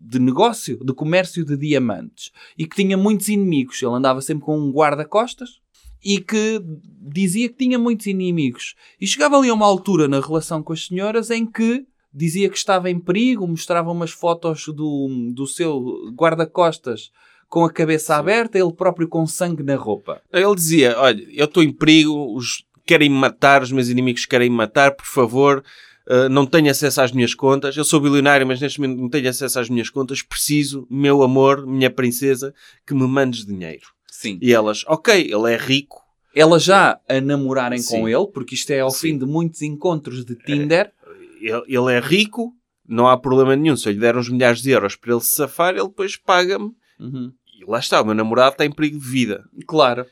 de 0.09 0.19
negócio, 0.21 0.79
de 0.85 0.93
comércio 0.93 1.45
de 1.45 1.57
diamantes. 1.57 2.31
E 2.57 2.65
que 2.67 2.77
tinha 2.77 2.97
muitos 2.97 3.29
inimigos. 3.29 3.83
Ele 3.83 3.93
andava 3.93 4.21
sempre 4.21 4.45
com 4.45 4.57
um 4.59 4.71
guarda-costas 4.71 5.61
e 6.05 6.21
que 6.21 6.61
dizia 7.01 7.49
que 7.49 7.57
tinha 7.57 7.79
muitos 7.79 8.07
inimigos. 8.07 8.75
E 9.01 9.07
chegava 9.07 9.37
ali 9.37 9.49
a 9.49 9.55
uma 9.55 9.67
altura 9.67 10.07
na 10.07 10.21
relação 10.21 10.63
com 10.63 10.73
as 10.73 10.87
senhoras 10.87 11.31
em 11.31 11.45
que 11.45 11.85
dizia 12.15 12.49
que 12.49 12.57
estava 12.57 12.89
em 12.91 12.99
perigo, 13.01 13.47
mostrava 13.47 13.91
umas 13.91 14.11
fotos 14.13 14.67
do, 14.69 15.33
do 15.35 15.47
seu 15.47 16.11
guarda-costas 16.15 17.11
com 17.49 17.65
a 17.65 17.73
cabeça 17.73 18.17
aberta, 18.17 18.59
ele 18.59 18.73
próprio 18.73 19.09
com 19.09 19.27
sangue 19.27 19.63
na 19.63 19.77
roupa. 19.77 20.21
Ele 20.33 20.55
dizia, 20.55 20.99
olha, 20.99 21.25
eu 21.33 21.45
estou 21.45 21.63
em 21.63 21.73
perigo, 21.73 22.35
os 22.35 22.65
querem 22.85 23.09
me 23.09 23.17
matar, 23.17 23.63
os 23.63 23.73
meus 23.73 23.89
inimigos 23.89 24.25
querem 24.27 24.49
me 24.49 24.57
matar, 24.57 24.93
por 24.93 25.07
favor, 25.07 25.65
uh, 26.09 26.29
não 26.29 26.47
tenho 26.47 26.71
acesso 26.71 27.01
às 27.01 27.13
minhas 27.13 27.35
contas. 27.35 27.77
Eu 27.77 27.85
sou 27.85 28.01
bilionário, 28.01 28.47
mas 28.47 28.61
neste 28.61 28.81
momento 28.81 29.01
não 29.01 29.09
tenho 29.09 29.29
acesso 29.29 29.59
às 29.59 29.69
minhas 29.69 29.91
contas. 29.91 30.23
Preciso, 30.23 30.87
meu 30.89 31.23
amor, 31.23 31.67
minha 31.67 31.91
princesa, 31.91 32.55
que 32.87 32.95
me 32.95 33.07
mandes 33.07 33.45
dinheiro. 33.45 33.87
Sim. 34.07 34.39
E 34.41 34.53
elas, 34.53 34.85
ok, 34.87 35.15
ele 35.15 35.53
é 35.53 35.57
rico, 35.57 36.03
Ela 36.35 36.59
já 36.59 36.99
a 37.09 37.21
namorarem 37.21 37.79
Sim. 37.79 38.01
com 38.01 38.09
ele, 38.09 38.27
porque 38.33 38.55
isto 38.55 38.71
é 38.71 38.81
ao 38.81 38.91
Sim. 38.91 39.09
fim 39.09 39.19
de 39.19 39.27
muitos 39.27 39.63
encontros 39.63 40.25
de 40.25 40.37
Tinder. 40.37 40.93
ele, 41.41 41.63
ele 41.67 41.93
é 41.93 42.01
rico, 42.01 42.55
não 42.89 43.09
há 43.09 43.17
problema 43.17 43.57
nenhum. 43.57 43.77
Se 43.77 43.89
eu 43.89 43.93
lhe 43.93 43.99
der 43.99 44.17
uns 44.17 44.29
milhares 44.29 44.63
de 44.63 44.71
euros 44.71 44.97
para 44.97 45.13
ele 45.13 45.21
se 45.21 45.35
safar, 45.35 45.75
ele 45.75 45.89
depois 45.89 46.17
paga-me. 46.17 46.73
Uhum. 46.99 47.33
E 47.61 47.65
lá 47.71 47.79
está, 47.79 48.01
o 48.01 48.05
meu 48.05 48.15
namorado 48.15 48.53
está 48.53 48.65
em 48.65 48.71
perigo 48.73 48.99
de 48.99 49.07
vida. 49.09 49.45
Claro. 49.67 50.07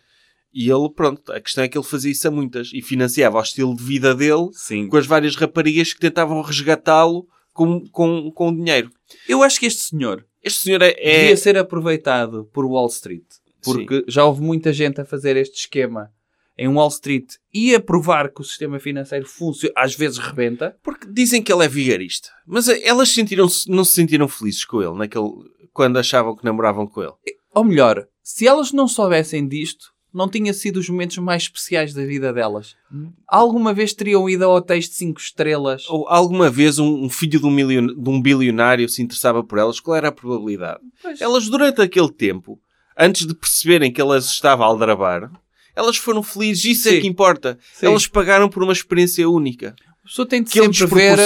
E 0.52 0.70
ele, 0.70 0.88
pronto, 0.94 1.32
a 1.32 1.40
questão 1.40 1.64
é 1.64 1.68
que 1.68 1.76
ele 1.76 1.84
fazia 1.84 2.12
isso 2.12 2.28
a 2.28 2.30
muitas 2.30 2.70
e 2.72 2.80
financiava 2.80 3.38
o 3.38 3.42
estilo 3.42 3.74
de 3.74 3.82
vida 3.82 4.14
dele 4.14 4.50
Sim. 4.52 4.86
com 4.88 4.96
as 4.96 5.06
várias 5.06 5.34
raparigas 5.34 5.92
que 5.92 6.00
tentavam 6.00 6.40
resgatá-lo 6.42 7.26
com, 7.52 7.80
com, 7.88 8.30
com 8.30 8.54
dinheiro. 8.54 8.90
Eu 9.28 9.42
acho 9.42 9.58
que 9.58 9.66
este 9.66 9.82
senhor 9.82 10.24
Este 10.42 10.60
senhor 10.60 10.80
é. 10.82 10.94
é- 10.98 11.20
devia 11.20 11.36
ser 11.36 11.56
aproveitado 11.58 12.44
por 12.52 12.64
Wall 12.64 12.86
Street. 12.86 13.24
Porque 13.64 14.04
já 14.06 14.24
houve 14.24 14.42
muita 14.42 14.72
gente 14.72 15.00
a 15.00 15.04
fazer 15.04 15.36
este 15.36 15.60
esquema 15.60 16.10
em 16.56 16.68
Wall 16.68 16.88
Street 16.88 17.34
e 17.52 17.74
a 17.74 17.80
provar 17.80 18.28
que 18.32 18.40
o 18.40 18.44
sistema 18.44 18.78
financeiro 18.78 19.26
funciona, 19.26 19.74
às 19.76 19.96
vezes 19.96 20.18
rebenta. 20.18 20.76
Porque 20.84 21.06
dizem 21.10 21.42
que 21.42 21.52
ele 21.52 21.64
é 21.64 21.68
vigarista. 21.68 22.28
Mas 22.46 22.68
eh, 22.68 22.80
elas 22.84 23.08
sentiram 23.08 23.48
não 23.66 23.84
se 23.84 23.92
sentiram 23.94 24.28
felizes 24.28 24.64
com 24.64 24.80
ele 24.82 24.94
naquele, 24.94 25.30
quando 25.74 25.98
achavam 25.98 26.34
que 26.34 26.44
namoravam 26.44 26.86
com 26.86 27.02
ele. 27.02 27.12
Ou 27.52 27.64
melhor, 27.64 28.06
se 28.22 28.46
elas 28.46 28.72
não 28.72 28.88
soubessem 28.88 29.46
disto, 29.46 29.92
não 30.12 30.28
tinha 30.28 30.54
sido 30.54 30.76
os 30.78 30.88
momentos 30.88 31.18
mais 31.18 31.42
especiais 31.42 31.92
da 31.92 32.06
vida 32.06 32.32
delas? 32.32 32.76
Alguma 33.26 33.74
vez 33.74 33.92
teriam 33.92 34.30
ido 34.30 34.44
a 34.44 34.48
hotéis 34.48 34.88
de 34.88 34.94
5 34.94 35.20
estrelas? 35.20 35.84
Ou 35.88 36.08
alguma 36.08 36.48
vez 36.48 36.78
um, 36.78 37.04
um 37.04 37.10
filho 37.10 37.40
de 37.40 37.46
um, 37.46 37.86
de 37.86 38.08
um 38.08 38.22
bilionário 38.22 38.88
se 38.88 39.02
interessava 39.02 39.42
por 39.42 39.58
elas? 39.58 39.80
Qual 39.80 39.96
era 39.96 40.08
a 40.08 40.12
probabilidade? 40.12 40.80
Pois. 41.02 41.20
Elas, 41.20 41.48
durante 41.48 41.82
aquele 41.82 42.10
tempo, 42.10 42.58
antes 42.96 43.26
de 43.26 43.34
perceberem 43.34 43.92
que 43.92 44.00
elas 44.00 44.26
estavam 44.26 44.64
a 44.64 44.68
aldrabar, 44.68 45.30
elas 45.74 45.96
foram 45.96 46.22
felizes. 46.22 46.64
Isso 46.64 46.88
é 46.88 46.92
Sim. 46.92 47.00
que 47.00 47.08
importa. 47.08 47.58
Sim. 47.72 47.86
Elas 47.86 48.06
pagaram 48.06 48.48
por 48.48 48.62
uma 48.62 48.72
experiência 48.72 49.28
única. 49.28 49.74
A 50.04 50.06
pessoa 50.06 50.28
tem 50.28 50.42
de 50.42 50.50
Que 50.50 50.62
sempre 50.62 50.86
ver 50.86 51.18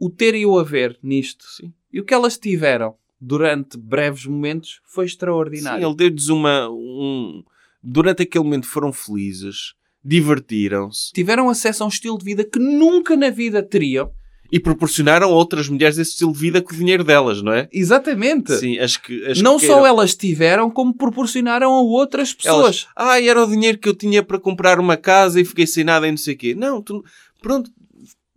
o 0.00 0.10
ter 0.10 0.34
e 0.34 0.44
o 0.44 0.58
haver 0.58 0.98
nisto. 1.00 1.44
Sim. 1.56 1.72
E 1.92 2.00
o 2.00 2.04
que 2.04 2.12
elas 2.12 2.36
tiveram 2.36 2.96
durante 3.20 3.76
breves 3.78 4.26
momentos 4.26 4.80
foi 4.84 5.06
Sim, 5.06 5.12
extraordinário. 5.12 5.86
ele 5.86 5.96
deu-lhes 5.96 6.28
uma... 6.28 6.68
Um... 6.70 7.42
Durante 7.82 8.22
aquele 8.22 8.44
momento 8.44 8.66
foram 8.66 8.92
felizes, 8.92 9.74
divertiram-se 10.02 11.12
Tiveram 11.12 11.48
acesso 11.50 11.82
a 11.82 11.86
um 11.86 11.90
estilo 11.90 12.18
de 12.18 12.24
vida 12.24 12.44
que 12.44 12.58
nunca 12.58 13.16
na 13.16 13.28
vida 13.30 13.62
teriam. 13.62 14.10
e 14.52 14.58
proporcionaram 14.60 15.28
a 15.28 15.34
outras 15.34 15.68
mulheres 15.68 15.98
esse 15.98 16.12
estilo 16.12 16.32
de 16.32 16.38
vida 16.38 16.62
com 16.62 16.72
o 16.72 16.76
dinheiro 16.76 17.02
delas, 17.04 17.42
não 17.42 17.52
é? 17.52 17.68
Exatamente. 17.72 18.54
Sim, 18.56 18.78
as 18.78 18.96
que, 18.96 19.24
as 19.26 19.40
Não 19.42 19.58
que 19.58 19.66
só 19.66 19.74
eram- 19.78 19.86
elas 19.86 20.14
tiveram, 20.14 20.70
como 20.70 20.94
proporcionaram 20.94 21.72
a 21.72 21.82
outras 21.82 22.32
pessoas. 22.32 22.86
Elas, 22.86 22.86
ah, 22.94 23.20
era 23.20 23.42
o 23.44 23.50
dinheiro 23.50 23.78
que 23.78 23.88
eu 23.88 23.94
tinha 23.94 24.22
para 24.22 24.38
comprar 24.38 24.78
uma 24.78 24.96
casa 24.96 25.40
e 25.40 25.44
fiquei 25.44 25.66
sem 25.66 25.82
nada 25.84 26.06
e 26.06 26.10
não 26.10 26.18
sei 26.18 26.34
o 26.34 26.38
quê. 26.38 26.54
Não, 26.54 26.80
tu, 26.80 27.04
pronto, 27.42 27.70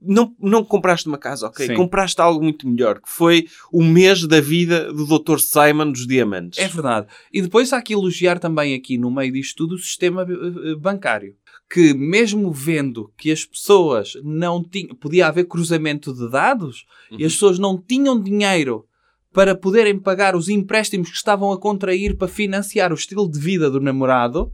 não, 0.07 0.35
não 0.39 0.63
compraste 0.63 1.07
uma 1.07 1.17
casa, 1.17 1.47
ok? 1.47 1.67
Sim. 1.67 1.75
Compraste 1.75 2.19
algo 2.21 2.41
muito 2.43 2.67
melhor, 2.67 2.99
que 2.99 3.09
foi 3.09 3.47
o 3.71 3.83
mês 3.83 4.25
da 4.25 4.39
vida 4.39 4.91
do 4.91 5.05
Dr. 5.05 5.39
Simon 5.39 5.91
dos 5.91 6.07
Diamantes. 6.07 6.59
É 6.59 6.67
verdade. 6.67 7.07
E 7.31 7.41
depois 7.41 7.73
há 7.73 7.81
que 7.81 7.93
elogiar 7.93 8.39
também 8.39 8.73
aqui 8.73 8.97
no 8.97 9.11
meio 9.11 9.33
disto 9.33 9.57
tudo 9.57 9.75
o 9.75 9.79
sistema 9.79 10.23
eh, 10.23 10.71
eh, 10.71 10.75
bancário. 10.75 11.35
Que 11.69 11.93
mesmo 11.93 12.51
vendo 12.51 13.11
que 13.17 13.31
as 13.31 13.43
pessoas 13.43 14.13
não 14.23 14.63
tinham... 14.63 14.95
Podia 14.95 15.27
haver 15.27 15.45
cruzamento 15.45 16.13
de 16.13 16.29
dados 16.29 16.85
e 17.11 17.25
as 17.25 17.33
pessoas 17.33 17.59
não 17.59 17.77
tinham 17.77 18.21
dinheiro 18.21 18.85
para 19.33 19.53
poderem 19.53 19.99
pagar 19.99 20.35
os 20.35 20.49
empréstimos 20.49 21.09
que 21.09 21.15
estavam 21.15 21.51
a 21.51 21.59
contrair 21.59 22.17
para 22.17 22.27
financiar 22.27 22.91
o 22.91 22.95
estilo 22.95 23.29
de 23.29 23.39
vida 23.39 23.69
do 23.69 23.79
namorado, 23.79 24.51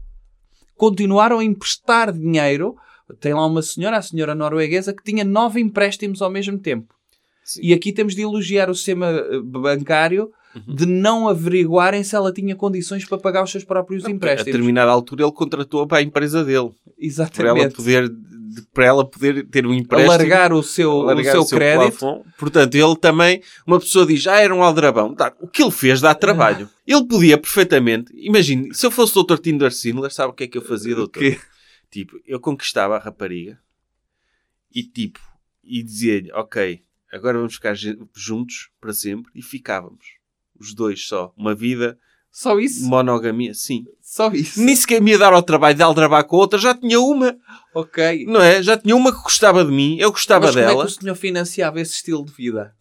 continuaram 0.76 1.38
a 1.38 1.44
emprestar 1.44 2.12
dinheiro. 2.12 2.76
Tem 3.20 3.34
lá 3.34 3.46
uma 3.46 3.62
senhora, 3.62 3.98
a 3.98 4.02
senhora 4.02 4.34
norueguesa, 4.34 4.92
que 4.94 5.02
tinha 5.02 5.24
nove 5.24 5.60
empréstimos 5.60 6.22
ao 6.22 6.30
mesmo 6.30 6.58
tempo. 6.58 6.94
Sim. 7.44 7.60
E 7.62 7.74
aqui 7.74 7.92
temos 7.92 8.14
de 8.14 8.22
elogiar 8.22 8.70
o 8.70 8.74
sistema 8.74 9.06
eh, 9.08 9.40
bancário 9.42 10.30
de 10.68 10.86
não 10.86 11.28
averiguarem 11.28 12.02
se 12.04 12.14
ela 12.14 12.32
tinha 12.32 12.54
condições 12.54 13.04
para 13.04 13.18
pagar 13.18 13.42
os 13.42 13.50
seus 13.50 13.64
próprios 13.64 14.04
A 14.06 14.10
empréstimos. 14.10 14.46
determinada 14.46 14.90
altura 14.90 15.24
ele 15.24 15.32
contratou 15.32 15.86
para 15.86 15.98
a 15.98 16.02
empresa 16.02 16.44
dele. 16.44 16.70
Para 16.70 17.48
ela 17.48 17.58
Exatamente. 17.58 17.74
poder, 17.74 18.08
de- 18.08 18.62
para 18.72 18.84
ela 18.86 19.04
poder 19.04 19.46
ter 19.48 19.66
um 19.66 19.74
empréstimo. 19.74 20.12
Alargar 20.12 20.52
o 20.52 20.62
seu, 20.62 20.90
alargar 21.02 21.38
o 21.40 21.42
seu 21.44 21.58
crédito. 21.58 21.98
plafond. 21.98 22.22
Portanto, 22.38 22.74
ele 22.76 22.96
também, 22.96 23.42
uma 23.66 23.80
pessoa 23.80 24.06
diz, 24.06 24.24
ah, 24.28 24.38
era 24.40 24.54
um 24.54 24.62
aldrabão. 24.62 25.12
Tá, 25.12 25.34
o 25.40 25.48
que 25.48 25.60
ele 25.60 25.72
fez 25.72 26.00
dá 26.00 26.14
trabalho. 26.14 26.70
Ele 26.86 27.04
podia 27.06 27.36
perfeitamente, 27.38 28.12
imagine, 28.14 28.72
se 28.74 28.84
eu 28.86 28.90
fosse 28.90 29.18
o 29.18 29.22
Dr. 29.22 29.38
Tinder 29.38 29.72
Sindler, 29.72 30.12
sabe 30.12 30.30
o 30.30 30.34
que 30.34 30.44
é 30.44 30.46
que 30.46 30.58
eu 30.58 30.62
fazia, 30.62 30.94
doutor? 30.94 31.18
quê? 31.18 31.38
Tipo, 31.94 32.20
eu 32.26 32.40
conquistava 32.40 32.96
a 32.96 32.98
rapariga 32.98 33.56
e 34.74 34.82
tipo, 34.82 35.20
e 35.62 35.80
dizia-lhe, 35.80 36.32
ok, 36.32 36.82
agora 37.12 37.38
vamos 37.38 37.54
ficar 37.54 37.76
juntos 38.12 38.68
para 38.80 38.92
sempre 38.92 39.30
e 39.32 39.40
ficávamos. 39.40 40.04
Os 40.58 40.74
dois 40.74 41.06
só. 41.06 41.32
Uma 41.36 41.54
vida, 41.54 41.96
Só 42.32 42.58
isso? 42.58 42.84
monogamia, 42.88 43.54
sim. 43.54 43.84
Só 44.00 44.28
isso? 44.32 44.60
Nem 44.60 44.74
sequer 44.74 45.00
me 45.00 45.12
ia 45.12 45.18
dar 45.18 45.32
ao 45.32 45.42
trabalho 45.44 45.76
de 45.76 45.84
aldrabar 45.84 46.24
com 46.24 46.34
a 46.34 46.40
outra, 46.40 46.58
já 46.58 46.74
tinha 46.74 46.98
uma, 47.00 47.38
Ok. 47.72 48.26
não 48.26 48.40
é? 48.42 48.60
Já 48.60 48.76
tinha 48.76 48.96
uma 48.96 49.12
que 49.14 49.22
gostava 49.22 49.64
de 49.64 49.70
mim, 49.70 49.96
eu 50.00 50.10
gostava 50.10 50.46
Mas 50.46 50.56
como 50.56 50.64
é 50.64 50.68
dela. 50.68 50.84
que 50.84 50.90
o 50.90 50.94
senhor 51.00 51.14
financiava 51.14 51.80
esse 51.80 51.92
estilo 51.94 52.24
de 52.24 52.32
vida? 52.32 52.74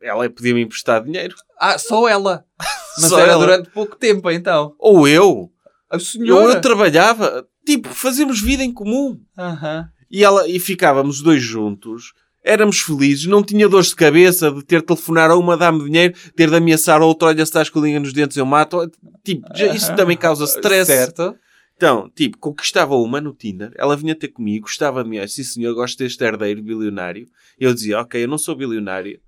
Ela 0.00 0.30
podia-me 0.30 0.62
emprestar 0.62 1.02
dinheiro. 1.04 1.34
Ah, 1.58 1.76
só 1.78 2.08
ela. 2.08 2.46
Mas 3.00 3.10
Só 3.10 3.18
era 3.18 3.32
ela. 3.32 3.40
durante 3.44 3.68
pouco 3.70 3.96
tempo, 3.96 4.30
então. 4.30 4.74
Ou 4.78 5.06
eu. 5.06 5.50
A 5.90 5.98
senhora. 5.98 6.54
eu 6.54 6.60
trabalhava. 6.62 7.46
Tipo, 7.64 7.88
fazíamos 7.88 8.40
vida 8.40 8.62
em 8.62 8.72
comum. 8.72 9.20
Aham. 9.38 9.88
E, 10.10 10.22
ela, 10.22 10.46
e 10.48 10.58
ficávamos 10.58 11.20
dois 11.22 11.42
juntos. 11.42 12.12
Éramos 12.44 12.78
felizes. 12.80 13.24
Não 13.26 13.42
tinha 13.42 13.68
dores 13.68 13.88
de 13.88 13.96
cabeça 13.96 14.50
de 14.50 14.62
ter 14.62 14.80
de 14.80 14.86
telefonar 14.86 15.30
a 15.30 15.36
uma, 15.36 15.56
dá-me 15.56 15.82
dinheiro, 15.84 16.14
ter 16.36 16.50
de 16.50 16.56
ameaçar 16.56 17.00
a 17.00 17.04
outra, 17.04 17.28
olha, 17.28 17.38
se 17.38 17.42
estás 17.44 17.70
com 17.70 17.78
a 17.80 17.82
linha 17.82 17.98
nos 17.98 18.12
dentes, 18.12 18.36
eu 18.36 18.44
mato. 18.44 18.90
Tipo, 19.24 19.48
já- 19.56 19.72
isso 19.74 19.94
também 19.96 20.16
causa 20.16 20.44
stress. 20.44 20.86
Certo. 20.86 21.34
Então, 21.76 22.08
tipo, 22.14 22.38
conquistava 22.38 22.94
uma 22.96 23.20
no 23.20 23.32
Tinder, 23.32 23.72
ela 23.76 23.96
vinha 23.96 24.14
ter 24.14 24.28
comigo, 24.28 24.66
gostava 24.66 25.02
de 25.02 25.10
mim, 25.10 25.18
"Ah, 25.18 25.26
sim 25.26 25.42
senhor, 25.42 25.74
gosto 25.74 25.98
deste 25.98 26.22
herdeiro 26.22 26.62
bilionário. 26.62 27.26
Eu 27.58 27.74
dizia, 27.74 27.98
ok, 28.00 28.22
eu 28.22 28.28
não 28.28 28.38
sou 28.38 28.54
bilionário, 28.54 29.18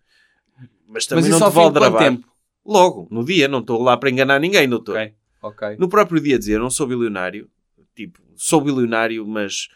mas 0.86 1.06
também 1.06 1.24
Mas 1.24 1.40
não 1.40 1.50
te 1.50 1.52
vou 1.54 1.64
aldrabar. 1.64 2.04
tempo? 2.04 2.28
Logo, 2.64 3.08
no 3.10 3.24
dia, 3.24 3.48
não 3.48 3.60
estou 3.60 3.82
lá 3.82 3.96
para 3.96 4.10
enganar 4.10 4.38
ninguém, 4.38 4.68
doutor. 4.68 4.96
Ok. 4.96 5.14
Ok. 5.42 5.76
No 5.78 5.88
próprio 5.88 6.20
dia 6.20 6.38
dizer, 6.38 6.58
não 6.60 6.70
sou 6.70 6.86
bilionário, 6.86 7.48
tipo, 7.96 8.20
sou 8.36 8.60
bilionário, 8.60 9.26
mas... 9.26 9.68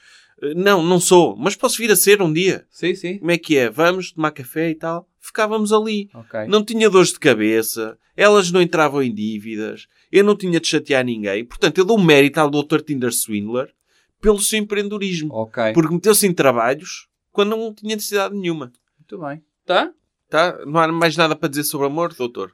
eh, 0.42 0.54
Não, 0.54 0.82
não 0.82 1.00
sou, 1.00 1.34
mas 1.36 1.56
posso 1.56 1.78
vir 1.78 1.90
a 1.90 1.96
ser 1.96 2.20
um 2.22 2.32
dia. 2.32 2.66
Sim, 2.70 2.94
sim. 2.94 3.18
Como 3.18 3.30
é 3.30 3.38
que 3.38 3.56
é? 3.56 3.68
Vamos 3.70 4.12
tomar 4.12 4.30
café 4.32 4.70
e 4.70 4.74
tal. 4.74 5.08
Ficávamos 5.18 5.72
ali. 5.72 6.08
Ok. 6.14 6.46
Não 6.48 6.64
tinha 6.64 6.88
dores 6.90 7.12
de 7.12 7.18
cabeça, 7.18 7.98
elas 8.16 8.50
não 8.50 8.60
entravam 8.62 9.02
em 9.02 9.12
dívidas, 9.14 9.86
eu 10.12 10.22
não 10.24 10.34
tinha 10.36 10.58
de 10.60 10.66
chatear 10.68 11.04
ninguém. 11.04 11.44
Portanto, 11.44 11.78
eu 11.78 11.84
dou 11.84 11.98
mérito 11.98 12.38
ao 12.40 12.50
Dr. 12.50 12.80
Tinder 12.80 13.12
Swindler 13.12 13.72
pelo 14.20 14.38
seu 14.40 14.58
empreendedorismo. 14.58 15.32
Ok. 15.34 15.72
Porque 15.72 15.92
meteu-se 15.94 16.26
em 16.26 16.32
trabalhos 16.34 17.08
quando 17.32 17.50
não 17.50 17.72
tinha 17.74 17.96
necessidade 17.96 18.34
nenhuma. 18.34 18.72
Muito 18.98 19.18
bem. 19.26 19.42
Tá? 19.64 19.90
Tá? 20.28 20.58
Não 20.66 20.78
há 20.80 20.88
mais 20.90 21.16
nada 21.16 21.34
para 21.36 21.48
dizer 21.48 21.64
sobre 21.64 21.86
amor, 21.86 22.12
doutor? 22.14 22.52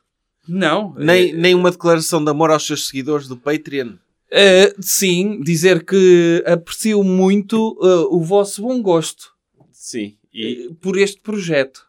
Não. 0.48 0.94
Nem, 0.96 1.31
Eh, 1.31 1.33
nem 1.33 1.55
uma 1.55 1.70
declaração 1.70 2.22
de 2.22 2.31
amor 2.31 2.50
aos 2.50 2.66
seus 2.66 2.87
seguidores 2.87 3.26
do 3.26 3.37
Patreon? 3.37 3.94
Eh, 4.30 4.74
sim, 4.80 5.40
dizer 5.40 5.84
que 5.84 6.42
aprecio 6.46 7.02
muito 7.04 7.78
eh, 7.82 8.06
o 8.10 8.20
vosso 8.20 8.62
bom 8.62 8.82
gosto 8.82 9.36
Sim. 9.86 10.18
E, 10.34 10.66
eh, 10.66 10.74
por 10.80 10.98
este 10.98 11.20
projeto. 11.20 11.86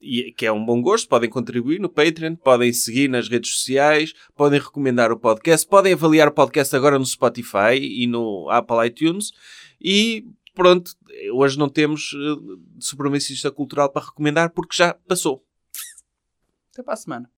e 0.00 0.32
que 0.32 0.44
é 0.46 0.52
um 0.52 0.64
bom 0.64 0.80
gosto, 0.82 1.08
podem 1.08 1.30
contribuir 1.30 1.80
no 1.80 1.88
Patreon, 1.88 2.36
podem 2.36 2.72
seguir 2.72 3.08
nas 3.08 3.28
redes 3.28 3.54
sociais, 3.54 4.12
podem 4.36 4.60
recomendar 4.60 5.10
o 5.10 5.18
podcast, 5.18 5.66
podem 5.66 5.94
avaliar 5.94 6.28
o 6.28 6.32
podcast 6.32 6.76
agora 6.76 6.98
no 6.98 7.06
Spotify 7.06 7.78
e 7.80 8.06
no 8.06 8.48
Apple 8.50 8.86
iTunes. 8.86 9.32
E 9.80 10.26
pronto, 10.54 10.92
hoje 11.32 11.58
não 11.58 11.68
temos 11.68 12.12
uh, 12.12 12.60
supremacista 12.78 13.50
cultural 13.50 13.90
para 13.90 14.06
recomendar 14.06 14.50
porque 14.50 14.76
já 14.76 14.94
passou. 14.94 15.44
Até 16.72 16.82
para 16.82 16.94
a 16.94 16.96
semana. 16.96 17.37